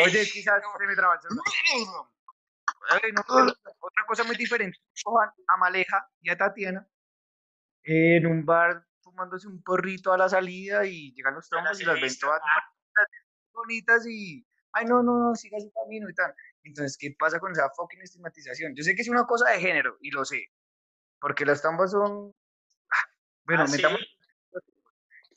Oye, 0.03 0.25
quizás 0.31 0.61
se 0.79 0.87
me 0.87 0.95
traba 0.95 1.19
no, 3.13 3.21
otra 3.79 4.05
cosa 4.07 4.23
muy 4.23 4.35
diferente, 4.35 4.77
cojan 5.03 5.29
a 5.47 5.57
Maleja 5.57 6.07
y 6.21 6.29
a 6.29 6.37
Tatiana 6.37 6.87
en 7.83 8.25
un 8.25 8.45
bar 8.45 8.85
fumándose 9.01 9.47
un 9.47 9.61
porrito 9.63 10.11
a 10.11 10.17
la 10.17 10.27
salida 10.27 10.85
y 10.85 11.13
llegan 11.13 11.35
los 11.35 11.47
trombos 11.47 11.79
y 11.79 11.85
las 11.85 12.01
ven 12.01 12.19
todas 12.19 12.41
bonitas 13.53 14.05
y, 14.07 14.45
ay, 14.73 14.85
no, 14.85 15.01
no, 15.01 15.19
no, 15.19 15.35
siga 15.35 15.59
su 15.59 15.71
camino 15.71 16.09
y 16.09 16.13
tal. 16.13 16.33
Entonces, 16.63 16.97
¿qué 16.97 17.15
pasa 17.17 17.39
con 17.39 17.51
esa 17.51 17.69
fucking 17.75 18.01
estigmatización? 18.01 18.75
Yo 18.75 18.83
sé 18.83 18.95
que 18.95 19.01
es 19.01 19.09
una 19.09 19.25
cosa 19.25 19.49
de 19.51 19.59
género 19.59 19.97
y 20.01 20.11
lo 20.11 20.25
sé, 20.25 20.51
porque 21.25 21.43
las 21.43 21.59
tambas 21.59 21.89
son, 21.89 22.31
bueno, 23.45 23.63
¿Ah, 23.63 23.67
sí? 23.67 23.77
metamos... 23.77 23.99
Pues, 24.51 24.63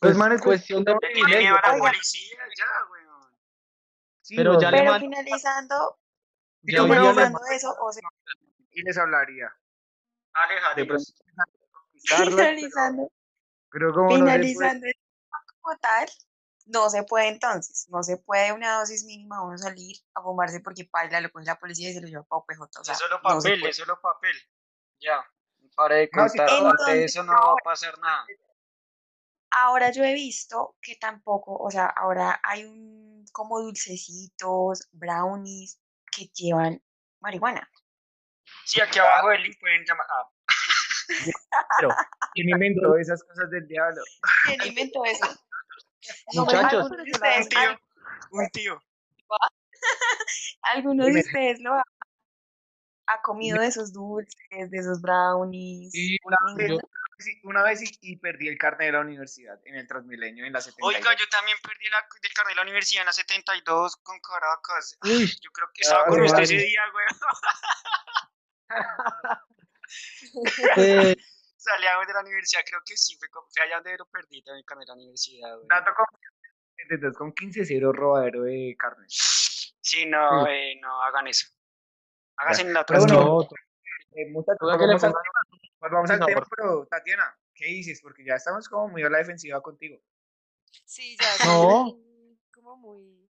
Pues, 0.01 0.16
man, 0.18 0.33
es 0.33 0.42
cuestión 0.42 0.85
de 0.85 0.92
¿Qué 0.92 0.98
privilegio. 1.14 1.57
pero- 1.64 1.79
policía? 1.79 2.37
Ya, 2.59 2.66
weón. 2.90 3.35
sí, 4.20 4.37
pero 4.37 4.53
no, 4.53 4.61
ya 4.61 4.70
le 4.70 4.79
Pero 4.81 4.90
man- 4.90 5.01
finalizando, 5.01 5.98
ya 6.62 6.83
le 6.83 6.88
finalizando 6.88 7.40
eso, 7.53 7.74
o 7.81 7.90
sea, 7.90 8.03
y 8.70 8.83
les 8.83 8.98
hablaría. 8.98 9.51
Aleja, 10.35 10.74
De 10.74 10.83
dinos. 10.83 11.14
pronto, 11.35 11.53
conquistarlas, 11.72 12.29
finalizando, 12.29 13.12
pero 13.70 13.94
como 13.94 14.11
no 14.11 14.11
se 14.11 14.18
puede- 14.18 14.29
finalizando 14.44 14.87
el 14.88 14.92
tema 14.92 15.38
como 15.62 15.79
tal, 15.79 16.09
no 16.66 16.90
se 16.90 17.03
puede 17.05 17.29
entonces, 17.29 17.87
no 17.88 18.03
se 18.03 18.18
puede 18.18 18.53
una 18.53 18.79
dosis 18.81 19.05
mínima 19.07 19.42
uno 19.42 19.57
salir 19.57 19.96
a 20.14 20.20
fumarse 20.20 20.61
porque 20.61 20.85
paila 20.85 21.22
lo 21.22 21.31
coge 21.33 21.46
la 21.46 21.59
policía 21.59 21.88
y 21.88 21.94
se 21.94 22.03
lo 22.03 22.09
lleva 22.09 22.24
para 22.24 22.40
OPJ, 22.40 22.61
o 22.79 22.85
sea, 22.85 22.92
es 22.92 22.98
solo 23.01 23.16
no 23.16 23.22
papel, 23.22 23.59
puede. 23.61 23.70
es 23.70 23.77
solo 23.79 23.98
papel. 24.03 24.37
Ya. 25.01 25.24
Para 25.79 25.95
de 25.95 26.11
contar, 26.11 26.51
de 26.51 26.57
entonces, 26.57 27.05
eso 27.05 27.23
no 27.23 27.33
va 27.33 27.53
a 27.53 27.62
pasar 27.62 27.97
nada. 28.01 28.27
Ahora 29.53 29.93
yo 29.93 30.03
he 30.03 30.12
visto 30.12 30.77
que 30.83 30.97
tampoco, 30.97 31.57
o 31.57 31.71
sea, 31.71 31.87
ahora 31.87 32.41
hay 32.43 32.64
un 32.64 33.25
como 33.31 33.61
dulcecitos, 33.61 34.88
brownies 34.91 35.81
que 36.11 36.27
llevan 36.35 36.83
marihuana. 37.21 37.71
Sí, 38.64 38.81
aquí 38.81 38.99
abajo 38.99 39.29
del 39.29 39.45
link 39.45 39.57
pueden 39.61 39.85
llamar. 39.85 40.07
Ah, 40.11 40.29
pero, 41.79 41.88
¿Quién 42.35 42.49
inventó 42.49 42.97
esas 42.97 43.23
cosas 43.23 43.49
del 43.51 43.69
diablo? 43.69 44.03
¿Quién 44.47 44.61
inventó 44.67 45.05
eso? 45.05 45.27
No 46.35 46.45
Muchachos. 46.45 46.91
un 46.91 47.49
tío. 47.49 47.81
Un 48.31 48.49
tío. 48.51 48.83
algunos 50.62 51.07
de 51.07 51.21
ustedes 51.21 51.61
lo 51.61 51.75
ha, 51.75 51.85
ha 53.09 53.21
comido 53.23 53.61
de 53.61 53.66
esos 53.66 53.92
dulces, 53.92 54.71
de 54.71 54.79
esos 54.79 55.01
brownies. 55.01 55.92
Sí, 55.92 56.16
Una 56.25 56.37
vez, 56.57 56.79
sí, 57.18 57.40
una 57.44 57.62
vez 57.62 57.83
y, 57.83 57.99
y 58.03 58.16
perdí 58.16 58.49
el 58.49 58.59
carnet 58.59 58.88
de 58.88 58.92
la 58.92 59.01
universidad 59.01 59.59
en 59.64 59.77
el 59.77 59.87
Transmilenio 59.87 60.44
en 60.44 60.53
la 60.53 60.61
72. 60.61 60.94
Oiga, 60.94 61.16
yo 61.18 61.27
también 61.29 61.57
perdí 61.62 61.87
la, 61.90 62.07
del 62.21 62.33
carnet 62.35 62.53
de 62.53 62.57
la 62.57 62.62
universidad 62.62 63.03
en 63.03 63.07
la 63.07 63.12
72 63.12 63.97
con 63.97 64.21
Caracas. 64.21 64.99
Uy. 65.05 65.27
Yo 65.40 65.51
creo 65.51 65.68
que 65.73 65.83
estaba 65.83 66.05
Ay, 66.05 66.11
con 66.11 66.23
usted 66.23 66.42
ese 66.42 66.57
día, 66.57 66.83
güey. 66.92 67.07
eh, 70.77 71.16
Salíamos 71.57 72.07
de 72.07 72.12
la 72.12 72.21
universidad, 72.21 72.62
creo 72.64 72.81
que 72.85 72.97
sí, 72.97 73.16
fue, 73.18 73.29
fue 73.31 73.64
allá 73.64 73.77
donde 73.77 73.97
lo 73.97 74.07
perdí 74.07 74.42
también 74.42 74.61
el 74.61 74.64
carnet 74.64 74.87
de 74.87 74.92
la 74.92 74.94
universidad, 74.94 75.57
güey. 75.57 75.66
Dato 75.68 75.90
con, 75.97 76.07
72 76.77 77.16
con 77.16 77.33
15 77.33 77.64
cero 77.64 77.92
robadero 77.92 78.42
de 78.42 78.77
carnet. 78.79 79.09
Sí, 79.09 80.07
no, 80.07 80.47
eh, 80.47 80.79
no 80.81 81.03
hagan 81.03 81.27
eso. 81.27 81.49
Háganse 82.38 82.62
en 82.62 82.72
la 82.72 82.81
otra 82.83 82.98
bueno, 82.98 83.14
no, 83.14 83.48
Eh, 84.12 84.27
muchachos, 84.31 84.59
le 84.62 84.77
volvamos 85.81 86.11
al 86.11 86.24
tema, 86.24 86.40
Por 86.40 86.48
pero 86.57 86.87
Tatiana, 86.87 87.37
¿qué 87.55 87.66
dices? 87.66 88.01
Porque 88.03 88.24
ya 88.24 88.35
estamos 88.35 88.68
como 88.68 88.88
muy 88.88 89.03
a 89.03 89.11
la 89.11 89.18
defensiva 89.18 89.61
contigo. 89.61 90.01
Sí, 90.85 91.16
ya, 91.20 91.44
No. 91.46 91.96
como 92.55 92.77
muy... 92.77 93.29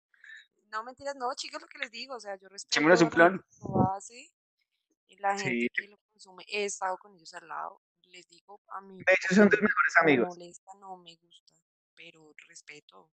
No, 0.71 0.83
mentiras, 0.83 1.15
no, 1.15 1.33
chicos, 1.35 1.61
lo 1.61 1.67
que 1.67 1.77
les 1.79 1.91
digo, 1.91 2.15
o 2.15 2.19
sea, 2.19 2.35
yo 2.35 2.47
respeto 2.49 2.73
Echémonos 2.79 3.01
un 3.01 3.09
plan. 3.09 3.41
lo 3.61 3.81
hace 3.95 4.29
y 5.07 5.17
la 5.17 5.37
Sí. 5.37 5.43
gente 5.45 5.67
que 5.73 5.87
lo 5.87 5.97
consume, 6.11 6.43
he 6.47 6.65
estado 6.65 6.97
con 6.97 7.15
ellos 7.15 7.33
al 7.33 7.47
lado, 7.47 7.81
les 8.03 8.27
digo, 8.27 8.59
a 8.69 8.81
mí 8.81 8.97
De 8.97 9.13
hecho, 9.13 9.35
son 9.35 9.49
tus 9.49 9.61
mejores 9.61 9.93
no 9.97 10.03
me 10.05 10.11
amigos. 10.11 10.27
molesta, 10.37 10.71
no 10.79 10.97
me 10.97 11.15
gusta, 11.15 11.53
pero 11.95 12.33
respeto, 12.47 13.09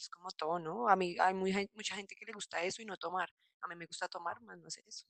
es 0.00 0.08
como 0.08 0.30
todo, 0.30 0.58
¿no? 0.58 0.88
A 0.88 0.96
mí 0.96 1.16
hay 1.18 1.34
muy, 1.34 1.52
mucha 1.74 1.94
gente 1.94 2.14
que 2.14 2.24
le 2.26 2.32
gusta 2.32 2.62
eso 2.62 2.82
y 2.82 2.84
no 2.84 2.96
tomar, 2.96 3.28
a 3.62 3.68
mí 3.68 3.74
me 3.76 3.86
gusta 3.86 4.08
tomar, 4.08 4.40
más 4.42 4.58
no 4.58 4.66
hacer 4.66 4.84
eso. 4.86 5.06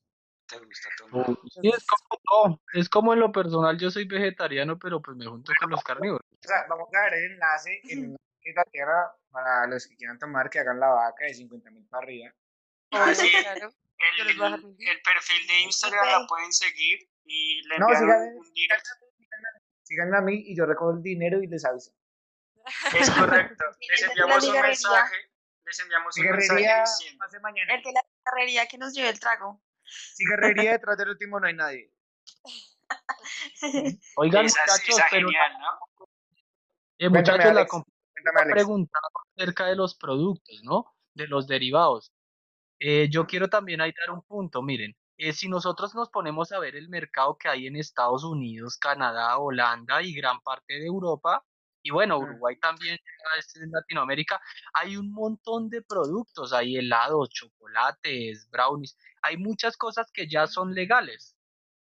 Te 0.46 0.58
gusta 0.58 0.88
tomar. 0.98 1.26
sí, 1.26 1.68
es 1.68 1.86
como 1.86 2.20
todo. 2.24 2.60
Es 2.74 2.88
como 2.88 3.12
en 3.14 3.20
lo 3.20 3.32
personal, 3.32 3.78
yo 3.78 3.90
soy 3.90 4.06
vegetariano, 4.06 4.78
pero 4.78 5.00
pues 5.00 5.16
me 5.16 5.26
junto 5.26 5.52
con 5.58 5.70
los 5.70 5.82
carnívoros. 5.82 6.26
O 6.30 6.48
sea, 6.48 6.66
vamos 6.68 6.88
a 6.92 7.04
ver 7.04 7.14
el 7.14 7.32
enlace 7.32 7.80
en 7.88 8.16
que 8.40 8.52
Tatiana, 8.52 9.12
para 9.30 9.66
los 9.68 9.86
que 9.86 9.96
quieran 9.96 10.18
tomar, 10.18 10.50
que 10.50 10.58
hagan 10.58 10.80
la 10.80 10.88
vaca 10.88 11.24
de 11.24 11.34
50 11.34 11.70
mil 11.70 11.86
para 11.86 12.04
arriba. 12.04 12.34
Ah, 12.90 13.14
sí. 13.14 13.30
Claro, 13.30 13.70
El, 14.18 15.02
perfil 15.02 15.46
de 15.46 15.60
Instagram 15.64 16.06
la 16.06 16.26
pueden 16.26 16.52
seguir 16.52 17.08
y 17.24 17.62
le 17.68 17.78
No, 17.78 17.86
envían 17.86 18.02
síganme, 18.02 18.38
un 18.38 18.52
direct. 18.52 18.86
síganme 19.84 20.16
a 20.18 20.20
mí 20.20 20.42
y 20.46 20.56
yo 20.56 20.66
recojo 20.66 20.90
el 20.90 21.02
dinero 21.02 21.40
y 21.42 21.46
les 21.46 21.64
aviso. 21.64 21.92
Es 22.94 23.10
correcto. 23.10 23.64
Les 23.90 24.02
enviamos 24.02 24.44
la 24.44 24.52
un 24.54 24.60
mensaje. 24.62 25.16
Les 25.64 25.80
enviamos 25.80 26.16
un 26.16 26.24
mensaje 26.24 26.80
diciendo. 26.80 27.24
mañana. 27.42 27.74
El 27.74 27.82
de 27.82 27.92
la 27.92 28.02
carrería 28.24 28.66
que 28.66 28.78
nos 28.78 28.92
lleve 28.94 29.10
el 29.10 29.20
trago. 29.20 29.62
Si 29.84 30.24
guerrería 30.26 30.72
detrás 30.72 30.96
del 30.96 31.10
último 31.10 31.38
no 31.40 31.46
hay 31.46 31.54
nadie. 31.54 31.92
Oigan, 34.16 34.46
Esa, 34.46 34.60
muchachos, 34.62 34.88
esa 34.88 35.06
pero 35.10 35.28
genial, 35.28 35.52
¿no? 35.58 36.06
eh, 36.98 37.08
Cuéntame, 37.10 37.44
muchachos, 37.44 37.54
la 37.54 37.66
Cuéntame, 37.66 38.40
Alex. 38.40 38.52
preguntaba 38.52 39.08
acerca 39.36 39.66
de 39.66 39.76
los 39.76 39.94
productos, 39.96 40.60
¿no? 40.62 40.94
De 41.14 41.26
los 41.26 41.46
derivados. 41.46 42.12
Eh, 42.78 43.08
yo 43.10 43.26
quiero 43.26 43.48
también 43.48 43.80
ahí 43.80 43.92
dar 43.92 44.10
un 44.14 44.22
punto, 44.22 44.62
miren, 44.62 44.96
eh, 45.16 45.32
si 45.32 45.48
nosotros 45.48 45.94
nos 45.94 46.10
ponemos 46.10 46.52
a 46.52 46.58
ver 46.58 46.74
el 46.76 46.88
mercado 46.88 47.36
que 47.38 47.48
hay 47.48 47.66
en 47.66 47.76
Estados 47.76 48.24
Unidos, 48.24 48.76
Canadá, 48.76 49.38
Holanda 49.38 50.02
y 50.02 50.14
gran 50.14 50.40
parte 50.40 50.74
de 50.74 50.86
Europa, 50.86 51.44
y 51.82 51.90
bueno, 51.90 52.18
Mm. 52.18 52.22
Uruguay 52.24 52.56
también 52.60 52.98
en 53.56 53.70
Latinoamérica, 53.70 54.40
hay 54.74 54.96
un 54.96 55.12
montón 55.12 55.68
de 55.68 55.82
productos, 55.82 56.52
hay 56.52 56.76
helados, 56.76 57.30
chocolates, 57.30 58.48
brownies, 58.50 58.96
hay 59.22 59.36
muchas 59.36 59.76
cosas 59.76 60.10
que 60.12 60.28
ya 60.28 60.46
son 60.46 60.74
legales, 60.74 61.36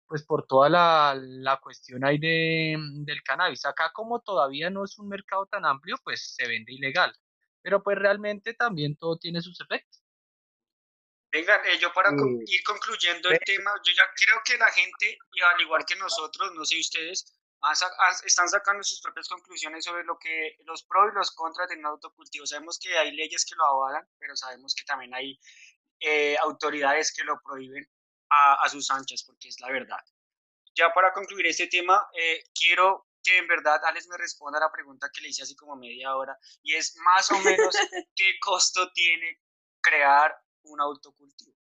pues 0.07 0.23
por 0.25 0.45
toda 0.47 0.69
la, 0.69 1.15
la 1.17 1.57
cuestión 1.57 2.03
ahí 2.05 2.17
de, 2.17 2.75
del 3.05 3.23
cannabis. 3.23 3.65
Acá 3.65 3.91
como 3.93 4.19
todavía 4.21 4.69
no 4.69 4.83
es 4.83 4.97
un 4.99 5.07
mercado 5.07 5.45
tan 5.45 5.65
amplio, 5.65 5.95
pues 6.03 6.35
se 6.35 6.47
vende 6.47 6.73
ilegal, 6.73 7.13
pero 7.61 7.81
pues 7.81 7.97
realmente 7.97 8.53
también 8.53 8.95
todo 8.97 9.17
tiene 9.17 9.41
sus 9.41 9.59
efectos. 9.61 10.01
Venga, 11.33 11.55
eh, 11.65 11.79
yo 11.79 11.93
para 11.93 12.09
con- 12.09 12.39
Sí. 12.45 12.55
ir 12.55 12.63
concluyendo 12.63 13.29
el 13.29 13.39
tema, 13.45 13.71
yo 13.85 13.93
ya 13.93 14.03
creo 14.15 14.41
que 14.43 14.57
la 14.57 14.69
gente, 14.69 15.17
y 15.31 15.41
al 15.41 15.61
igual 15.61 15.85
que 15.85 15.95
nosotros, 15.95 16.51
no 16.55 16.65
sé 16.65 16.77
ustedes, 16.77 17.33
están 18.25 18.49
sacando 18.49 18.83
sus 18.83 19.01
propias 19.01 19.27
conclusiones 19.27 19.85
sobre 19.85 20.03
lo 20.03 20.17
que 20.17 20.57
los 20.65 20.83
pros 20.83 21.11
y 21.11 21.15
los 21.15 21.31
contras 21.31 21.69
del 21.69 21.85
autocultivo. 21.85 22.45
Sabemos 22.45 22.79
que 22.79 22.97
hay 22.97 23.11
leyes 23.11 23.45
que 23.45 23.55
lo 23.55 23.65
avalan, 23.65 24.07
pero 24.17 24.35
sabemos 24.35 24.73
que 24.75 24.83
también 24.83 25.13
hay 25.13 25.39
eh, 25.99 26.35
autoridades 26.41 27.13
que 27.13 27.23
lo 27.23 27.39
prohíben 27.41 27.87
a, 28.29 28.63
a 28.63 28.69
sus 28.69 28.89
anchas, 28.89 29.23
porque 29.23 29.49
es 29.49 29.59
la 29.59 29.71
verdad. 29.71 29.99
Ya 30.75 30.91
para 30.93 31.13
concluir 31.13 31.47
este 31.47 31.67
tema, 31.67 32.09
eh, 32.17 32.43
quiero 32.53 33.07
que 33.23 33.37
en 33.37 33.47
verdad 33.47 33.83
Alex 33.85 34.07
me 34.07 34.17
responda 34.17 34.57
a 34.57 34.61
la 34.61 34.71
pregunta 34.71 35.09
que 35.13 35.21
le 35.21 35.29
hice 35.29 35.43
hace 35.43 35.55
como 35.55 35.75
media 35.75 36.15
hora, 36.15 36.37
y 36.63 36.73
es 36.75 36.95
más 36.97 37.29
o 37.31 37.39
menos 37.39 37.75
qué 38.15 38.39
costo 38.39 38.91
tiene 38.93 39.39
crear 39.81 40.35
un 40.63 40.81
autocultivo. 40.81 41.55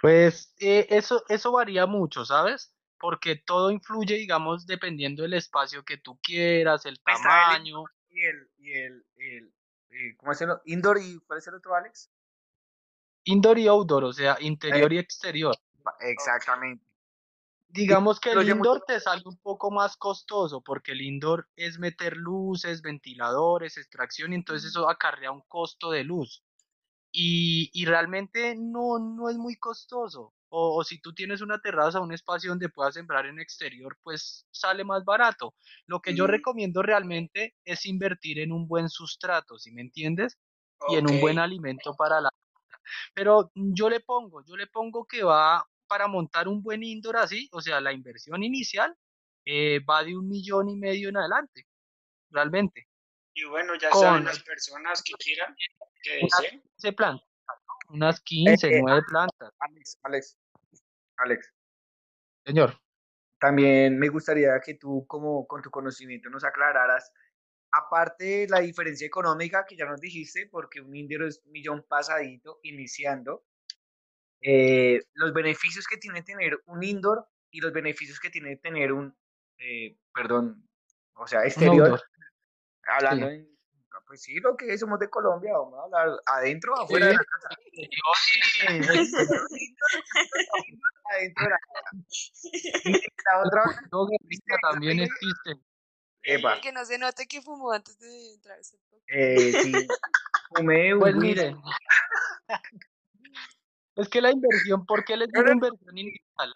Pues 0.00 0.54
eh, 0.58 0.86
eso, 0.90 1.24
eso 1.28 1.52
varía 1.52 1.86
mucho, 1.86 2.24
¿sabes? 2.24 2.72
Porque 3.00 3.36
todo 3.36 3.70
influye, 3.70 4.14
digamos, 4.16 4.66
dependiendo 4.66 5.22
del 5.22 5.34
espacio 5.34 5.84
que 5.84 5.98
tú 5.98 6.18
quieras, 6.22 6.84
el 6.86 7.00
tamaño. 7.00 7.84
Y 8.10 8.22
el, 8.24 8.50
y 8.58 8.72
el, 8.72 9.06
el, 9.16 9.54
eh, 9.90 10.16
¿cómo 10.16 10.32
es 10.32 10.40
el? 10.40 10.50
Indoor 10.64 10.98
y 11.00 11.18
¿cuál 11.20 11.38
es 11.38 11.46
el 11.46 11.54
otro, 11.54 11.74
Alex? 11.74 12.10
Indoor 13.24 13.58
y 13.58 13.68
outdoor, 13.68 14.04
o 14.04 14.12
sea, 14.12 14.36
interior 14.40 14.92
y 14.92 14.98
exterior. 14.98 15.54
Exactamente. 16.00 16.84
Digamos 17.70 18.18
que 18.18 18.30
el 18.30 18.38
mucho- 18.38 18.56
indoor 18.56 18.84
te 18.86 18.98
sale 18.98 19.22
un 19.26 19.36
poco 19.38 19.70
más 19.70 19.96
costoso 19.96 20.62
porque 20.62 20.92
el 20.92 21.02
indoor 21.02 21.48
es 21.54 21.78
meter 21.78 22.16
luces, 22.16 22.80
ventiladores, 22.80 23.76
extracción 23.76 24.32
y 24.32 24.36
entonces 24.36 24.70
eso 24.70 24.88
acarrea 24.88 25.30
un 25.30 25.42
costo 25.42 25.90
de 25.90 26.02
luz. 26.02 26.42
Y, 27.12 27.70
y 27.74 27.84
realmente 27.84 28.54
no, 28.56 28.98
no 28.98 29.28
es 29.28 29.36
muy 29.36 29.56
costoso. 29.56 30.34
O, 30.50 30.78
o 30.78 30.84
si 30.84 31.00
tú 31.00 31.12
tienes 31.12 31.40
una 31.42 31.58
terraza, 31.60 32.00
un 32.00 32.12
espacio 32.12 32.50
donde 32.50 32.68
puedas 32.70 32.94
sembrar 32.94 33.26
en 33.26 33.38
exterior, 33.38 33.98
pues 34.02 34.46
sale 34.50 34.82
más 34.84 35.04
barato. 35.04 35.54
Lo 35.86 36.00
que 36.00 36.14
yo 36.14 36.24
Mm. 36.24 36.30
recomiendo 36.30 36.82
realmente 36.82 37.54
es 37.64 37.84
invertir 37.86 38.38
en 38.38 38.52
un 38.52 38.66
buen 38.66 38.88
sustrato, 38.88 39.58
¿sí 39.58 39.72
me 39.72 39.82
entiendes? 39.82 40.38
Y 40.88 40.96
en 40.96 41.06
un 41.06 41.20
buen 41.20 41.38
alimento 41.38 41.94
para 41.96 42.20
la... 42.20 42.30
Pero 43.14 43.50
yo 43.54 43.90
le 43.90 44.00
pongo, 44.00 44.42
yo 44.44 44.56
le 44.56 44.66
pongo 44.68 45.04
que 45.06 45.22
va 45.22 45.66
para 45.86 46.06
montar 46.06 46.48
un 46.48 46.62
buen 46.62 46.82
indoor 46.82 47.16
así, 47.18 47.48
o 47.52 47.60
sea, 47.60 47.80
la 47.80 47.92
inversión 47.92 48.42
inicial 48.42 48.94
eh, 49.44 49.80
va 49.80 50.04
de 50.04 50.16
un 50.16 50.28
millón 50.28 50.68
y 50.68 50.76
medio 50.76 51.08
en 51.08 51.16
adelante, 51.16 51.66
realmente. 52.30 52.88
Y 53.34 53.44
bueno, 53.44 53.74
ya 53.76 53.90
Con- 53.90 54.00
saben 54.00 54.24
las 54.24 54.42
personas 54.42 55.02
que 55.02 55.12
quieran, 55.14 55.54
que 56.02 56.16
deseen. 56.16 56.62
15 56.62 56.92
plantas, 56.92 57.27
unas 57.88 58.20
15, 58.20 58.68
Eh, 58.68 58.80
9 58.82 59.02
plantas, 59.08 59.50
Alex, 59.60 59.98
Alex, 60.02 60.38
Alex, 61.18 61.52
señor. 62.46 62.80
también 63.40 63.98
me 63.98 64.08
gustaría 64.08 64.58
que 64.60 64.74
tú, 64.74 65.06
como 65.06 65.46
con 65.46 65.62
tu 65.62 65.70
conocimiento, 65.70 66.28
nos 66.30 66.44
aclararas, 66.44 67.12
aparte 67.72 68.24
de 68.24 68.48
la 68.48 68.60
diferencia 68.60 69.06
económica 69.06 69.64
que 69.66 69.76
ya 69.76 69.84
nos 69.86 70.00
dijiste, 70.00 70.48
porque 70.50 70.80
un 70.80 70.94
indio 70.96 71.26
es 71.26 71.42
un 71.44 71.52
millón 71.52 71.84
pasadito, 71.88 72.60
iniciando, 72.62 73.44
eh, 74.40 75.00
los 75.14 75.32
beneficios 75.32 75.86
que 75.86 75.96
tiene 75.96 76.22
tener 76.22 76.60
un 76.66 76.82
indoor 76.82 77.26
y 77.50 77.60
los 77.60 77.72
beneficios 77.72 78.20
que 78.20 78.30
tiene 78.30 78.56
tener 78.56 78.92
un, 78.92 79.16
eh, 79.58 79.96
perdón, 80.14 80.66
o 81.14 81.26
sea, 81.26 81.44
exterior, 81.44 82.00
hablando 82.86 83.28
Sí. 83.28 83.34
en, 83.34 83.57
pues 84.08 84.22
sí, 84.22 84.34
lo 84.40 84.56
que 84.56 84.72
es, 84.72 84.80
somos 84.80 84.98
de 84.98 85.10
Colombia, 85.10 85.52
vamos 85.52 85.78
a 85.78 85.82
hablar 85.82 86.20
adentro 86.24 86.72
o 86.74 86.80
afuera 86.80 87.06
de 87.08 87.12
la 87.12 87.18
casa. 87.24 87.48
adentro 91.10 91.44
de 91.44 91.50
la 91.50 91.58
casa. 91.58 91.90
Y 92.84 92.92
la 92.92 93.42
otra, 93.44 93.62
también 94.62 95.00
existe. 95.00 95.60
epa, 96.22 96.58
Que 96.62 96.72
no 96.72 96.86
se 96.86 96.96
note 96.98 97.26
que 97.28 97.42
fumó 97.42 97.72
antes 97.72 97.98
de 97.98 98.34
entrar 98.34 98.58
eh, 99.08 99.52
sí, 99.62 99.72
fumé 100.54 100.94
un 100.94 101.00
Pues 101.00 101.14
whisky. 101.14 101.28
miren, 101.28 101.62
es 103.96 104.08
que 104.08 104.22
la 104.22 104.30
inversión, 104.30 104.86
¿por 104.86 105.04
qué 105.04 105.18
les 105.18 105.28
digo 105.28 105.50
inversión 105.50 105.98
inicial? 105.98 106.54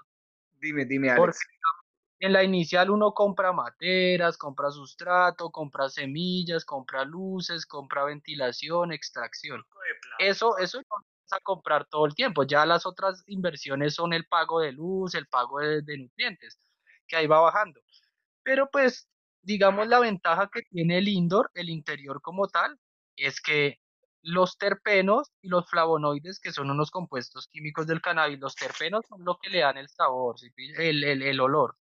Dime, 0.59 0.87
dime, 0.87 1.15
Porque 1.15 1.37
Alex. 1.37 1.47
En 2.23 2.33
la 2.33 2.45
inicial 2.45 2.91
uno 2.91 3.13
compra 3.15 3.53
materas, 3.53 4.39
compra 4.39 4.71
sustrato, 4.71 5.51
compra 5.51 5.89
semillas, 5.91 6.65
compra 6.65 7.05
luces, 7.05 7.67
compra 7.67 8.05
ventilación, 8.05 8.93
extracción. 8.93 9.65
Eso, 10.19 10.57
eso 10.59 10.79
lo 10.81 10.87
vas 10.91 11.33
a 11.33 11.41
comprar 11.41 11.87
todo 11.87 12.07
el 12.07 12.15
tiempo. 12.15 12.45
Ya 12.45 12.67
las 12.67 12.87
otras 12.87 13.25
inversiones 13.27 13.95
son 13.97 14.13
el 14.13 14.27
pago 14.27 14.61
de 14.61 14.73
luz, 14.73 15.15
el 15.17 15.27
pago 15.29 15.61
de, 15.61 15.83
de 15.83 15.99
nutrientes, 15.99 16.59
que 17.09 17.17
ahí 17.17 17.27
va 17.27 17.41
bajando. 17.41 17.81
Pero 18.45 18.69
pues, 18.71 19.09
digamos, 19.43 19.89
la 19.89 20.01
ventaja 20.01 20.49
que 20.53 20.63
tiene 20.71 20.99
el 20.99 21.09
indoor, 21.09 21.51
el 21.55 21.71
interior 21.71 22.23
como 22.23 22.49
tal, 22.49 22.79
es 23.17 23.41
que 23.41 23.81
los 24.23 24.59
terpenos 24.59 25.33
y 25.43 25.49
los 25.49 25.69
flavonoides, 25.69 26.41
que 26.41 26.53
son 26.53 26.71
unos 26.71 26.91
compuestos 26.93 27.49
químicos 27.49 27.87
del 27.89 28.01
cannabis, 28.03 28.39
los 28.41 28.55
terpenos 28.57 29.07
son 29.09 29.25
lo 29.25 29.39
que 29.43 29.51
le 29.51 29.61
dan 29.61 29.79
el 29.79 29.89
sabor, 29.89 30.37
el, 30.79 31.05
el, 31.05 31.23
el 31.23 31.41
olor. 31.41 31.77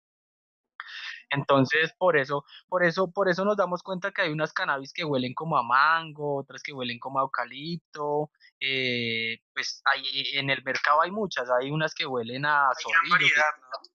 Entonces, 1.31 1.93
por 1.97 2.17
eso, 2.17 2.43
por 2.67 2.83
eso, 2.83 3.11
por 3.11 3.29
eso 3.29 3.45
nos 3.45 3.57
damos 3.57 3.83
cuenta 3.83 4.11
que 4.11 4.23
hay 4.23 4.31
unas 4.31 4.53
cannabis 4.53 4.93
que 4.93 5.05
huelen 5.05 5.33
como 5.33 5.57
a 5.57 5.63
mango, 5.63 6.37
otras 6.37 6.61
que 6.61 6.73
huelen 6.73 6.99
como 6.99 7.19
a 7.19 7.23
eucalipto, 7.23 8.31
eh, 8.59 9.39
pues 9.53 9.81
hay, 9.85 10.03
en 10.33 10.49
el 10.49 10.63
mercado 10.63 11.01
hay 11.01 11.11
muchas, 11.11 11.49
hay 11.49 11.71
unas 11.71 11.95
que 11.95 12.05
huelen 12.05 12.45
a 12.45 12.67
Hay 12.67 12.73
gran 12.85 13.09
zorrillo, 13.09 13.15
variedad, 13.15 13.51
¿no? 13.61 13.91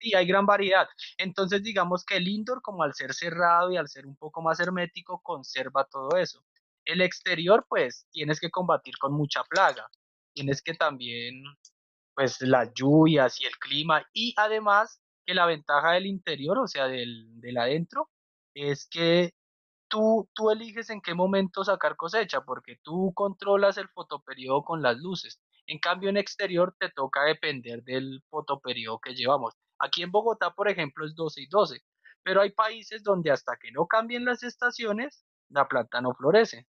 Sí, 0.00 0.14
hay 0.14 0.26
gran 0.26 0.46
variedad. 0.46 0.88
Entonces, 1.18 1.62
digamos 1.62 2.04
que 2.04 2.16
el 2.16 2.28
indoor, 2.28 2.62
como 2.62 2.82
al 2.82 2.94
ser 2.94 3.14
cerrado 3.14 3.70
y 3.72 3.76
al 3.76 3.88
ser 3.88 4.06
un 4.06 4.16
poco 4.16 4.42
más 4.42 4.60
hermético, 4.60 5.20
conserva 5.22 5.84
todo 5.86 6.16
eso. 6.18 6.44
El 6.84 7.00
exterior, 7.02 7.66
pues, 7.68 8.06
tienes 8.10 8.40
que 8.40 8.50
combatir 8.50 8.98
con 8.98 9.14
mucha 9.14 9.44
plaga. 9.44 9.88
Tienes 10.34 10.62
que 10.62 10.74
también, 10.74 11.42
pues, 12.14 12.40
las 12.42 12.72
lluvias 12.74 13.40
y 13.40 13.46
el 13.46 13.56
clima. 13.58 14.04
Y 14.12 14.34
además, 14.36 15.00
que 15.24 15.34
la 15.34 15.46
ventaja 15.46 15.92
del 15.92 16.06
interior, 16.06 16.58
o 16.58 16.66
sea, 16.66 16.86
del, 16.88 17.40
del 17.40 17.58
adentro, 17.58 18.10
es 18.54 18.86
que 18.88 19.32
tú, 19.88 20.28
tú 20.34 20.50
eliges 20.50 20.90
en 20.90 21.00
qué 21.00 21.14
momento 21.14 21.64
sacar 21.64 21.96
cosecha, 21.96 22.42
porque 22.42 22.78
tú 22.82 23.12
controlas 23.14 23.78
el 23.78 23.88
fotoperiodo 23.88 24.64
con 24.64 24.82
las 24.82 24.98
luces. 24.98 25.40
En 25.66 25.78
cambio, 25.78 26.10
en 26.10 26.16
exterior 26.16 26.74
te 26.78 26.90
toca 26.90 27.24
depender 27.24 27.82
del 27.82 28.22
fotoperiodo 28.28 28.98
que 29.00 29.14
llevamos. 29.14 29.54
Aquí 29.78 30.02
en 30.02 30.10
Bogotá, 30.10 30.52
por 30.52 30.68
ejemplo, 30.68 31.06
es 31.06 31.14
12 31.14 31.42
y 31.42 31.46
12, 31.46 31.80
pero 32.22 32.40
hay 32.40 32.50
países 32.50 33.02
donde 33.02 33.30
hasta 33.30 33.56
que 33.56 33.70
no 33.72 33.86
cambien 33.86 34.24
las 34.24 34.42
estaciones, 34.42 35.24
la 35.48 35.68
planta 35.68 36.00
no 36.00 36.14
florece. 36.14 36.66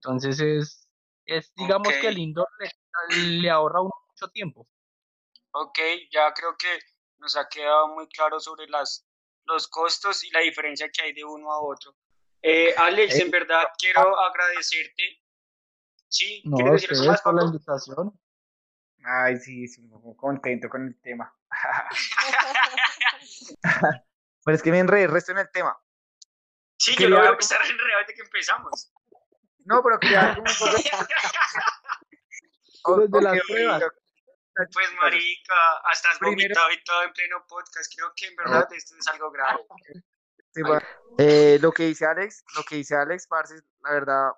Entonces 0.00 0.40
es, 0.40 0.88
es 1.26 1.52
digamos 1.56 1.92
que 2.00 2.08
el 2.08 2.18
indoor 2.18 2.48
le, 2.60 3.40
le 3.40 3.50
ahorra 3.50 3.80
mucho 3.82 4.28
tiempo. 4.32 4.68
Ok, 5.52 5.78
ya 6.12 6.32
creo 6.34 6.56
que 6.58 6.68
nos 7.18 7.36
ha 7.36 7.48
quedado 7.48 7.88
muy 7.88 8.08
claro 8.08 8.40
sobre 8.40 8.66
las, 8.68 9.06
los 9.44 9.68
costos 9.68 10.24
y 10.24 10.30
la 10.30 10.40
diferencia 10.40 10.88
que 10.90 11.02
hay 11.02 11.12
de 11.12 11.24
uno 11.24 11.52
a 11.52 11.60
otro. 11.60 11.94
Eh, 12.42 12.74
Alex, 12.76 13.14
Eh, 13.16 13.22
en 13.22 13.30
verdad 13.30 13.64
quiero 13.78 14.18
agradecerte. 14.20 15.22
Sí, 16.08 16.42
No, 16.44 16.56
¿quieres 16.56 16.72
decir 16.82 16.90
algo 16.90 17.00
ustedes 17.02 17.10
más, 17.12 17.22
por 17.22 17.34
la 17.34 17.44
invitación. 17.44 18.20
Ay, 19.04 19.36
sí, 19.38 19.66
sí, 19.68 19.82
muy 19.82 20.16
contento 20.16 20.68
con 20.68 20.86
el 20.86 21.00
tema. 21.00 21.34
Pero 24.44 24.54
es 24.56 24.62
que 24.62 24.70
me 24.70 24.78
enredé 24.78 25.06
resto 25.06 25.32
en 25.32 25.38
el 25.38 25.50
tema. 25.50 25.78
Sí, 26.78 26.94
yo 26.98 27.08
lo 27.08 27.16
veo 27.16 27.24
algo- 27.26 27.38
que 27.38 27.42
está 27.44 27.56
enredado 27.56 28.00
desde 28.00 28.14
que 28.14 28.22
empezamos. 28.22 28.92
No, 29.64 29.82
pero 29.82 29.98
quería 30.00 30.18
dar 30.22 30.36
como 30.36 30.50
un 30.50 30.56
poco- 30.56 30.76
O- 32.84 32.96
Desde 33.00 33.20
las 33.22 33.40
pruebas. 33.46 33.82
Pues 34.72 34.92
marica, 35.00 35.54
hasta 35.84 36.10
has 36.10 36.18
Primero- 36.18 36.36
vomitado 36.54 36.72
y 36.72 36.84
todo 36.84 37.02
en 37.04 37.12
pleno 37.12 37.44
podcast. 37.46 37.92
Creo 37.94 38.12
que 38.16 38.26
en 38.26 38.36
verdad 38.36 38.68
esto 38.72 38.96
es 38.98 39.06
algo 39.06 39.30
grave. 39.30 39.60
Sí, 40.52 40.62
bueno. 40.62 40.84
Eh, 41.18 41.58
lo 41.60 41.70
que 41.72 41.84
dice 41.84 42.06
Alex, 42.06 42.44
lo 42.56 42.64
que 42.64 42.76
dice 42.76 42.96
Alex, 42.96 43.26
parce, 43.28 43.54
la 43.84 43.92
verdad, 43.92 44.30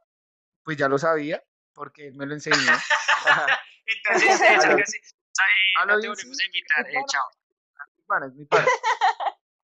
pues 0.63 0.77
ya 0.77 0.89
lo 0.89 0.99
sabía, 0.99 1.43
porque 1.73 2.09
él 2.09 2.17
me 2.17 2.27
lo 2.27 2.35
enseñó. 2.35 2.57
Entonces, 3.87 4.41
eh, 4.43 5.73
Aló, 5.79 5.95
no 5.95 6.01
te 6.01 6.09
volvemos 6.09 6.41
a 6.41 6.45
invitar. 6.45 6.87
Eh, 6.87 6.95
chao. 7.09 7.25
mi 7.97 8.03
pana, 8.05 8.27
es 8.27 8.35
mi 8.35 8.45
pana. 8.45 8.67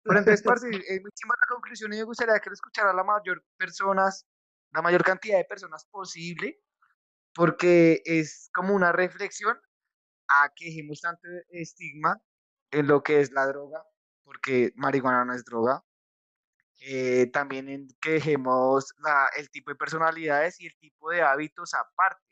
Pero 0.04 0.18
entonces, 0.18 0.42
parce, 0.46 0.68
es 0.68 1.02
muy 1.02 1.10
chimba 1.12 1.34
la 1.38 1.54
conclusión 1.54 1.92
y 1.92 1.98
me 1.98 2.04
gustaría 2.04 2.38
que 2.38 2.48
lo 2.48 2.54
escuchara 2.54 2.92
la 2.94 3.04
mayor 3.04 3.44
personas, 3.58 4.26
la 4.72 4.80
mayor 4.80 5.04
cantidad 5.04 5.36
de 5.36 5.44
personas 5.44 5.84
posible, 5.90 6.60
porque 7.34 8.00
es 8.06 8.48
como 8.54 8.74
una 8.74 8.92
reflexión 8.92 9.60
a 10.28 10.50
que 10.54 10.70
tanto 11.00 11.28
estigma 11.50 12.20
en 12.70 12.86
lo 12.88 13.02
que 13.02 13.20
es 13.20 13.32
la 13.32 13.46
droga, 13.46 13.84
porque 14.24 14.72
marihuana 14.76 15.24
no 15.24 15.34
es 15.34 15.44
droga. 15.44 15.84
Eh, 16.80 17.28
también 17.32 17.68
en 17.68 17.88
que 18.00 18.20
la- 18.98 19.28
el 19.36 19.50
tipo 19.50 19.70
de 19.70 19.76
personalidades 19.76 20.60
y 20.60 20.66
el 20.66 20.76
tipo 20.78 21.10
de 21.10 21.22
hábitos 21.22 21.74
aparte, 21.74 22.22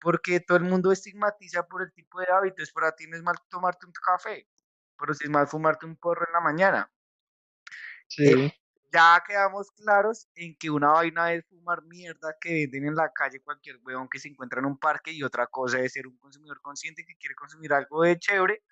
porque 0.00 0.40
todo 0.40 0.58
el 0.58 0.64
mundo 0.64 0.92
estigmatiza 0.92 1.66
por 1.66 1.82
el 1.82 1.92
tipo 1.92 2.20
de 2.20 2.26
hábitos. 2.32 2.72
Para 2.72 2.92
ti 2.94 3.06
no 3.08 3.16
es 3.16 3.22
mal 3.22 3.36
tomarte 3.50 3.86
un 3.86 3.92
café, 3.92 4.48
pero 4.98 5.14
si 5.14 5.24
es 5.24 5.30
mal 5.30 5.46
fumarte 5.48 5.86
un 5.86 5.96
porro 5.96 6.26
en 6.26 6.32
la 6.32 6.40
mañana. 6.40 6.92
Sí. 8.08 8.52
Ya 8.94 9.20
quedamos 9.26 9.72
claros 9.72 10.28
en 10.36 10.56
que 10.56 10.70
una 10.70 10.92
vaina 10.92 11.32
es 11.32 11.44
fumar 11.48 11.82
mierda 11.82 12.36
que 12.40 12.52
venden 12.54 12.86
en 12.86 12.94
la 12.94 13.12
calle 13.12 13.42
cualquier 13.42 13.80
huevón 13.82 14.08
que 14.08 14.20
se 14.20 14.28
encuentra 14.28 14.60
en 14.60 14.66
un 14.66 14.78
parque 14.78 15.10
y 15.10 15.24
otra 15.24 15.48
cosa 15.48 15.80
es 15.80 15.94
ser 15.94 16.06
un 16.06 16.16
consumidor 16.16 16.60
consciente 16.60 17.04
que 17.04 17.16
quiere 17.16 17.34
consumir 17.34 17.72
algo 17.72 18.02
de 18.02 18.16
chévere, 18.20 18.62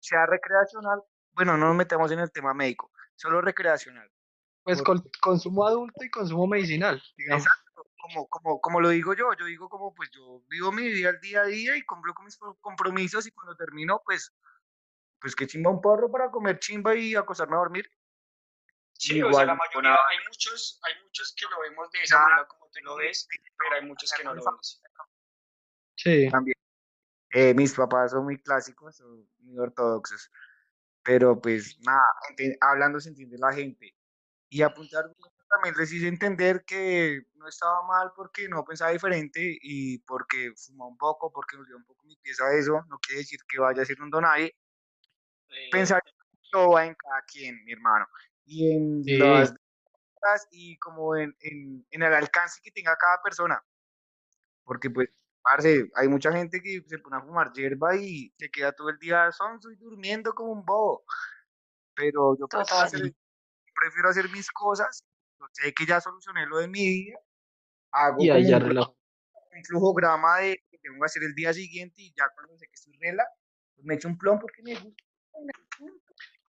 sea 0.00 0.26
recreacional. 0.26 1.00
Bueno, 1.32 1.56
no 1.56 1.68
nos 1.68 1.76
metemos 1.76 2.12
en 2.12 2.18
el 2.18 2.30
tema 2.30 2.52
médico, 2.52 2.92
solo 3.16 3.40
recreacional. 3.40 4.10
Pues 4.64 4.82
con, 4.82 5.02
consumo 5.22 5.66
adulto 5.66 6.04
y 6.04 6.10
consumo 6.10 6.46
medicinal, 6.46 7.02
digamos. 7.16 7.46
Como, 8.02 8.28
como, 8.28 8.60
como 8.60 8.80
lo 8.82 8.90
digo 8.90 9.14
yo, 9.14 9.32
yo 9.32 9.46
digo 9.46 9.70
como 9.70 9.94
pues 9.94 10.10
yo 10.10 10.42
vivo 10.48 10.72
mi 10.72 10.82
vida 10.88 11.08
al 11.08 11.20
día 11.20 11.40
a 11.40 11.46
día 11.46 11.74
y 11.74 11.86
cumplo 11.86 12.12
con 12.12 12.26
mis 12.26 12.36
pro- 12.36 12.58
compromisos 12.60 13.26
y 13.26 13.30
cuando 13.30 13.56
termino 13.56 14.02
pues 14.04 14.30
pues 15.20 15.34
que 15.34 15.46
chimba 15.46 15.70
un 15.70 15.80
porro 15.80 16.10
para 16.10 16.30
comer 16.30 16.58
chimba 16.58 16.94
y 16.94 17.14
acostarme 17.14 17.56
a 17.56 17.60
dormir. 17.60 17.90
Sí, 18.98 19.22
o 19.22 19.26
sea, 19.26 19.30
Igual, 19.30 19.46
la 19.46 19.54
mayoría, 19.54 19.90
nada. 19.90 20.00
hay 20.10 20.18
muchos, 20.26 20.80
hay 20.82 21.02
muchos 21.04 21.34
que 21.36 21.46
lo 21.48 21.60
vemos 21.60 21.90
de 21.92 22.02
esa 22.02 22.20
manera 22.20 22.46
como 22.48 22.68
tú 22.68 22.80
lo 22.82 22.96
ves, 22.96 23.28
pero 23.56 23.76
hay 23.76 23.86
muchos 23.86 24.12
que 24.12 24.24
no 24.24 24.34
lo 24.34 24.44
vemos. 24.44 24.82
Sí. 25.96 26.28
también. 26.30 26.54
Eh, 27.30 27.54
mis 27.54 27.74
papás 27.74 28.10
son 28.10 28.24
muy 28.24 28.40
clásicos, 28.42 28.96
son 28.96 29.28
muy 29.38 29.58
ortodoxos, 29.58 30.30
pero 31.02 31.40
pues 31.40 31.78
nada, 31.80 32.02
hablando 32.60 32.98
se 32.98 33.10
entiende 33.10 33.38
la 33.38 33.52
gente. 33.52 33.94
Y 34.48 34.62
apuntar 34.62 35.04
también 35.48 35.74
les 35.78 35.92
hice 35.92 36.08
entender 36.08 36.64
que 36.64 37.22
no 37.34 37.48
estaba 37.48 37.82
mal 37.86 38.12
porque 38.14 38.48
no 38.48 38.64
pensaba 38.64 38.90
diferente 38.90 39.58
y 39.62 39.98
porque 39.98 40.52
fumaba 40.56 40.90
un 40.90 40.98
poco, 40.98 41.32
porque 41.32 41.56
me 41.56 41.62
olvidó 41.62 41.78
un 41.78 41.84
poco 41.84 42.04
mi 42.06 42.16
pieza 42.16 42.52
eso, 42.54 42.84
no 42.88 42.98
quiere 42.98 43.20
decir 43.20 43.40
que 43.48 43.58
vaya 43.58 43.82
a 43.82 43.86
ser 43.86 44.00
un 44.02 44.10
donaje. 44.10 44.56
Eh, 45.48 45.70
Pensar 45.70 46.02
que 46.02 46.12
todo 46.50 46.72
va 46.72 46.84
en 46.84 46.94
cada 46.94 47.22
quien, 47.22 47.64
mi 47.64 47.72
hermano, 47.72 48.06
y 48.48 48.72
en 48.72 49.04
Sí. 49.04 49.18
las 49.18 49.50
cosas 49.50 50.48
y 50.50 50.78
como 50.78 51.14
en, 51.16 51.36
en, 51.40 51.86
en 51.90 52.02
el 52.02 52.14
alcance 52.14 52.60
que 52.62 52.70
tenga 52.70 52.96
cada 52.96 53.20
persona. 53.22 53.62
Porque 54.64 54.90
pues, 54.90 55.10
parce, 55.42 55.90
hay 55.94 56.08
mucha 56.08 56.32
gente 56.32 56.60
que 56.62 56.82
se 56.86 56.98
pone 56.98 57.16
a 57.16 57.20
fumar 57.20 57.52
hierba 57.52 57.94
y 57.96 58.32
se 58.38 58.50
queda 58.50 58.72
todo 58.72 58.88
el 58.88 58.98
día 58.98 59.30
sonso 59.32 59.70
y 59.70 59.76
durmiendo 59.76 60.32
como 60.32 60.52
un 60.52 60.64
bobo. 60.64 61.04
pero 61.94 62.36
yo 62.38 62.48
prefiero 62.48 62.82
hacer, 62.82 63.14
prefiero 63.74 64.08
hacer 64.08 64.30
mis 64.30 64.50
cosas, 64.50 65.04
sé 65.52 65.72
que 65.74 65.86
ya 65.86 66.00
solucioné 66.00 66.46
lo 66.46 66.58
de 66.58 66.68
mi 66.68 66.80
día, 66.80 67.18
hago 67.92 68.22
y 68.24 68.30
ahí 68.30 68.48
ya 68.48 68.58
un 68.58 69.64
flujograma 69.64 70.38
de 70.38 70.62
que 70.70 70.78
tengo 70.78 71.00
que 71.00 71.06
hacer 71.06 71.22
el 71.22 71.34
día 71.34 71.52
siguiente 71.52 72.02
y 72.02 72.14
ya 72.14 72.28
cuando 72.34 72.56
sé 72.56 72.66
que 72.66 72.74
estoy 72.74 72.96
rela, 72.98 73.26
pues 73.74 73.84
me 73.84 73.94
echo 73.94 74.08
un 74.08 74.16
plom 74.16 74.38
porque 74.38 74.62
me 74.62 74.74
gusta. 74.74 75.04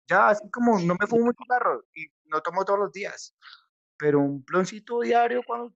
Ya, 0.08 0.28
así 0.28 0.50
como 0.50 0.78
no 0.80 0.96
me 0.98 1.06
fumo 1.06 1.26
mucho 1.26 1.44
carro 1.46 1.84
y 1.94 2.06
no 2.24 2.40
tomo 2.40 2.64
todos 2.64 2.78
los 2.78 2.92
días, 2.92 3.36
pero 3.98 4.20
un 4.20 4.42
ploncito 4.44 5.00
diario 5.00 5.42
cuando 5.46 5.72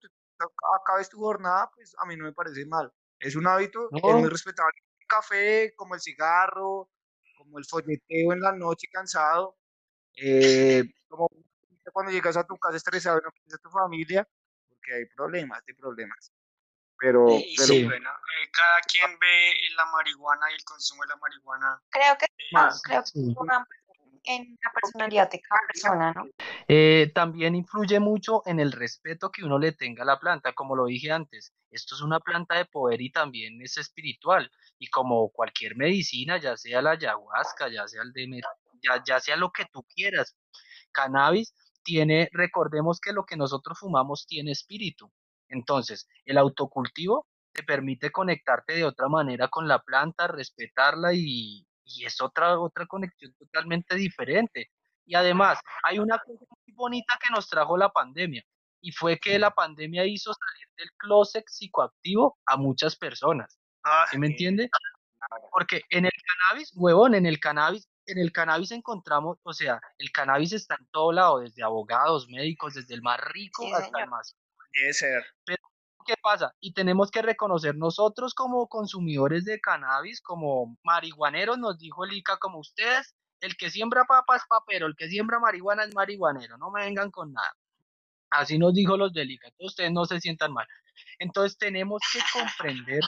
acabes 0.79 1.09
tu 1.09 1.19
jornada, 1.19 1.69
pues 1.75 1.95
a 1.99 2.05
mí 2.05 2.15
no 2.15 2.25
me 2.25 2.33
parece 2.33 2.65
mal. 2.65 2.91
Es 3.19 3.35
un 3.35 3.47
hábito 3.47 3.89
es 3.93 4.01
muy 4.01 4.29
respetable. 4.29 4.73
El 4.99 5.07
café, 5.07 5.73
como 5.75 5.95
el 5.95 6.01
cigarro, 6.01 6.89
como 7.37 7.59
el 7.59 7.65
folleteo 7.65 8.33
en 8.33 8.41
la 8.41 8.51
noche 8.51 8.87
cansado, 8.91 9.57
eh, 10.15 10.83
como 11.07 11.29
cuando 11.93 12.11
llegas 12.11 12.35
a 12.35 12.45
tu 12.45 12.57
casa 12.57 12.77
estresado 12.77 13.19
y 13.19 13.23
no 13.23 13.31
piensas 13.31 13.59
a 13.59 13.61
tu 13.61 13.69
familia, 13.69 14.27
porque 14.67 14.95
hay 14.95 15.05
problemas, 15.15 15.61
hay 15.67 15.73
problemas. 15.75 16.33
Pero, 16.97 17.27
sí, 17.27 17.83
bueno, 17.83 18.09
eh, 18.09 18.49
cada 18.51 18.79
quien 18.81 19.19
ve 19.19 19.53
la 19.75 19.85
marihuana 19.85 20.49
y 20.51 20.53
el 20.53 20.63
consumo 20.63 21.03
de 21.03 21.09
la 21.09 21.17
marihuana. 21.17 21.81
Creo 21.89 22.17
que, 22.17 22.25
más, 22.53 22.81
creo 22.81 23.03
que 23.03 23.19
en 24.25 24.57
la 24.63 24.71
personalidad 24.71 25.29
de 25.29 25.41
cada 25.41 25.61
persona, 25.67 26.13
¿no? 26.13 26.25
Eh, 26.67 27.11
también 27.13 27.55
influye 27.55 27.99
mucho 27.99 28.41
en 28.45 28.59
el 28.59 28.71
respeto 28.71 29.31
que 29.31 29.43
uno 29.43 29.59
le 29.59 29.71
tenga 29.71 30.03
a 30.03 30.05
la 30.05 30.19
planta, 30.19 30.53
como 30.53 30.75
lo 30.75 30.85
dije 30.85 31.11
antes. 31.11 31.53
Esto 31.71 31.95
es 31.95 32.01
una 32.01 32.19
planta 32.19 32.57
de 32.57 32.65
poder 32.65 33.01
y 33.01 33.11
también 33.11 33.61
es 33.61 33.77
espiritual. 33.77 34.49
Y 34.79 34.87
como 34.87 35.29
cualquier 35.29 35.75
medicina, 35.75 36.37
ya 36.37 36.57
sea 36.57 36.81
la 36.81 36.91
ayahuasca, 36.91 37.69
ya 37.69 37.87
sea 37.87 38.01
el 38.03 38.13
de 38.13 38.41
ya, 38.81 39.03
ya 39.05 39.19
sea 39.19 39.35
lo 39.35 39.51
que 39.51 39.65
tú 39.71 39.83
quieras, 39.83 40.35
cannabis 40.91 41.53
tiene, 41.83 42.29
recordemos 42.31 42.99
que 42.99 43.13
lo 43.13 43.25
que 43.25 43.37
nosotros 43.37 43.79
fumamos 43.79 44.25
tiene 44.27 44.51
espíritu. 44.51 45.11
Entonces, 45.49 46.07
el 46.25 46.37
autocultivo 46.37 47.27
te 47.51 47.63
permite 47.63 48.11
conectarte 48.11 48.73
de 48.73 48.85
otra 48.85 49.07
manera 49.09 49.47
con 49.49 49.67
la 49.67 49.79
planta, 49.79 50.27
respetarla 50.27 51.13
y, 51.13 51.67
y 51.85 52.05
es 52.05 52.21
otra, 52.21 52.59
otra 52.59 52.85
conexión 52.85 53.33
totalmente 53.33 53.95
diferente. 53.95 54.69
Y 55.05 55.15
además, 55.15 55.59
hay 55.83 55.99
una 55.99 56.17
cosa 56.17 56.45
muy 56.65 56.73
bonita 56.75 57.17
que 57.21 57.33
nos 57.33 57.49
trajo 57.49 57.77
la 57.77 57.89
pandemia, 57.89 58.43
y 58.83 58.91
fue 58.91 59.17
que 59.17 59.39
la 59.39 59.51
pandemia 59.51 60.05
hizo 60.05 60.33
salir 60.33 60.67
del 60.77 60.91
closet 60.97 61.45
psicoactivo 61.47 62.37
a 62.45 62.57
muchas 62.57 62.95
personas. 62.97 63.57
Ah, 63.83 64.05
¿Sí 64.11 64.17
me 64.17 64.27
entiende? 64.27 64.69
Porque 65.51 65.83
en 65.89 66.05
el 66.05 66.11
cannabis, 66.11 66.71
huevón, 66.75 67.15
en 67.15 67.25
el 67.25 67.39
cannabis, 67.39 67.87
en 68.05 68.17
el 68.17 68.33
cannabis 68.33 68.71
encontramos, 68.71 69.37
o 69.43 69.53
sea, 69.53 69.79
el 69.97 70.11
cannabis 70.11 70.51
está 70.51 70.75
en 70.77 70.85
todo 70.87 71.13
lado, 71.13 71.39
desde 71.39 71.63
abogados, 71.63 72.27
médicos, 72.27 72.73
desde 72.73 72.93
el 72.93 73.01
más 73.01 73.19
rico 73.21 73.65
hasta 73.73 74.01
el 74.01 74.09
más. 74.09 74.35
Debe 74.73 74.93
ser. 74.93 75.23
Pero 75.45 75.63
¿qué 76.03 76.15
pasa? 76.21 76.53
Y 76.59 76.73
tenemos 76.73 77.11
que 77.11 77.21
reconocer 77.21 77.75
nosotros 77.75 78.33
como 78.33 78.67
consumidores 78.67 79.45
de 79.45 79.59
cannabis, 79.59 80.21
como 80.21 80.77
marihuaneros, 80.83 81.57
nos 81.57 81.77
dijo 81.77 82.05
el 82.05 82.13
ICA, 82.13 82.37
como 82.37 82.59
ustedes, 82.59 83.15
el 83.41 83.55
que 83.57 83.69
siembra 83.69 84.05
papa 84.05 84.35
es 84.35 84.43
papero, 84.47 84.87
el 84.87 84.95
que 84.95 85.07
siembra 85.09 85.39
marihuana 85.39 85.83
es 85.83 85.93
marihuanero, 85.93 86.57
no 86.57 86.71
me 86.71 86.81
vengan 86.83 87.11
con 87.11 87.33
nada. 87.33 87.55
Así 88.29 88.57
nos 88.57 88.73
dijo 88.73 88.97
los 88.97 89.13
del 89.13 89.31
ICA, 89.31 89.49
ustedes 89.59 89.91
no 89.91 90.05
se 90.05 90.19
sientan 90.19 90.53
mal. 90.53 90.67
Entonces 91.19 91.57
tenemos 91.57 92.01
que 92.11 92.19
comprender, 92.33 93.01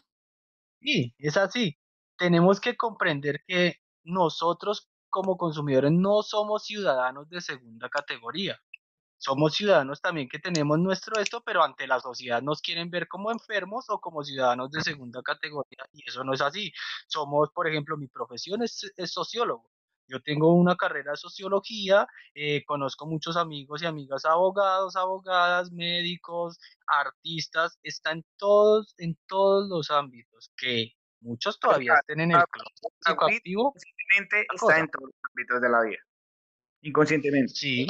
y 0.82 1.14
es 1.18 1.38
así, 1.38 1.78
tenemos 2.18 2.60
que 2.60 2.78
comprender 2.78 3.44
que 3.48 3.82
nosotros 4.04 4.90
como 5.10 5.38
consumidores 5.38 5.92
no 5.92 6.22
somos 6.24 6.66
ciudadanos 6.66 7.30
de 7.30 7.42
segunda 7.42 7.90
categoría 7.90 8.60
somos 9.26 9.56
ciudadanos 9.56 10.02
también 10.02 10.30
que 10.30 10.38
tenemos 10.38 10.78
nuestro 10.78 11.20
esto, 11.20 11.42
pero 11.44 11.64
ante 11.64 11.88
la 11.88 12.00
sociedad 12.00 12.44
nos 12.44 12.62
quieren 12.62 12.92
ver 12.92 13.08
como 13.08 13.32
enfermos 13.32 13.86
o 13.90 14.00
como 14.00 14.24
ciudadanos 14.24 14.70
de 14.70 14.82
segunda 14.82 15.24
categoría 15.24 15.84
y 15.94 16.08
eso 16.08 16.24
no 16.24 16.34
es 16.34 16.42
así. 16.42 16.72
Somos, 17.08 17.50
por 17.52 17.68
ejemplo, 17.68 17.98
mi 17.98 18.08
profesión 18.08 18.62
es, 18.62 18.94
sociólogo. 19.06 19.72
Yo 20.08 20.22
tengo 20.22 20.54
una 20.54 20.76
carrera 20.76 21.12
de 21.12 21.18
sociología, 21.18 22.08
eh, 22.36 22.64
conozco 22.66 23.08
muchos 23.08 23.36
amigos 23.36 23.82
y 23.82 23.88
amigas 23.88 24.26
abogados, 24.26 24.96
abogadas, 24.96 25.72
médicos, 25.72 26.60
artistas, 26.86 27.80
están 27.82 28.24
todos 28.38 28.94
en 29.00 29.18
todos 29.26 29.68
los 29.68 29.90
ámbitos 29.90 30.52
que 30.56 30.92
muchos 31.22 31.60
todavía 31.60 31.96
estén 31.96 32.20
en 32.20 32.32
el 32.32 32.38
activo. 32.38 33.74
está 33.76 34.78
en 34.78 34.88
todos 34.92 35.10
los 35.10 35.32
ámbitos 35.32 35.62
de 35.62 35.70
la 35.70 35.82
vida. 35.82 36.00
Inconscientemente. 36.82 37.56
Sí, 37.56 37.88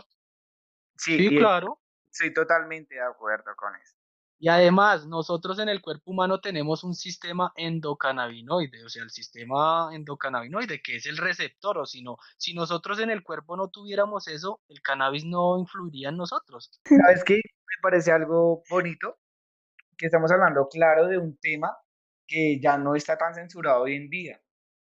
Sí, 0.98 1.30
claro. 1.38 1.80
Estoy 2.12 2.34
totalmente 2.34 2.96
de 2.96 3.02
acuerdo 3.02 3.56
con 3.56 3.76
eso. 3.76 3.96
Y 4.38 4.50
además, 4.50 5.08
nosotros 5.08 5.60
en 5.60 5.70
el 5.70 5.82
cuerpo 5.82 6.12
humano 6.12 6.42
tenemos 6.42 6.84
un 6.84 6.94
sistema 6.94 7.54
endocannabinoide, 7.56 8.84
o 8.84 8.90
sea, 8.90 9.04
el 9.04 9.10
sistema 9.10 9.90
endocannabinoide, 9.94 10.82
que 10.82 10.98
es 10.98 11.06
el 11.06 11.18
receptor, 11.18 11.78
o 11.78 11.86
si 11.86 12.04
no, 12.04 12.18
si 12.38 12.54
nosotros 12.54 13.00
en 13.00 13.10
el 13.10 13.24
cuerpo 13.24 13.56
no 13.56 13.70
tuviéramos 13.70 14.28
eso, 14.28 14.62
el 14.68 14.82
cannabis 14.82 15.24
no 15.24 15.58
influiría 15.58 16.10
en 16.10 16.18
nosotros. 16.18 16.70
¿Sabes 16.84 17.24
qué? 17.24 17.36
Me 17.36 17.82
parece 17.82 18.12
algo 18.12 18.62
bonito, 18.70 19.18
que 19.98 20.08
estamos 20.08 20.30
hablando, 20.32 20.68
claro, 20.70 21.08
de 21.08 21.18
un 21.18 21.38
tema 21.38 21.76
que 22.28 22.60
ya 22.60 22.78
no 22.78 22.96
está 22.96 23.18
tan 23.18 23.34
censurado 23.34 23.84
hoy 23.84 23.96
en 23.96 24.10
día. 24.10 24.42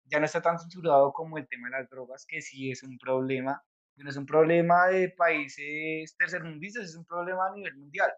Ya 0.04 0.20
no 0.20 0.26
está 0.26 0.40
tan 0.40 0.58
censurado 0.58 1.12
como 1.12 1.38
el 1.38 1.48
tema 1.48 1.68
de 1.68 1.80
las 1.80 1.90
drogas, 1.90 2.26
que 2.26 2.42
sí 2.42 2.70
es 2.70 2.82
un 2.82 2.96
problema 2.98 3.62
no 3.96 4.10
es 4.10 4.16
un 4.16 4.26
problema 4.26 4.88
de 4.88 5.10
países 5.10 6.16
tercermundistas, 6.16 6.84
es 6.84 6.96
un 6.96 7.04
problema 7.04 7.46
a 7.46 7.52
nivel 7.54 7.76
mundial. 7.76 8.12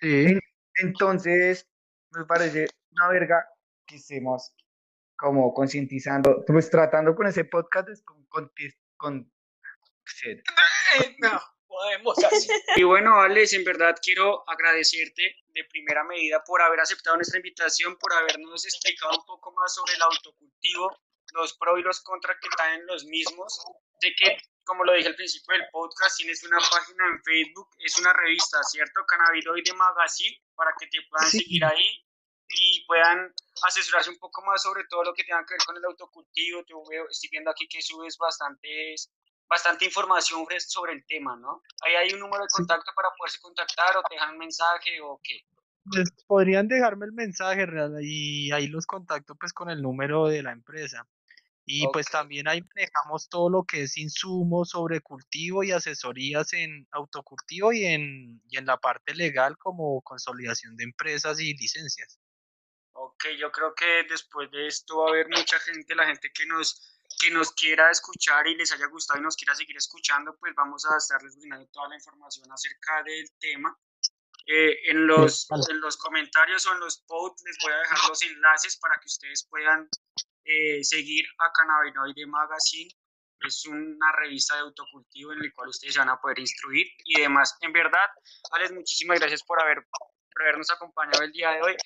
Sí. 0.00 0.38
Entonces, 0.76 1.66
me 2.10 2.24
parece 2.24 2.68
una 2.92 3.08
verga 3.08 3.44
que 3.86 3.96
estemos 3.96 4.54
como 5.16 5.52
concientizando, 5.52 6.44
pues 6.46 6.70
tratando 6.70 7.14
con 7.14 7.26
ese 7.26 7.44
podcast 7.44 8.04
con, 8.04 8.24
con, 8.26 8.52
con 8.96 9.32
no, 11.18 11.40
podemos 11.66 12.24
así. 12.24 12.48
Y 12.76 12.82
bueno, 12.82 13.20
Alex, 13.20 13.52
en 13.52 13.64
verdad 13.64 13.96
quiero 14.00 14.48
agradecerte 14.48 15.36
de 15.48 15.64
primera 15.64 16.04
medida 16.04 16.42
por 16.44 16.62
haber 16.62 16.80
aceptado 16.80 17.16
nuestra 17.16 17.38
invitación, 17.38 17.96
por 17.98 18.12
habernos 18.12 18.64
explicado 18.64 19.18
un 19.18 19.26
poco 19.26 19.52
más 19.52 19.74
sobre 19.74 19.94
el 19.94 20.02
autocultivo, 20.02 20.98
los 21.34 21.56
pros 21.58 21.78
y 21.78 21.82
los 21.82 22.00
contras 22.00 22.36
que 22.40 22.48
traen 22.56 22.86
los 22.86 23.04
mismos, 23.04 23.60
de 24.00 24.14
que, 24.14 24.36
como 24.64 24.84
lo 24.84 24.92
dije 24.94 25.08
al 25.08 25.16
principio 25.16 25.56
del 25.56 25.68
podcast, 25.70 26.16
tienes 26.16 26.42
una 26.44 26.58
página 26.58 27.06
en 27.06 27.22
Facebook, 27.22 27.68
es 27.78 27.98
una 27.98 28.12
revista, 28.12 28.62
¿cierto? 28.62 29.04
Cannabidoide 29.06 29.72
Magazine, 29.74 30.36
para 30.54 30.72
que 30.78 30.86
te 30.86 30.98
puedan 31.08 31.28
seguir 31.28 31.64
ahí 31.64 32.04
y 32.50 32.84
puedan 32.86 33.32
asesorarse 33.66 34.10
un 34.10 34.18
poco 34.18 34.42
más 34.44 34.62
sobre 34.62 34.84
todo 34.88 35.04
lo 35.04 35.14
que 35.14 35.24
tenga 35.24 35.44
que 35.44 35.54
ver 35.54 35.64
con 35.66 35.76
el 35.76 35.84
autocultivo. 35.84 36.64
Yo 36.66 36.82
veo, 36.88 37.08
estoy 37.08 37.28
viendo 37.30 37.50
aquí 37.50 37.68
que 37.68 37.82
subes 37.82 38.16
bastantes, 38.18 39.10
bastante 39.48 39.84
información 39.84 40.46
sobre 40.66 40.92
el 40.94 41.04
tema, 41.06 41.36
¿no? 41.36 41.62
Ahí 41.82 41.94
hay 41.94 42.12
un 42.12 42.20
número 42.20 42.42
de 42.42 42.48
contacto 42.52 42.92
para 42.94 43.08
poderse 43.16 43.40
contactar 43.40 43.96
o 43.96 44.02
te 44.02 44.14
dejan 44.14 44.32
un 44.32 44.38
mensaje 44.38 45.00
o 45.02 45.20
qué. 45.22 45.40
Pues 45.90 46.10
podrían 46.26 46.68
dejarme 46.68 47.06
el 47.06 47.12
mensaje 47.12 47.66
y 48.02 48.52
ahí 48.52 48.66
los 48.66 48.86
contacto 48.86 49.34
pues 49.36 49.52
con 49.52 49.70
el 49.70 49.80
número 49.80 50.26
de 50.26 50.42
la 50.42 50.52
empresa. 50.52 51.06
Y 51.70 51.86
pues 51.92 52.06
también 52.06 52.48
ahí 52.48 52.62
manejamos 52.74 53.28
todo 53.28 53.50
lo 53.50 53.64
que 53.64 53.82
es 53.82 53.98
insumos 53.98 54.70
sobre 54.70 55.02
cultivo 55.02 55.62
y 55.62 55.70
asesorías 55.70 56.54
en 56.54 56.88
autocultivo 56.92 57.74
y 57.74 57.84
en, 57.84 58.40
y 58.48 58.56
en 58.56 58.64
la 58.64 58.78
parte 58.78 59.14
legal 59.14 59.58
como 59.58 60.00
consolidación 60.00 60.76
de 60.76 60.84
empresas 60.84 61.38
y 61.40 61.54
licencias. 61.54 62.18
Ok, 62.92 63.26
yo 63.38 63.52
creo 63.52 63.74
que 63.74 64.04
después 64.08 64.50
de 64.50 64.66
esto 64.66 64.98
va 65.00 65.08
a 65.08 65.10
haber 65.10 65.28
mucha 65.28 65.58
gente, 65.60 65.94
la 65.94 66.06
gente 66.06 66.32
que 66.32 66.46
nos, 66.46 66.98
que 67.20 67.30
nos 67.30 67.52
quiera 67.52 67.90
escuchar 67.90 68.46
y 68.46 68.56
les 68.56 68.72
haya 68.72 68.86
gustado 68.86 69.20
y 69.20 69.22
nos 69.22 69.36
quiera 69.36 69.54
seguir 69.54 69.76
escuchando, 69.76 70.38
pues 70.40 70.54
vamos 70.56 70.86
a 70.86 70.96
estarles 70.96 71.36
brindando 71.36 71.68
toda 71.70 71.88
la 71.88 71.96
información 71.96 72.50
acerca 72.50 73.02
del 73.02 73.30
tema. 73.38 73.78
Eh, 74.46 74.90
en, 74.90 75.06
los, 75.06 75.46
en 75.50 75.80
los 75.82 75.98
comentarios 75.98 76.66
o 76.66 76.72
en 76.72 76.80
los 76.80 77.02
posts 77.02 77.42
les 77.44 77.58
voy 77.62 77.72
a 77.74 77.80
dejar 77.80 77.98
los 78.08 78.22
enlaces 78.22 78.78
para 78.78 78.98
que 78.98 79.06
ustedes 79.06 79.46
puedan 79.50 79.86
eh, 80.44 80.82
seguir 80.82 81.24
a 81.38 81.52
Cannabinoide 81.52 82.26
Magazine. 82.26 82.90
Es 83.40 83.66
una 83.66 84.12
revista 84.12 84.56
de 84.56 84.62
autocultivo 84.62 85.32
en 85.32 85.38
la 85.38 85.50
cual 85.54 85.68
ustedes 85.68 85.94
se 85.94 86.00
van 86.00 86.08
a 86.08 86.20
poder 86.20 86.40
instruir 86.40 86.86
y 87.04 87.20
demás. 87.20 87.56
En 87.60 87.72
verdad, 87.72 88.08
Alex, 88.52 88.72
muchísimas 88.72 89.20
gracias 89.20 89.44
por, 89.44 89.62
haber, 89.62 89.86
por 89.86 90.42
habernos 90.42 90.70
acompañado 90.70 91.22
el 91.22 91.32
día 91.32 91.52
de 91.52 91.62
hoy. 91.62 91.76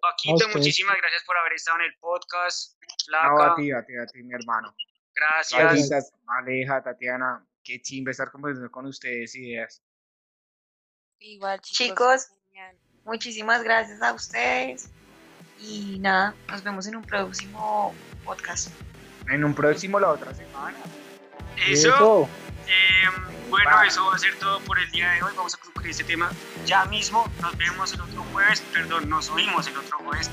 Paquito, 0.00 0.48
muchísimas 0.54 0.96
gracias 0.96 1.24
por 1.24 1.36
haber 1.36 1.54
estado 1.54 1.78
en 1.78 1.86
el 1.86 1.98
podcast. 1.98 2.76
No, 3.10 3.42
a 3.42 3.54
ti, 3.56 3.72
a 3.72 3.84
ti, 3.84 3.96
a 3.96 4.06
ti, 4.06 4.22
mi 4.22 4.34
hermano. 4.34 4.74
Gracias. 5.14 6.12
Aleja, 6.26 6.82
Tatiana, 6.82 7.44
qué 7.62 7.82
chimba 7.82 8.12
estar 8.12 8.30
conversando 8.30 8.70
con 8.70 8.86
ustedes 8.86 9.34
ideas. 9.34 9.82
Igual, 11.18 11.60
chicos. 11.60 12.28
chicos 12.28 12.40
muchísimas 13.04 13.62
gracias 13.62 14.00
a 14.02 14.12
ustedes. 14.12 14.90
Y 15.60 15.98
nada, 16.00 16.34
nos 16.48 16.62
vemos 16.62 16.86
en 16.86 16.96
un 16.96 17.02
próximo 17.02 17.94
podcast. 18.24 18.70
En 19.28 19.44
un 19.44 19.54
próximo 19.54 20.00
la 20.00 20.10
otra 20.10 20.34
semana. 20.34 20.76
Eso. 21.68 22.28
Eh, 22.66 23.30
bueno, 23.50 23.82
eso 23.82 24.06
va 24.06 24.14
a 24.14 24.18
ser 24.18 24.34
todo 24.36 24.60
por 24.60 24.78
el 24.78 24.90
día 24.90 25.10
de 25.12 25.22
hoy. 25.22 25.32
Vamos 25.36 25.54
a 25.54 25.58
concluir 25.58 25.90
este 25.90 26.04
tema 26.04 26.30
ya 26.64 26.84
mismo. 26.86 27.30
Nos 27.40 27.56
vemos 27.56 27.92
el 27.92 28.00
otro 28.00 28.24
jueves. 28.32 28.60
Perdón, 28.72 29.08
nos 29.08 29.28
oímos 29.30 29.66
el 29.66 29.76
otro 29.76 29.98
jueves. 29.98 30.30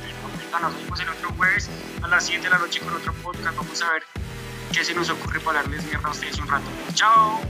Nos 0.51 0.73
oímos 0.73 0.99
el 0.99 1.09
otro 1.09 1.30
jueves 1.36 1.69
a 2.01 2.07
las 2.07 2.25
7 2.25 2.43
de 2.43 2.49
la 2.49 2.59
noche 2.59 2.80
con 2.80 2.93
otro 2.93 3.13
podcast. 3.13 3.57
Vamos 3.57 3.82
a 3.82 3.91
ver 3.93 4.03
qué 4.71 4.84
se 4.84 4.93
nos 4.93 5.09
ocurre 5.09 5.39
para 5.39 5.61
darles 5.61 5.84
mierda 5.86 6.07
a 6.07 6.11
ustedes 6.11 6.38
un 6.39 6.47
rato. 6.47 6.67
¡Chao! 6.93 7.41